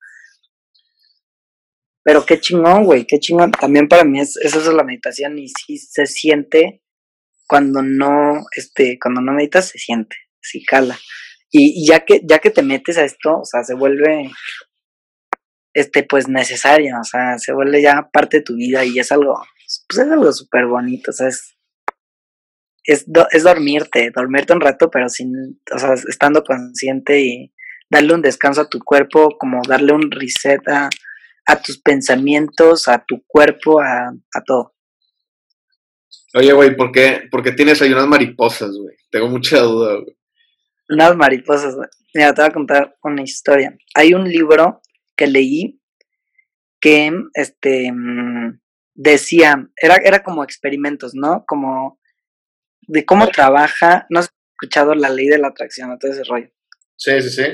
Pero 2.02 2.24
qué 2.24 2.40
chingón, 2.40 2.84
güey, 2.84 3.04
qué 3.04 3.18
chingón. 3.18 3.50
También 3.50 3.88
para 3.88 4.04
mí 4.04 4.20
es, 4.20 4.36
eso 4.36 4.60
es 4.60 4.66
la 4.68 4.84
meditación 4.84 5.38
y 5.38 5.48
sí 5.48 5.76
se 5.76 6.06
siente 6.06 6.82
cuando 7.46 7.82
no, 7.82 8.44
este, 8.56 8.98
cuando 9.00 9.20
no 9.20 9.32
meditas 9.32 9.68
se 9.68 9.78
siente, 9.78 10.16
sí 10.40 10.64
cala. 10.64 10.98
Y, 11.50 11.86
ya 11.88 12.00
que, 12.00 12.20
ya 12.28 12.38
que 12.38 12.50
te 12.50 12.62
metes 12.62 12.98
a 12.98 13.04
esto, 13.04 13.40
o 13.40 13.44
sea, 13.44 13.62
se 13.64 13.74
vuelve, 13.74 14.30
este, 15.72 16.02
pues 16.02 16.28
necesaria, 16.28 16.98
o 17.00 17.04
sea, 17.04 17.38
se 17.38 17.52
vuelve 17.52 17.82
ya 17.82 18.08
parte 18.12 18.38
de 18.38 18.42
tu 18.42 18.56
vida 18.56 18.84
y 18.84 18.98
es 18.98 19.12
algo, 19.12 19.40
pues 19.88 20.06
es 20.06 20.12
algo 20.12 20.32
súper 20.32 20.66
bonito, 20.66 21.10
o 21.10 21.14
sea, 21.14 21.28
es, 21.28 21.56
es, 22.84 23.06
es 23.30 23.42
dormirte, 23.42 24.10
dormirte 24.14 24.52
un 24.52 24.60
rato, 24.60 24.90
pero 24.90 25.08
sin, 25.08 25.60
o 25.72 25.78
sea, 25.78 25.94
estando 25.94 26.42
consciente 26.42 27.20
y 27.20 27.54
darle 27.90 28.14
un 28.14 28.22
descanso 28.22 28.62
a 28.62 28.68
tu 28.68 28.80
cuerpo, 28.80 29.36
como 29.38 29.62
darle 29.66 29.92
un 29.92 30.10
reset 30.10 30.60
a, 30.68 30.90
a 31.46 31.62
tus 31.62 31.80
pensamientos, 31.80 32.88
a 32.88 33.04
tu 33.06 33.22
cuerpo, 33.26 33.80
a, 33.80 34.08
a 34.08 34.42
todo. 34.44 34.75
Oye, 36.34 36.52
güey, 36.52 36.76
¿por 36.76 36.92
qué, 36.92 37.28
¿por 37.30 37.42
qué 37.42 37.52
tienes 37.52 37.80
ahí 37.80 37.92
unas 37.92 38.06
mariposas, 38.06 38.76
güey? 38.76 38.96
Tengo 39.10 39.28
mucha 39.28 39.60
duda, 39.60 39.94
güey. 39.94 40.16
Unas 40.88 41.16
mariposas, 41.16 41.74
güey. 41.74 41.88
Mira, 42.14 42.34
te 42.34 42.42
voy 42.42 42.50
a 42.50 42.52
contar 42.52 42.96
una 43.02 43.22
historia. 43.22 43.76
Hay 43.94 44.14
un 44.14 44.28
libro 44.28 44.80
que 45.16 45.26
leí 45.26 45.80
que, 46.80 47.10
este, 47.34 47.90
mm, 47.90 48.60
decía, 48.94 49.68
era, 49.80 49.96
era 49.96 50.22
como 50.22 50.44
experimentos, 50.44 51.14
¿no? 51.14 51.44
Como 51.46 51.98
de 52.82 53.04
cómo 53.04 53.28
trabaja, 53.28 54.06
no 54.10 54.20
has 54.20 54.30
escuchado 54.52 54.94
la 54.94 55.08
ley 55.08 55.26
de 55.26 55.38
la 55.38 55.48
atracción, 55.48 55.98
todo 55.98 56.12
ese 56.12 56.24
rollo. 56.24 56.50
Sí, 56.96 57.20
sí, 57.22 57.30
sí. 57.30 57.44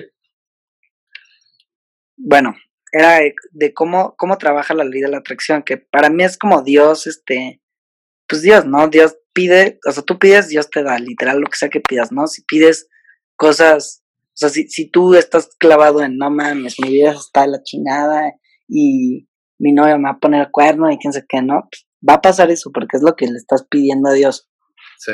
Bueno, 2.17 2.55
era 2.93 3.17
de, 3.21 3.35
de 3.53 3.73
cómo, 3.73 4.15
cómo 4.17 4.39
trabaja 4.39 4.75
la 4.75 4.85
ley 4.85 5.01
de 5.01 5.09
la 5.09 5.19
atracción, 5.19 5.63
que 5.63 5.79
para 5.79 6.11
mí 6.11 6.25
es 6.25 6.37
como 6.37 6.63
Dios, 6.63 7.07
este, 7.07 7.62
pues 8.33 8.41
Dios, 8.41 8.65
¿no? 8.65 8.89
Dios 8.89 9.19
pide, 9.35 9.79
o 9.87 9.93
sea, 9.93 10.03
tú 10.03 10.19
pides, 10.19 10.49
Dios 10.49 10.71
te 10.71 10.83
da, 10.83 10.99
literal, 10.99 11.39
lo 11.39 11.49
que 11.49 11.59
sea 11.59 11.69
que 11.69 11.81
pidas, 11.81 12.13
¿no? 12.13 12.27
Si 12.27 12.43
pides 12.45 12.89
cosas, 13.37 14.03
o 14.29 14.33
sea, 14.33 14.49
si, 14.49 14.69
si 14.69 14.91
tú 14.91 15.15
estás 15.15 15.51
clavado 15.59 16.03
en, 16.03 16.17
no 16.17 16.31
mames, 16.31 16.77
mi 16.81 16.93
vida 16.93 17.11
está 17.11 17.47
la 17.47 17.63
chingada 17.63 18.33
y 18.67 19.29
mi 19.59 19.75
novia 19.75 19.99
me 19.99 20.05
va 20.05 20.13
a 20.13 20.19
poner 20.19 20.49
cuerno 20.51 20.91
y 20.91 20.97
quién 20.97 21.13
sé 21.13 21.27
qué, 21.29 21.43
¿no? 21.43 21.69
Pues, 21.71 21.87
va 22.09 22.15
a 22.15 22.21
pasar 22.23 22.51
eso 22.51 22.71
porque 22.73 22.97
es 22.97 23.03
lo 23.03 23.17
que 23.17 23.27
le 23.27 23.37
estás 23.37 23.67
pidiendo 23.69 24.09
a 24.09 24.15
Dios. 24.15 24.49
Sí. 24.99 25.13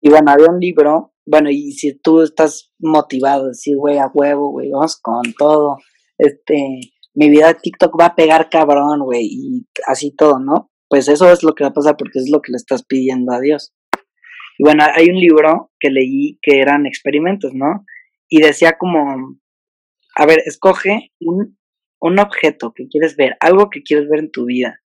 Y 0.00 0.10
bueno, 0.10 0.30
había 0.30 0.46
un 0.48 0.60
libro, 0.60 1.12
bueno, 1.26 1.50
y 1.50 1.72
si 1.72 1.98
tú 1.98 2.22
estás 2.22 2.70
motivado, 2.78 3.48
decir, 3.48 3.76
güey, 3.76 3.98
a 3.98 4.06
huevo, 4.14 4.52
güey, 4.52 4.70
vamos 4.70 4.96
con 5.02 5.22
todo, 5.36 5.78
este, 6.18 6.78
mi 7.14 7.28
vida 7.30 7.48
de 7.48 7.58
TikTok 7.60 8.00
va 8.00 8.06
a 8.06 8.14
pegar 8.14 8.48
cabrón, 8.48 9.00
güey, 9.02 9.26
y 9.28 9.66
así 9.88 10.14
todo, 10.14 10.38
¿no? 10.38 10.69
Pues 10.90 11.08
eso 11.08 11.32
es 11.32 11.44
lo 11.44 11.54
que 11.54 11.62
va 11.62 11.70
a 11.70 11.72
pasar 11.72 11.96
porque 11.96 12.18
es 12.18 12.28
lo 12.30 12.42
que 12.42 12.50
le 12.50 12.56
estás 12.56 12.84
pidiendo 12.84 13.32
a 13.32 13.40
Dios. 13.40 13.72
Y 14.58 14.64
bueno, 14.64 14.84
hay 14.92 15.08
un 15.08 15.18
libro 15.18 15.70
que 15.78 15.88
leí 15.88 16.38
que 16.42 16.60
eran 16.60 16.84
experimentos, 16.84 17.52
¿no? 17.54 17.86
Y 18.28 18.42
decía 18.42 18.76
como, 18.76 19.38
a 20.16 20.26
ver, 20.26 20.42
escoge 20.44 21.12
un, 21.20 21.56
un 22.00 22.18
objeto 22.18 22.72
que 22.74 22.88
quieres 22.88 23.16
ver, 23.16 23.36
algo 23.38 23.70
que 23.70 23.82
quieres 23.82 24.08
ver 24.08 24.18
en 24.18 24.30
tu 24.32 24.46
vida. 24.46 24.80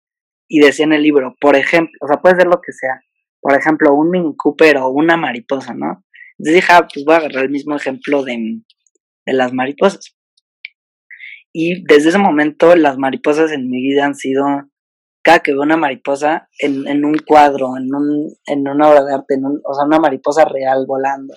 Y 0.46 0.60
decía 0.60 0.84
en 0.84 0.92
el 0.92 1.02
libro, 1.02 1.34
por 1.40 1.56
ejemplo, 1.56 1.92
o 2.02 2.06
sea, 2.06 2.20
puede 2.20 2.36
ser 2.36 2.46
lo 2.48 2.60
que 2.60 2.72
sea. 2.72 3.00
Por 3.40 3.58
ejemplo, 3.58 3.94
un 3.94 4.10
Mini 4.10 4.34
Cooper 4.36 4.76
o 4.76 4.90
una 4.90 5.16
mariposa, 5.16 5.72
¿no? 5.74 6.04
Entonces 6.38 6.54
dije, 6.56 6.72
ah, 6.72 6.86
pues 6.92 7.04
voy 7.06 7.14
a 7.14 7.18
agarrar 7.18 7.44
el 7.44 7.50
mismo 7.50 7.74
ejemplo 7.74 8.22
de, 8.24 8.60
de 9.24 9.32
las 9.32 9.54
mariposas. 9.54 10.14
Y 11.50 11.82
desde 11.84 12.10
ese 12.10 12.18
momento 12.18 12.76
las 12.76 12.98
mariposas 12.98 13.52
en 13.52 13.70
mi 13.70 13.80
vida 13.80 14.04
han 14.04 14.14
sido 14.14 14.44
cada 15.24 15.40
que 15.40 15.52
veo 15.52 15.62
una 15.62 15.78
mariposa 15.78 16.48
en, 16.58 16.86
en 16.86 17.04
un 17.04 17.16
cuadro, 17.26 17.78
en, 17.78 17.92
un, 17.94 18.36
en 18.46 18.68
una 18.68 18.90
obra 18.90 19.04
de 19.04 19.14
arte, 19.14 19.34
en 19.34 19.46
un, 19.46 19.60
o 19.64 19.74
sea, 19.74 19.86
una 19.86 19.98
mariposa 19.98 20.44
real 20.44 20.84
volando, 20.86 21.34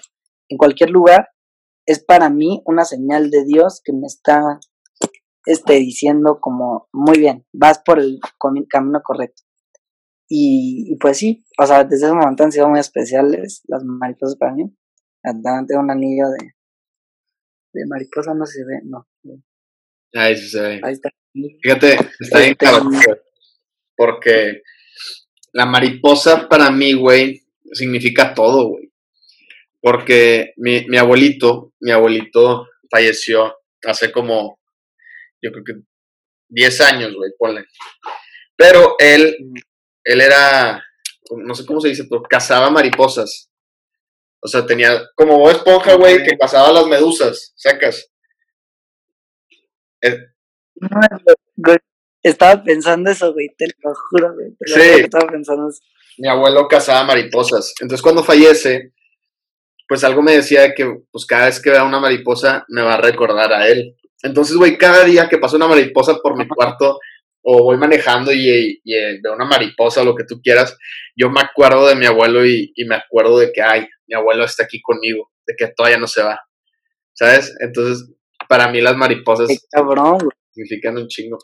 en 0.50 0.58
cualquier 0.58 0.90
lugar, 0.90 1.30
es 1.86 2.04
para 2.04 2.30
mí 2.30 2.62
una 2.66 2.84
señal 2.84 3.32
de 3.32 3.46
Dios 3.46 3.82
que 3.84 3.94
me 3.94 4.06
está 4.06 4.60
este, 5.46 5.76
diciendo 5.76 6.40
como, 6.42 6.90
muy 6.92 7.18
bien, 7.18 7.46
vas 7.54 7.80
por 7.80 8.00
el 8.00 8.20
camino 8.70 9.02
correcto. 9.02 9.44
Y, 10.28 10.92
y, 10.92 10.98
pues 10.98 11.18
sí, 11.18 11.46
o 11.58 11.66
sea, 11.66 11.86
desde 11.86 12.08
ese 12.08 12.14
momento 12.14 12.44
han 12.44 12.52
sido 12.52 12.68
muy 12.68 12.82
especiales 12.82 13.62
las 13.68 13.86
mariposas 13.86 14.36
para 14.36 14.54
mí. 14.54 14.76
Tengo 15.24 15.82
un 15.82 15.92
anillo 15.92 16.26
de, 16.28 16.52
de 17.74 17.86
mariposa, 17.88 18.34
no 18.34 18.46
se 18.46 18.66
ve, 18.66 18.82
no. 18.84 19.08
Ahí 20.14 20.36
sí 20.36 20.50
se 20.50 20.62
ve. 20.62 20.82
Ahí 20.84 20.94
está. 20.94 21.10
Fíjate, 21.62 21.94
está 22.20 22.40
bien 22.40 22.52
este, 22.52 23.27
porque 23.98 24.62
la 25.52 25.66
mariposa 25.66 26.48
para 26.48 26.70
mí, 26.72 26.94
güey, 26.94 27.44
significa 27.74 28.34
todo, 28.34 28.70
güey. 28.70 28.92
Porque 29.82 30.54
mi, 30.58 30.86
mi 30.88 30.98
abuelito, 30.98 31.74
mi 31.80 31.92
abuelito 31.92 32.68
falleció 32.90 33.58
hace 33.84 34.12
como, 34.12 34.60
yo 35.42 35.52
creo 35.52 35.64
que 35.64 35.74
10 36.50 36.82
años, 36.82 37.14
güey, 37.16 37.32
ponle. 37.38 37.66
Pero 38.56 38.96
él, 39.00 39.36
él 40.04 40.22
era, 40.22 40.84
no 41.32 41.54
sé 41.54 41.66
cómo 41.66 41.82
se 41.82 41.90
dice, 41.90 42.06
pero 42.10 42.24
cazaba 42.24 42.70
mariposas. 42.70 43.52
O 44.40 44.48
sea, 44.48 44.66
tenía 44.66 45.08
como 45.16 45.50
esponja, 45.50 45.96
güey, 45.96 46.24
que 46.24 46.38
cazaba 46.38 46.72
las 46.72 46.88
medusas, 46.88 47.54
sacas. 47.56 48.12
Estaba 52.28 52.64
pensando 52.64 53.10
eso, 53.10 53.34
güey, 53.34 53.50
te 53.58 53.68
lo 53.84 53.94
juro, 54.10 54.34
güey. 54.34 54.50
sí. 54.66 55.02
Estaba 55.02 55.28
pensando 55.32 55.70
eso. 55.70 55.82
Mi 56.18 56.28
abuelo 56.28 56.68
cazaba 56.68 57.04
mariposas. 57.04 57.74
Entonces, 57.80 58.02
cuando 58.02 58.24
fallece, 58.24 58.94
pues 59.88 60.04
algo 60.04 60.22
me 60.22 60.34
decía 60.34 60.74
que, 60.74 61.02
pues 61.12 61.26
cada 61.26 61.46
vez 61.46 61.62
que 61.62 61.70
vea 61.70 61.84
una 61.84 62.00
mariposa, 62.00 62.66
me 62.70 62.82
va 62.82 62.96
a 62.96 63.02
recordar 63.02 63.54
a 63.54 63.68
él. 63.68 63.96
Entonces, 64.24 64.58
güey, 64.58 64.78
cada 64.78 65.04
día 65.06 65.30
que 65.30 65.38
pasa 65.38 65.56
una 65.56 65.68
mariposa 65.68 66.18
por 66.22 66.36
mi 66.36 66.48
cuarto, 66.48 67.00
o 67.44 67.64
voy 67.64 67.78
manejando 67.78 68.34
y, 68.34 68.82
veo 69.24 69.34
una 69.34 69.46
mariposa 69.46 70.02
o 70.02 70.06
lo 70.06 70.16
que 70.16 70.26
tú 70.26 70.42
quieras, 70.42 70.78
yo 71.16 71.30
me 71.30 71.40
acuerdo 71.40 71.88
de 71.88 71.96
mi 71.96 72.06
abuelo 72.06 72.46
y, 72.46 72.74
me 72.88 72.96
acuerdo 72.96 73.40
de 73.40 73.54
que, 73.54 73.62
ay, 73.62 73.88
mi 74.08 74.16
abuelo 74.16 74.44
está 74.44 74.64
aquí 74.64 74.82
conmigo, 74.82 75.32
de 75.46 75.56
que 75.58 75.68
todavía 75.68 75.98
no 75.98 76.08
se 76.08 76.24
va. 76.24 76.42
¿Sabes? 77.14 77.56
Entonces, 77.62 78.10
para 78.50 78.68
mí 78.70 78.82
las 78.82 78.98
mariposas 78.98 79.48
significan 80.52 80.98
un 80.98 81.08
chingo. 81.08 81.38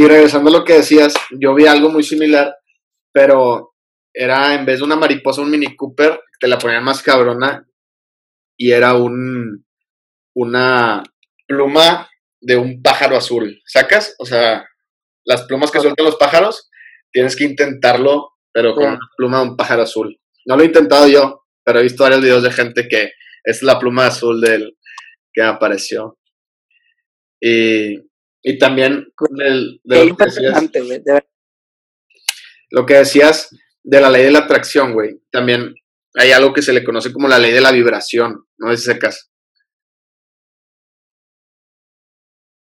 Y 0.00 0.06
regresando 0.06 0.48
a 0.48 0.52
lo 0.52 0.64
que 0.64 0.74
decías, 0.74 1.12
yo 1.40 1.56
vi 1.56 1.66
algo 1.66 1.90
muy 1.90 2.04
similar, 2.04 2.54
pero 3.12 3.74
era 4.14 4.54
en 4.54 4.64
vez 4.64 4.78
de 4.78 4.84
una 4.84 4.94
mariposa, 4.94 5.40
un 5.40 5.50
Mini 5.50 5.74
Cooper, 5.74 6.20
te 6.38 6.46
la 6.46 6.56
ponían 6.56 6.84
más 6.84 7.02
cabrona 7.02 7.66
y 8.56 8.70
era 8.70 8.94
un 8.94 9.66
una 10.36 11.02
pluma 11.48 12.08
de 12.40 12.56
un 12.56 12.80
pájaro 12.80 13.16
azul. 13.16 13.60
¿Sacas? 13.66 14.14
O 14.20 14.24
sea, 14.24 14.68
las 15.24 15.42
plumas 15.46 15.72
que 15.72 15.80
sueltan 15.80 16.06
los 16.06 16.14
pájaros, 16.14 16.70
tienes 17.10 17.34
que 17.34 17.42
intentarlo, 17.42 18.34
pero 18.52 18.76
con 18.76 18.84
una 18.84 19.00
pluma 19.16 19.38
de 19.38 19.48
un 19.48 19.56
pájaro 19.56 19.82
azul. 19.82 20.16
No 20.46 20.56
lo 20.56 20.62
he 20.62 20.66
intentado 20.66 21.08
yo, 21.08 21.42
pero 21.64 21.80
he 21.80 21.82
visto 21.82 22.04
varios 22.04 22.22
videos 22.22 22.44
de 22.44 22.52
gente 22.52 22.86
que 22.86 23.14
es 23.42 23.64
la 23.64 23.80
pluma 23.80 24.06
azul 24.06 24.40
del 24.40 24.78
que 25.32 25.42
apareció. 25.42 26.20
Y 27.40 28.07
y 28.42 28.58
también 28.58 29.12
con 29.14 29.40
el, 29.40 29.80
de 29.84 30.06
lo, 30.06 30.16
que 30.16 30.24
decías, 30.24 30.70
lo 32.70 32.86
que 32.86 32.94
decías 32.94 33.48
de 33.82 34.00
la 34.00 34.10
ley 34.10 34.24
de 34.24 34.30
la 34.30 34.40
atracción, 34.40 34.92
güey. 34.92 35.20
También 35.30 35.74
hay 36.14 36.32
algo 36.32 36.52
que 36.52 36.62
se 36.62 36.72
le 36.72 36.84
conoce 36.84 37.12
como 37.12 37.28
la 37.28 37.38
ley 37.38 37.52
de 37.52 37.60
la 37.60 37.72
vibración, 37.72 38.46
¿no 38.58 38.72
es 38.72 38.84
secas? 38.84 39.30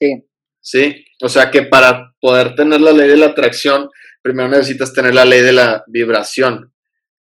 Sí. 0.00 0.28
Sí, 0.64 1.04
o 1.20 1.28
sea 1.28 1.50
que 1.50 1.62
para 1.62 2.14
poder 2.20 2.54
tener 2.54 2.80
la 2.80 2.92
ley 2.92 3.08
de 3.08 3.16
la 3.16 3.26
atracción, 3.26 3.90
primero 4.22 4.48
necesitas 4.48 4.92
tener 4.92 5.12
la 5.12 5.24
ley 5.24 5.40
de 5.40 5.52
la 5.52 5.82
vibración, 5.88 6.72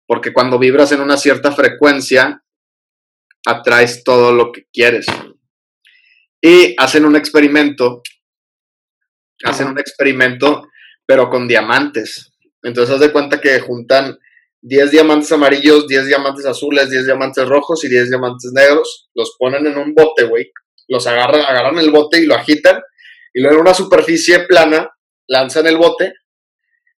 porque 0.06 0.34
cuando 0.34 0.60
vibras 0.60 0.92
en 0.92 1.00
una 1.00 1.16
cierta 1.16 1.54
frecuencia, 1.54 2.44
atraes 3.46 4.04
todo 4.04 4.34
lo 4.34 4.52
que 4.52 4.66
quieres. 4.74 5.06
Y 6.42 6.76
hacen 6.78 7.06
un 7.06 7.16
experimento 7.16 8.02
hacen 9.44 9.68
un 9.68 9.80
experimento, 9.80 10.68
pero 11.06 11.30
con 11.30 11.48
diamantes. 11.48 12.32
Entonces, 12.64 12.96
haz 12.96 13.02
de 13.02 13.12
cuenta 13.12 13.42
que 13.42 13.60
juntan 13.60 14.18
10 14.62 14.92
diamantes 14.92 15.32
amarillos, 15.32 15.88
10 15.88 16.06
diamantes 16.06 16.46
azules, 16.46 16.90
10 16.90 17.06
diamantes 17.06 17.48
rojos 17.48 17.84
y 17.84 17.90
10 17.90 18.10
diamantes 18.10 18.52
negros. 18.54 19.10
Los 19.16 19.36
ponen 19.38 19.66
en 19.66 19.78
un 19.78 19.94
bote, 19.96 20.26
güey. 20.26 20.52
Los 20.88 21.08
agarran, 21.08 21.42
agarran 21.42 21.80
el 21.80 21.90
bote 21.90 22.20
y 22.20 22.26
lo 22.26 22.36
agitan. 22.36 22.82
Y 23.34 23.42
luego 23.42 23.56
en 23.56 23.62
una 23.62 23.74
superficie 23.74 24.42
plana 24.42 24.90
lanzan 25.28 25.66
el 25.68 25.78
bote. 25.78 26.14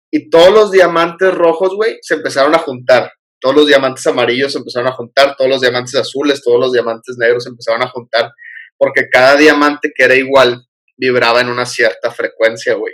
Y 0.10 0.30
todos 0.30 0.52
los 0.52 0.72
diamantes 0.72 1.34
rojos, 1.34 1.76
güey, 1.76 1.98
se 2.02 2.16
empezaron 2.16 2.56
a 2.56 2.60
juntar. 2.60 3.12
Todos 3.40 3.56
los 3.56 3.68
diamantes 3.68 4.06
amarillos 4.08 4.52
se 4.54 4.58
empezaron 4.58 4.88
a 4.88 4.94
juntar. 4.94 5.36
Todos 5.38 5.50
los 5.50 5.62
diamantes 5.62 5.96
azules, 5.96 6.42
todos 6.44 6.60
los 6.60 6.72
diamantes 6.72 7.16
negros 7.18 7.44
se 7.44 7.50
empezaron 7.50 7.84
a 7.84 7.90
juntar. 7.90 8.32
Porque 8.78 9.08
cada 9.12 9.36
diamante 9.36 9.92
que 9.96 10.04
era 10.04 10.16
igual 10.16 10.66
vibraba 11.02 11.42
en 11.42 11.50
una 11.50 11.66
cierta 11.66 12.12
frecuencia, 12.12 12.76
güey. 12.76 12.94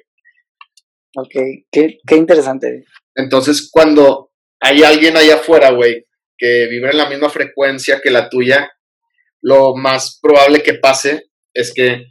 Ok, 1.15 1.33
qué, 1.69 1.97
qué 2.07 2.15
interesante. 2.15 2.85
Entonces, 3.13 3.69
cuando 3.69 4.31
hay 4.61 4.83
alguien 4.83 5.17
allá 5.17 5.35
afuera, 5.35 5.71
güey, 5.71 6.05
que 6.37 6.67
vibra 6.67 6.91
en 6.91 6.99
la 6.99 7.09
misma 7.09 7.29
frecuencia 7.29 7.99
que 8.01 8.09
la 8.09 8.29
tuya, 8.29 8.71
lo 9.41 9.75
más 9.75 10.19
probable 10.21 10.63
que 10.63 10.75
pase 10.75 11.25
es 11.53 11.73
que 11.73 12.05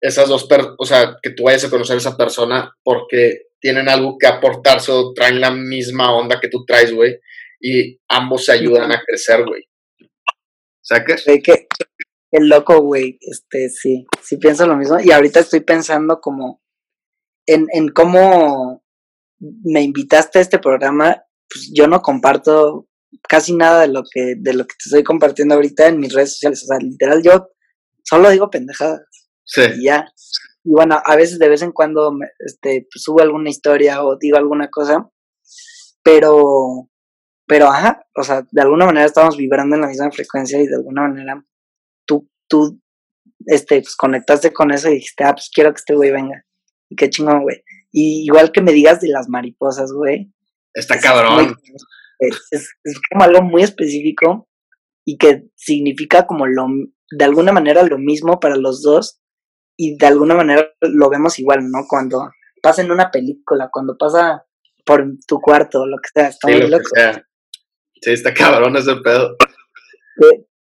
esas 0.00 0.28
dos, 0.28 0.46
personas, 0.46 0.76
o 0.78 0.84
sea, 0.84 1.16
que 1.22 1.30
tú 1.30 1.44
vayas 1.44 1.64
a 1.64 1.70
conocer 1.70 1.94
a 1.94 1.98
esa 1.98 2.16
persona 2.16 2.70
porque 2.82 3.46
tienen 3.58 3.88
algo 3.88 4.16
que 4.18 4.26
aportarse 4.26 4.92
o 4.92 5.12
traen 5.14 5.40
la 5.40 5.50
misma 5.50 6.14
onda 6.14 6.38
que 6.40 6.48
tú 6.48 6.64
traes, 6.66 6.92
güey, 6.92 7.18
y 7.60 7.98
ambos 8.08 8.44
se 8.44 8.52
ayudan 8.52 8.92
a 8.92 9.02
crecer, 9.04 9.44
güey. 9.44 9.62
¿Sabes? 10.82 11.24
qué? 11.24 11.66
El 12.30 12.48
loco, 12.48 12.80
güey. 12.82 13.18
Este, 13.20 13.68
sí, 13.70 14.06
sí 14.22 14.36
pienso 14.36 14.66
lo 14.66 14.76
mismo. 14.76 14.98
Y 15.00 15.10
ahorita 15.10 15.40
estoy 15.40 15.60
pensando 15.60 16.20
como 16.20 16.62
en, 17.46 17.66
en 17.72 17.88
cómo 17.88 18.84
me 19.38 19.82
invitaste 19.82 20.38
a 20.38 20.42
este 20.42 20.58
programa. 20.58 21.22
Pues 21.48 21.70
yo 21.74 21.86
no 21.86 22.02
comparto 22.02 22.88
casi 23.26 23.54
nada 23.54 23.82
de 23.82 23.88
lo 23.88 24.02
que, 24.10 24.34
de 24.36 24.52
lo 24.52 24.64
que 24.64 24.74
te 24.74 24.88
estoy 24.88 25.04
compartiendo 25.04 25.54
ahorita 25.54 25.86
en 25.86 25.98
mis 25.98 26.12
redes 26.12 26.32
sociales. 26.32 26.62
O 26.64 26.66
sea, 26.66 26.78
literal, 26.78 27.22
yo 27.22 27.48
solo 28.04 28.30
digo 28.30 28.50
pendejadas. 28.50 29.02
Sí. 29.44 29.62
Y 29.78 29.84
ya. 29.84 30.06
Y 30.64 30.70
bueno, 30.72 31.00
a 31.02 31.16
veces 31.16 31.38
de 31.38 31.48
vez 31.48 31.62
en 31.62 31.72
cuando 31.72 32.12
este, 32.40 32.86
pues, 32.92 33.02
subo 33.02 33.22
alguna 33.22 33.48
historia 33.48 34.04
o 34.04 34.18
digo 34.18 34.36
alguna 34.36 34.68
cosa. 34.68 35.08
Pero, 36.02 36.90
pero 37.46 37.66
ajá, 37.66 38.02
o 38.14 38.22
sea, 38.22 38.46
de 38.50 38.62
alguna 38.62 38.86
manera 38.86 39.06
estamos 39.06 39.36
vibrando 39.36 39.76
en 39.76 39.82
la 39.82 39.88
misma 39.88 40.10
frecuencia 40.10 40.60
y 40.60 40.66
de 40.66 40.76
alguna 40.76 41.08
manera 41.08 41.44
tú 42.48 42.80
este, 43.46 43.80
pues, 43.80 43.96
conectaste 43.96 44.52
con 44.52 44.72
eso 44.72 44.88
y 44.88 44.94
dijiste, 44.94 45.24
ah, 45.24 45.32
pues 45.32 45.50
quiero 45.52 45.72
que 45.72 45.78
este 45.78 45.94
güey 45.94 46.10
venga. 46.10 46.44
Y 46.90 46.96
qué 46.96 47.10
chingón, 47.10 47.42
güey. 47.42 47.62
Y 47.92 48.24
igual 48.24 48.52
que 48.52 48.60
me 48.60 48.72
digas 48.72 49.00
de 49.00 49.08
las 49.08 49.28
mariposas, 49.28 49.92
güey. 49.92 50.32
Está 50.74 50.98
cabrón. 50.98 51.56
es, 52.18 52.74
como 53.10 53.24
algo 53.24 53.42
muy 53.42 53.62
específico 53.62 54.48
y 55.04 55.16
que 55.16 55.44
significa 55.56 56.26
como 56.26 56.46
lo, 56.46 56.66
de 57.10 57.24
alguna 57.24 57.52
manera 57.52 57.82
lo 57.82 57.98
mismo 57.98 58.40
para 58.40 58.56
los 58.56 58.82
dos 58.82 59.20
y 59.76 59.96
de 59.96 60.06
alguna 60.06 60.34
manera 60.34 60.68
lo 60.80 61.08
vemos 61.08 61.38
igual, 61.38 61.70
¿no? 61.70 61.86
Cuando 61.88 62.30
pasa 62.62 62.82
en 62.82 62.90
una 62.90 63.10
película, 63.10 63.70
cuando 63.72 63.96
pasa 63.96 64.44
por 64.84 65.06
tu 65.26 65.40
cuarto, 65.40 65.86
lo 65.86 65.96
que 65.98 66.08
sea, 66.12 66.28
está 66.28 66.48
muy 66.48 66.68
loco. 66.68 66.90
Sí, 68.00 68.12
está 68.12 68.34
cabrón 68.34 68.76
ese 68.76 68.96
pedo 68.96 69.36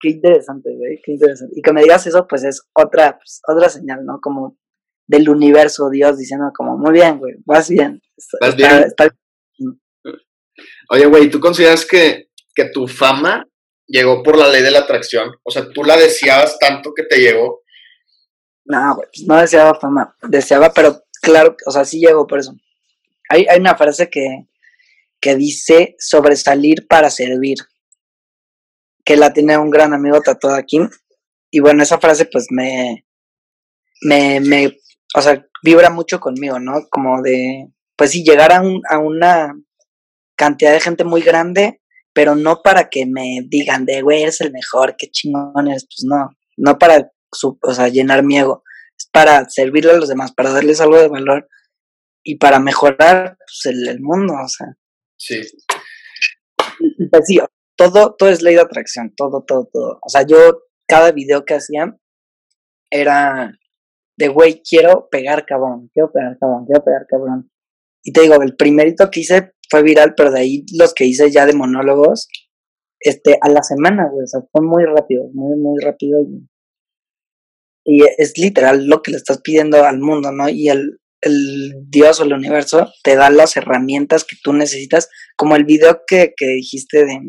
qué 0.04 0.10
interesante, 0.10 0.70
güey, 0.76 1.00
qué 1.02 1.14
interesante. 1.14 1.54
Y 1.58 1.62
que 1.62 1.72
me 1.72 1.82
digas 1.82 2.06
eso, 2.06 2.28
pues 2.28 2.44
es 2.44 2.62
otra, 2.74 3.18
pues, 3.18 3.42
otra 3.48 3.70
señal, 3.70 4.06
¿no? 4.06 4.20
Como 4.22 4.58
del 5.08 5.30
universo, 5.30 5.90
Dios 5.90 6.18
diciendo 6.18 6.52
como, 6.54 6.78
muy 6.78 6.92
bien, 6.92 7.20
güey, 7.20 7.36
vas 7.46 7.70
bien. 7.70 8.02
¿Vas 8.42 8.56
bien? 8.56 8.94
Oye, 10.90 11.06
güey, 11.06 11.30
¿tú 11.30 11.40
consideras 11.40 11.86
que, 11.86 12.30
que 12.54 12.66
tu 12.66 12.86
fama 12.88 13.48
llegó 13.88 14.22
por 14.22 14.38
la 14.38 14.50
ley 14.50 14.62
de 14.62 14.72
la 14.72 14.80
atracción? 14.80 15.32
O 15.42 15.52
sea, 15.52 15.70
¿tú 15.70 15.84
la 15.84 15.96
deseabas 15.96 16.60
tanto 16.60 16.94
que 16.94 17.04
te 17.04 17.20
llegó? 17.20 17.62
No, 18.66 18.96
güey, 18.96 19.08
pues 19.08 19.26
no 19.26 19.40
deseaba 19.40 19.80
fama, 19.80 20.16
deseaba, 20.22 20.74
pero 20.74 21.02
claro, 21.22 21.56
o 21.66 21.72
sea, 21.72 21.86
sí 21.86 22.00
llegó 22.00 22.28
por 22.28 22.40
eso. 22.40 22.54
Hay, 23.30 23.46
hay 23.50 23.60
una 23.60 23.76
frase 23.76 24.10
que, 24.10 24.48
que 25.22 25.36
dice 25.36 25.96
sobresalir 25.98 26.88
para 26.88 27.10
servir 27.10 27.58
que 29.06 29.18
la 29.18 29.34
tiene 29.34 29.58
un 29.58 29.70
gran 29.70 29.94
amigo 29.94 30.22
tatuado 30.22 30.56
aquí. 30.56 30.80
Y 31.52 31.60
bueno, 31.60 31.84
esa 31.84 32.00
frase 32.00 32.26
pues 32.26 32.48
me, 32.50 33.06
me, 34.02 34.40
me, 34.40 34.78
o 35.16 35.22
sea, 35.22 35.46
vibra 35.64 35.90
mucho 35.90 36.20
conmigo, 36.20 36.60
¿no? 36.60 36.88
Como 36.90 37.22
de, 37.22 37.70
pues 37.96 38.12
sí, 38.12 38.24
llegar 38.24 38.52
a, 38.52 38.62
un, 38.62 38.82
a 38.90 38.98
una 39.00 39.54
cantidad 40.36 40.72
de 40.72 40.80
gente 40.80 41.04
muy 41.04 41.22
grande, 41.22 41.82
pero 42.14 42.36
no 42.36 42.62
para 42.64 42.90
que 42.90 43.06
me 43.06 43.42
digan 43.48 43.86
de, 43.86 44.02
güey, 44.02 44.24
eres 44.24 44.42
el 44.42 44.52
mejor, 44.52 44.96
qué 44.98 45.10
chingón 45.10 45.68
eres, 45.68 45.86
pues 45.86 46.06
no, 46.06 46.30
no 46.58 46.78
para, 46.78 47.12
su, 47.32 47.58
o 47.62 47.74
sea, 47.74 47.88
llenar 47.88 48.24
mi 48.24 48.38
ego, 48.38 48.64
es 48.98 49.08
para 49.12 49.48
servirle 49.50 49.92
a 49.92 49.98
los 49.98 50.10
demás, 50.10 50.32
para 50.34 50.52
darles 50.52 50.82
algo 50.82 51.00
de 51.00 51.08
valor 51.08 51.48
y 52.24 52.38
para 52.38 52.60
mejorar 52.60 53.38
pues, 53.38 53.74
el, 53.74 53.88
el 53.88 54.00
mundo, 54.02 54.34
o 54.34 54.48
sea. 54.48 54.68
Sí. 55.18 55.42
Pues 57.12 57.24
sí, 57.26 57.40
todo, 57.76 58.16
todo 58.18 58.30
es 58.30 58.42
ley 58.42 58.56
de 58.56 58.62
atracción, 58.62 59.14
todo, 59.16 59.44
todo, 59.46 59.70
todo. 59.72 60.00
O 60.02 60.10
sea, 60.10 60.24
yo 60.24 60.64
cada 60.88 61.12
video 61.12 61.46
que 61.46 61.56
hacía 61.56 61.98
era 62.92 63.52
de, 64.18 64.28
güey, 64.28 64.62
quiero 64.62 65.08
pegar 65.10 65.46
cabrón, 65.46 65.90
quiero 65.94 66.12
pegar 66.12 66.38
cabrón, 66.40 66.66
quiero 66.66 66.84
pegar 66.84 67.06
cabrón. 67.08 67.52
Y 68.04 68.12
te 68.14 68.22
digo, 68.22 68.42
el 68.42 68.56
primerito 68.56 69.10
que 69.10 69.22
hice 69.22 69.54
fue 69.70 69.82
viral, 69.82 70.14
pero 70.16 70.32
de 70.32 70.40
ahí 70.40 70.66
los 70.78 70.94
que 70.94 71.06
hice 71.06 71.32
ya 71.32 71.46
de 71.46 71.54
monólogos, 71.54 72.28
este, 73.00 73.38
a 73.42 73.50
la 73.50 73.64
semana, 73.64 74.08
güey, 74.10 74.24
o 74.24 74.28
sea, 74.28 74.42
fue 74.52 74.66
muy 74.66 74.86
rápido, 74.86 75.30
muy, 75.34 75.58
muy 75.58 75.82
rápido. 75.84 76.22
Y, 77.86 78.04
es 78.18 78.38
literal 78.38 78.86
lo 78.86 79.02
que 79.02 79.12
le 79.12 79.18
estás 79.18 79.42
pidiendo 79.42 79.84
al 79.84 80.00
mundo, 80.00 80.32
¿no? 80.32 80.48
Y 80.48 80.70
el, 80.70 81.00
el 81.22 81.74
Dios 81.90 82.20
o 82.20 82.24
el 82.24 82.34
universo 82.34 82.88
te 83.04 83.16
da 83.16 83.30
las 83.30 83.58
herramientas 83.58 84.24
que 84.24 84.38
tú 84.42 84.54
necesitas, 84.54 85.10
como 85.36 85.56
el 85.56 85.66
video 85.66 86.04
que, 86.08 86.34
que 86.38 86.48
dijiste 86.48 87.06
de, 87.06 87.20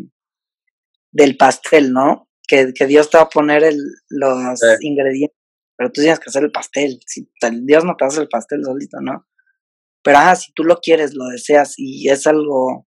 del 1.15 1.37
pastel, 1.37 1.93
¿no? 1.93 2.29
Que, 2.47 2.73
que 2.75 2.87
Dios 2.87 3.09
te 3.09 3.17
va 3.17 3.25
a 3.25 3.29
poner 3.29 3.65
el, 3.65 3.79
los 4.11 4.61
ingredientes, 4.81 5.39
pero 5.77 5.91
tú 5.91 6.03
tienes 6.03 6.19
que 6.19 6.29
hacer 6.29 6.43
el 6.43 6.53
pastel. 6.53 6.99
Si 7.07 7.31
Dios 7.63 7.85
no 7.85 7.97
te 7.97 8.05
hace 8.05 8.21
el 8.21 8.29
pastel 8.29 8.63
solito, 8.65 8.99
¿no? 9.01 9.27
Pero 10.03 10.19
ah, 10.19 10.37
si 10.37 10.53
tú 10.53 10.65
lo 10.65 10.81
quieres, 10.81 11.15
lo 11.15 11.27
deseas 11.27 11.75
y 11.79 12.11
es 12.11 12.27
algo 12.27 12.87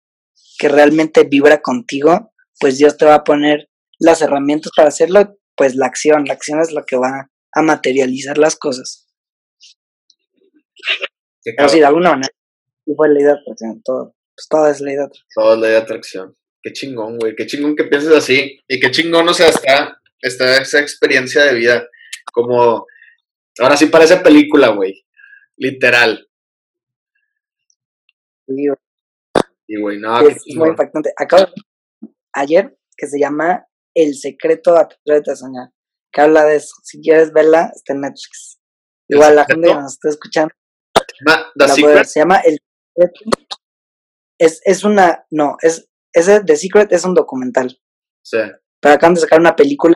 que 0.58 0.68
realmente 0.68 1.24
vibra 1.24 1.62
contigo, 1.62 2.32
pues 2.60 2.76
Dios 2.76 2.96
te 2.98 3.06
va 3.06 3.14
a 3.14 3.24
poner 3.24 3.70
las 3.98 4.20
herramientas 4.20 4.72
para 4.76 4.88
hacerlo, 4.88 5.38
pues 5.56 5.76
la 5.76 5.86
acción, 5.86 6.24
la 6.26 6.34
acción 6.34 6.60
es 6.60 6.72
lo 6.72 6.84
que 6.84 6.96
va 6.96 7.30
a 7.52 7.62
materializar 7.62 8.36
las 8.36 8.56
cosas. 8.56 9.06
Pero 11.42 11.68
sí, 11.68 11.78
de 11.78 11.86
alguna 11.86 12.10
manera, 12.10 12.32
fue 12.96 13.08
ley 13.08 13.22
de 13.22 13.32
atracción, 13.32 13.80
todo, 13.82 14.14
pues 14.34 14.48
todo 14.48 14.68
es 14.68 14.80
ley 14.80 14.96
de 14.96 15.04
atracción. 15.04 15.28
Todo 15.34 15.54
es 15.54 15.60
ley 15.60 15.70
de 15.70 15.76
atracción. 15.76 16.36
Qué 16.66 16.72
chingón, 16.72 17.16
güey, 17.16 17.36
qué 17.36 17.46
chingón 17.46 17.76
que 17.76 17.84
pienses 17.84 18.10
así 18.10 18.60
y 18.66 18.80
qué 18.80 18.90
chingón, 18.90 19.28
o 19.28 19.32
sea, 19.32 19.50
está, 19.50 20.00
está 20.20 20.60
esa 20.60 20.80
experiencia 20.80 21.44
de 21.44 21.54
vida 21.54 21.88
como, 22.32 22.88
ahora 23.60 23.76
sí 23.76 23.86
parece 23.86 24.16
película, 24.16 24.70
güey, 24.70 25.06
literal. 25.56 26.28
Y 28.48 29.80
güey, 29.80 30.00
no, 30.00 30.26
es, 30.28 30.42
muy 30.56 30.70
impactante. 30.70 31.12
Acabo 31.16 31.46
ayer 32.32 32.76
que 32.96 33.06
se 33.06 33.20
llama 33.20 33.64
El 33.94 34.16
secreto 34.16 34.74
de 34.74 34.80
Atrévete 34.80 35.30
a 35.30 35.36
soñar, 35.36 35.68
que 36.10 36.20
habla 36.20 36.46
de 36.46 36.56
eso. 36.56 36.74
Si 36.82 37.00
quieres 37.00 37.32
verla, 37.32 37.70
está 37.76 37.92
en 37.92 38.00
Netflix. 38.00 38.58
Igual 39.06 39.36
la 39.36 39.44
gente 39.44 39.68
que 39.68 39.74
nos 39.74 39.92
está 39.92 40.08
escuchando. 40.08 40.52
se 41.68 42.18
llama 42.18 42.40
El 42.40 42.58
secreto. 42.92 43.30
Es, 44.36 44.60
es 44.64 44.82
una, 44.82 45.24
no, 45.30 45.58
es, 45.62 45.88
ese 46.16 46.42
The 46.42 46.56
Secret 46.56 46.92
es 46.92 47.04
un 47.04 47.14
documental. 47.14 47.78
Sí. 48.22 48.38
Pero 48.80 48.94
acaban 48.94 49.14
de 49.14 49.20
sacar 49.20 49.38
una 49.38 49.54
película 49.54 49.94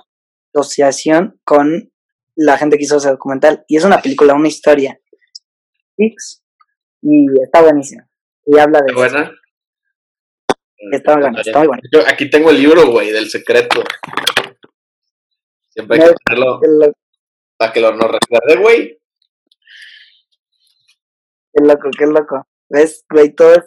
asociación 0.55 1.41
con 1.45 1.91
la 2.37 2.59
gente 2.59 2.77
que 2.77 2.85
hizo 2.85 2.99
ese 2.99 3.09
documental. 3.09 3.65
Y 3.69 3.79
es 3.79 3.85
una 3.85 4.03
película, 4.03 4.35
una 4.35 4.49
historia. 4.49 5.01
Y 5.97 6.15
está 7.43 7.63
buenísima. 7.63 8.07
Y 8.45 8.59
habla 8.59 8.81
de. 8.87 8.93
¿Buena? 8.93 9.33
Está 10.93 11.15
muy 11.15 11.23
bueno, 11.23 11.41
está 11.41 11.59
muy 11.59 11.69
bueno. 11.69 11.83
Yo 11.91 12.01
aquí 12.07 12.29
tengo 12.29 12.51
el 12.51 12.59
libro, 12.59 12.91
güey, 12.91 13.11
del 13.11 13.31
secreto. 13.31 13.83
Siempre 15.71 16.03
hay 16.03 16.09
que 16.09 16.15
tenerlo 16.27 16.61
para 17.57 17.73
que 17.73 17.81
lo 17.81 17.95
no 17.95 18.09
recuerde, 18.09 18.57
güey. 18.61 19.01
Qué 21.53 21.65
loco, 21.65 21.89
qué 21.97 22.07
loco. 22.07 22.47
¿Ves, 22.69 23.05
güey? 23.09 23.35
Todo 23.35 23.55
es 23.55 23.65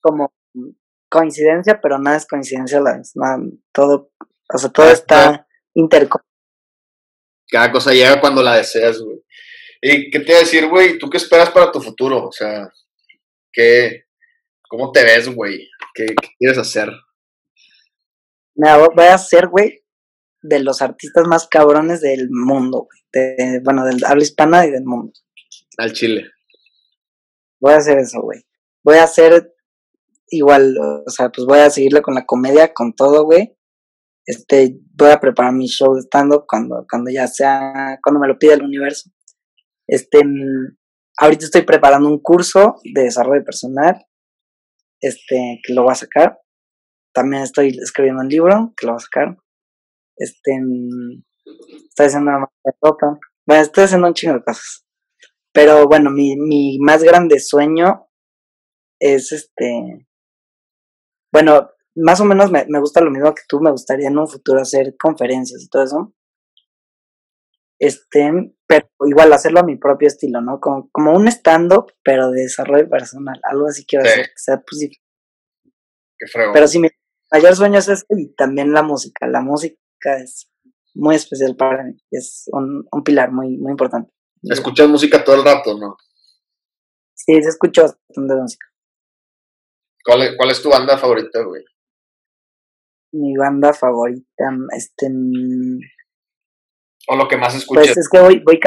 como 0.00 0.32
coincidencia, 1.12 1.78
pero 1.80 1.98
nada 1.98 2.16
es 2.16 2.26
coincidencia 2.26 2.78
a 2.78 2.80
la 2.80 2.96
vez. 2.96 3.12
Nada, 3.14 3.38
todo, 3.70 4.10
o 4.52 4.58
sea, 4.58 4.70
todo 4.70 4.90
está 4.90 5.46
interconectado. 5.74 6.24
Cada 7.50 7.70
cosa 7.70 7.92
llega 7.92 8.18
cuando 8.18 8.42
la 8.42 8.56
deseas, 8.56 8.98
güey. 8.98 9.22
¿Y 9.82 10.10
qué 10.10 10.20
te 10.20 10.30
iba 10.30 10.38
a 10.38 10.40
decir, 10.40 10.68
güey? 10.68 10.98
¿Tú 10.98 11.10
qué 11.10 11.18
esperas 11.18 11.50
para 11.50 11.70
tu 11.70 11.82
futuro? 11.82 12.28
O 12.28 12.32
sea, 12.32 12.72
¿qué, 13.52 14.04
¿cómo 14.68 14.90
te 14.90 15.04
ves, 15.04 15.28
güey? 15.28 15.68
¿Qué, 15.92 16.06
quieres 16.38 16.56
hacer? 16.56 16.88
Mira, 18.54 18.78
voy 18.78 19.06
a 19.06 19.18
ser, 19.18 19.48
güey, 19.48 19.84
de 20.40 20.60
los 20.60 20.80
artistas 20.80 21.26
más 21.26 21.46
cabrones 21.46 22.00
del 22.00 22.28
mundo, 22.30 22.88
güey. 22.88 23.60
bueno, 23.62 23.84
del 23.84 24.02
habla 24.06 24.22
hispana 24.22 24.64
y 24.64 24.70
del 24.70 24.84
mundo. 24.84 25.12
Al 25.76 25.92
Chile. 25.92 26.30
Voy 27.60 27.74
a 27.74 27.76
hacer 27.76 27.98
eso, 27.98 28.22
güey. 28.22 28.40
Voy 28.82 28.96
a 28.96 29.04
hacer 29.04 29.52
igual, 30.32 30.76
o 30.78 31.10
sea, 31.10 31.28
pues 31.30 31.46
voy 31.46 31.58
a 31.60 31.70
seguirle 31.70 32.02
con 32.02 32.14
la 32.14 32.24
comedia, 32.24 32.72
con 32.72 32.94
todo, 32.94 33.24
güey. 33.24 33.56
Este, 34.26 34.78
voy 34.94 35.10
a 35.10 35.20
preparar 35.20 35.52
mi 35.52 35.66
show 35.66 35.94
de 35.94 36.02
stand-up 36.02 36.44
cuando, 36.48 36.86
cuando 36.88 37.10
ya 37.10 37.26
sea, 37.26 37.98
cuando 38.02 38.20
me 38.20 38.28
lo 38.28 38.38
pida 38.38 38.54
el 38.54 38.62
universo. 38.62 39.10
Este, 39.86 40.24
mm, 40.24 40.76
ahorita 41.18 41.44
estoy 41.44 41.62
preparando 41.62 42.08
un 42.08 42.20
curso 42.20 42.76
de 42.94 43.02
desarrollo 43.02 43.44
personal, 43.44 44.06
este, 45.00 45.60
que 45.62 45.74
lo 45.74 45.82
voy 45.82 45.92
a 45.92 45.96
sacar. 45.96 46.38
También 47.12 47.42
estoy 47.42 47.76
escribiendo 47.82 48.22
un 48.22 48.28
libro 48.28 48.72
que 48.76 48.86
lo 48.86 48.92
voy 48.92 49.00
a 49.00 49.04
sacar. 49.04 49.36
Este, 50.16 50.58
mm, 50.60 51.22
estoy 51.88 52.06
haciendo 52.06 52.30
una. 52.30 52.48
Bueno, 53.46 53.62
estoy 53.62 53.84
haciendo 53.84 54.06
un 54.06 54.14
chingo 54.14 54.34
de 54.34 54.44
cosas. 54.44 54.86
Pero 55.52 55.86
bueno, 55.86 56.10
mi, 56.10 56.36
mi 56.36 56.78
más 56.78 57.02
grande 57.02 57.38
sueño 57.38 58.08
es 58.98 59.32
este. 59.32 60.06
Bueno, 61.32 61.70
más 61.96 62.20
o 62.20 62.24
menos 62.24 62.50
me, 62.50 62.66
me 62.68 62.78
gusta 62.78 63.00
lo 63.00 63.10
mismo 63.10 63.34
que 63.34 63.42
tú. 63.48 63.60
Me 63.60 63.70
gustaría 63.70 64.08
en 64.08 64.18
un 64.18 64.28
futuro 64.28 64.60
hacer 64.60 64.96
conferencias 64.98 65.62
y 65.62 65.68
todo 65.68 65.82
eso. 65.82 66.14
Este, 67.78 68.30
pero 68.66 68.86
igual 69.06 69.32
hacerlo 69.32 69.60
a 69.60 69.64
mi 69.64 69.76
propio 69.76 70.06
estilo, 70.06 70.40
¿no? 70.40 70.60
Como, 70.60 70.88
como 70.92 71.12
un 71.12 71.26
stand-up, 71.26 71.92
pero 72.04 72.30
de 72.30 72.42
desarrollo 72.42 72.88
personal. 72.88 73.40
Algo 73.42 73.66
así 73.66 73.84
quiero 73.84 74.04
hacer, 74.04 74.26
que 74.26 74.32
sea 74.36 74.60
posible. 74.60 74.98
Qué 76.18 76.26
frego. 76.28 76.52
Pero 76.52 76.68
sí, 76.68 76.78
mi 76.78 76.88
mayor 77.32 77.56
sueño 77.56 77.78
es 77.78 77.88
este 77.88 78.14
y 78.16 78.32
también 78.34 78.72
la 78.72 78.82
música. 78.82 79.26
La 79.26 79.40
música 79.40 79.78
es 80.22 80.48
muy 80.94 81.16
especial 81.16 81.56
para 81.56 81.82
mí. 81.84 81.96
Es 82.10 82.44
un, 82.52 82.86
un 82.90 83.02
pilar 83.02 83.32
muy, 83.32 83.56
muy 83.56 83.72
importante. 83.72 84.12
¿Escuchas 84.42 84.88
música 84.88 85.24
todo 85.24 85.36
el 85.36 85.44
rato, 85.44 85.76
no? 85.78 85.96
Sí, 87.14 87.42
se 87.42 87.48
escucha 87.48 87.82
bastante 87.82 88.34
música. 88.34 88.66
¿Cuál 90.04 90.22
es, 90.22 90.36
¿Cuál 90.36 90.50
es 90.50 90.62
tu 90.62 90.70
banda 90.70 90.98
favorita, 90.98 91.42
güey? 91.42 91.62
Mi 93.12 93.36
banda 93.36 93.72
favorita, 93.72 94.50
este... 94.76 95.08
Mm, 95.10 95.78
o 97.08 97.16
lo 97.16 97.28
que 97.28 97.36
más 97.36 97.54
escuchas. 97.54 97.86
Pues 97.86 97.96
es 97.96 98.08
que 98.08 98.20
voy, 98.20 98.42
voy 98.44 98.60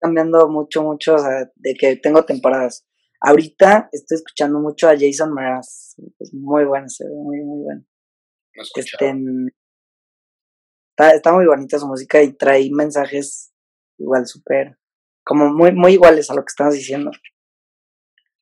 cambiando 0.00 0.48
mucho, 0.48 0.82
mucho, 0.82 1.14
o 1.14 1.18
sea, 1.18 1.50
de 1.54 1.74
que 1.74 1.96
tengo 1.96 2.24
temporadas. 2.24 2.86
Ahorita 3.20 3.88
estoy 3.92 4.16
escuchando 4.16 4.58
mucho 4.58 4.88
a 4.88 4.96
Jason 4.98 5.32
Mraz, 5.32 5.94
es 6.18 6.34
muy 6.34 6.64
bueno, 6.64 6.88
se 6.88 7.04
ve 7.04 7.14
muy, 7.14 7.40
muy 7.40 7.62
bueno. 7.62 7.84
Este, 8.54 9.14
mm, 9.14 9.48
está, 10.90 11.14
está 11.14 11.32
muy 11.32 11.46
bonita 11.46 11.78
su 11.78 11.86
música 11.86 12.22
y 12.22 12.32
trae 12.32 12.68
mensajes 12.72 13.52
igual 13.98 14.26
súper, 14.26 14.76
como 15.24 15.52
muy, 15.52 15.72
muy 15.72 15.92
iguales 15.92 16.30
a 16.30 16.34
lo 16.34 16.42
que 16.42 16.50
estamos 16.50 16.74
diciendo. 16.74 17.10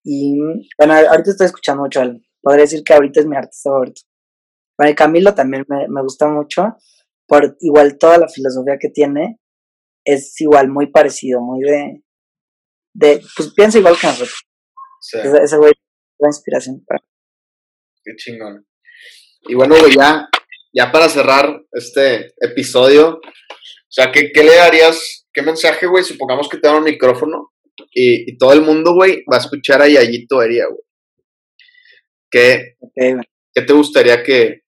Y 0.05 0.38
bueno, 0.78 0.94
ahorita 0.94 1.30
estoy 1.30 1.46
escuchando 1.46 1.82
mucho 1.82 2.01
a 2.01 2.05
él. 2.05 2.22
Podría 2.42 2.62
decir 2.62 2.82
que 2.84 2.94
ahorita 2.94 3.20
es 3.20 3.26
mi 3.26 3.36
artista 3.36 3.70
favorito. 3.70 4.03
Bueno, 4.78 4.94
Camilo 4.96 5.34
también 5.34 5.64
me, 5.68 5.88
me 5.88 6.03
gusta 6.03 6.26
mucho. 6.28 6.76
Por 7.26 7.57
igual 7.61 7.98
toda 7.98 8.18
la 8.18 8.28
filosofía 8.28 8.78
que 8.80 8.88
tiene 8.88 9.38
es 10.05 10.40
igual 10.40 10.68
muy 10.68 10.90
parecido, 10.90 11.40
muy 11.40 11.61
de. 11.61 12.03
de 12.94 13.22
pues 13.36 13.53
piensa 13.55 13.78
igual 13.78 13.96
que 14.01 14.07
nosotros. 14.07 14.42
Ese, 15.12 15.57
güey 15.57 15.72
la 16.18 16.28
inspiración 16.28 16.84
para. 16.86 17.01
Qué 18.05 18.14
chingón. 18.16 18.66
Y 19.42 19.55
bueno, 19.55 19.76
güey, 19.78 19.94
ya, 19.94 20.28
ya 20.72 20.92
para 20.92 21.09
cerrar 21.09 21.62
este 21.72 22.34
episodio, 22.40 23.16
o 23.16 23.20
sea, 23.88 24.12
¿qué, 24.12 24.30
qué 24.32 24.44
le 24.44 24.57
darías? 24.57 25.26
¿Qué 25.32 25.42
mensaje, 25.42 25.86
güey? 25.86 26.05
Supongamos 26.05 26.48
que 26.48 26.59
te 26.59 26.68
dan 26.68 26.78
un 26.78 26.84
micrófono 26.84 27.53
y, 27.92 28.36
todo 28.38 28.52
el 28.52 28.62
mundo, 28.62 28.94
güey, 28.94 29.24
va 29.30 29.36
a 29.36 29.40
escuchar 29.40 29.82
a 29.82 29.88
Yayito 29.88 30.42
Heria, 30.42 30.66
güey. 30.66 30.82
¿Qué, 32.30 32.76
¿Qué 32.94 33.62
te 33.62 33.72
gustaría 33.72 34.22
que, 34.22 34.62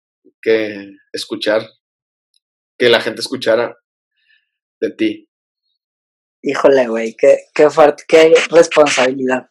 que 0.42 0.92
escuchar? 1.12 1.68
Que 2.78 2.90
la 2.90 3.02
gente 3.02 3.22
escuchara 3.22 3.76
de 4.80 4.92
ti. 4.92 5.30
Híjole, 6.42 6.88
güey, 6.88 7.16
qué, 7.18 7.40
qué, 7.54 7.70
fuerte, 7.70 8.04
qué 8.08 8.34
responsabilidad. 8.50 9.50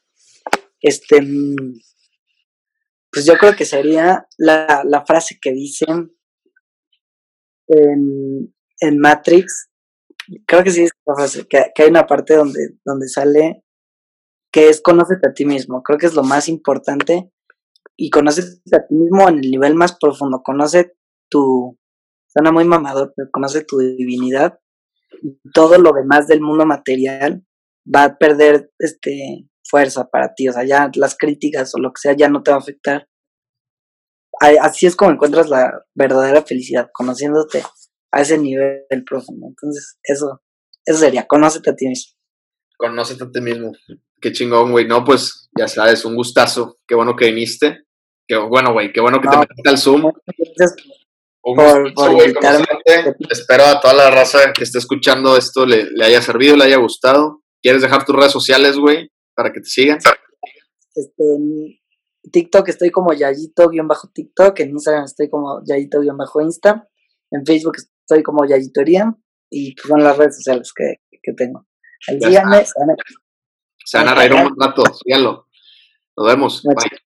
Este, 0.80 1.20
mm, 1.20 1.80
pues 3.12 3.26
yo 3.26 3.34
creo 3.36 3.54
que 3.54 3.66
sería 3.66 4.26
la, 4.38 4.82
la 4.86 5.04
frase 5.04 5.38
que 5.40 5.52
dicen 5.52 6.16
en, 7.68 8.54
en 8.80 8.98
Matrix, 8.98 9.68
creo 10.46 10.64
que 10.64 10.70
sí 10.70 10.86
que, 11.48 11.72
que, 11.74 11.82
hay 11.82 11.88
una 11.90 12.06
parte 12.06 12.34
donde, 12.34 12.78
donde 12.84 13.08
sale 13.08 13.64
que 14.52 14.68
es 14.68 14.80
conócete 14.80 15.28
a 15.28 15.32
ti 15.32 15.44
mismo. 15.44 15.82
Creo 15.82 15.98
que 15.98 16.06
es 16.06 16.14
lo 16.14 16.22
más 16.22 16.48
importante. 16.48 17.30
Y 17.96 18.10
conoces 18.10 18.62
a 18.72 18.86
ti 18.86 18.94
mismo 18.94 19.28
en 19.28 19.38
el 19.38 19.50
nivel 19.50 19.74
más 19.74 19.96
profundo. 19.98 20.42
Conoce 20.42 20.96
tu. 21.28 21.78
Suena 22.28 22.52
muy 22.52 22.64
mamador, 22.64 23.12
pero 23.16 23.28
conoce 23.32 23.64
tu 23.64 23.78
divinidad. 23.78 24.58
Y 25.22 25.38
todo 25.52 25.78
lo 25.78 25.92
demás 25.92 26.26
del 26.26 26.40
mundo 26.40 26.66
material 26.66 27.44
va 27.92 28.04
a 28.04 28.18
perder 28.18 28.70
este 28.78 29.48
fuerza 29.64 30.08
para 30.08 30.34
ti. 30.34 30.48
O 30.48 30.52
sea, 30.52 30.64
ya 30.64 30.90
las 30.94 31.16
críticas 31.16 31.74
o 31.74 31.78
lo 31.78 31.90
que 31.92 32.00
sea 32.00 32.16
ya 32.16 32.28
no 32.28 32.42
te 32.42 32.50
va 32.50 32.58
a 32.58 32.60
afectar. 32.60 33.08
Así 34.40 34.86
es 34.86 34.94
como 34.94 35.10
encuentras 35.10 35.48
la 35.48 35.84
verdadera 35.94 36.42
felicidad, 36.42 36.88
conociéndote 36.92 37.62
a 38.12 38.20
ese 38.20 38.38
nivel 38.38 38.84
profundo. 39.06 39.46
Entonces, 39.48 39.98
eso, 40.02 40.40
eso 40.84 40.98
sería, 40.98 41.26
conócete 41.26 41.70
a 41.70 41.76
ti 41.76 41.86
mismo. 41.88 42.14
Conócete 42.76 43.24
a 43.24 43.30
ti 43.30 43.40
mismo. 43.40 43.72
Qué 44.20 44.32
chingón, 44.32 44.72
güey. 44.72 44.86
No, 44.86 45.04
pues, 45.04 45.48
ya 45.56 45.68
sabes, 45.68 46.04
un 46.04 46.16
gustazo. 46.16 46.78
Qué 46.86 46.94
bueno 46.94 47.14
que 47.16 47.26
viniste. 47.26 47.84
Qué 48.26 48.36
bueno, 48.36 48.72
güey. 48.72 48.92
Qué 48.92 49.00
bueno 49.00 49.20
que 49.20 49.28
te 49.28 49.36
metiste 49.36 49.68
al 49.68 49.78
Zoom. 49.78 50.12
Un 51.42 51.56
por, 51.56 51.92
Espero 53.30 53.64
a 53.64 53.80
toda 53.80 53.94
la 53.94 54.10
raza 54.10 54.52
que 54.52 54.64
esté 54.64 54.78
escuchando 54.78 55.36
esto 55.36 55.64
le, 55.64 55.88
le 55.90 56.04
haya 56.04 56.20
servido, 56.20 56.56
le 56.56 56.64
haya 56.64 56.76
gustado. 56.76 57.42
¿Quieres 57.62 57.82
dejar 57.82 58.04
tus 58.04 58.14
redes 58.14 58.32
sociales, 58.32 58.76
güey, 58.76 59.10
para 59.34 59.52
que 59.52 59.60
te 59.60 59.68
sigan? 59.68 59.98
Este, 60.94 61.22
en 61.22 61.78
TikTok 62.30 62.68
estoy 62.68 62.90
como 62.90 63.12
Yayito-TikTok, 63.12 64.60
en 64.60 64.70
Instagram 64.70 65.04
estoy 65.04 65.28
como 65.28 65.62
Yayito-Insta, 65.64 66.88
en 67.30 67.46
Facebook 67.46 67.76
estoy 68.08 68.22
como 68.22 68.46
Yayitoría 68.46 69.14
y 69.50 69.74
pues 69.74 69.88
son 69.88 70.02
las 70.02 70.16
redes 70.16 70.36
sociales 70.36 70.72
que, 70.74 70.96
que 71.22 71.32
tengo. 71.34 71.66
Síganme, 72.00 72.64
se 73.84 73.98
van 73.98 74.08
a 74.08 74.14
reír 74.14 74.32
un 74.34 74.56
rato, 74.58 74.82
síganlo. 75.04 75.46
Nos 76.16 76.26
vemos. 76.26 76.62
Bye. 76.62 76.98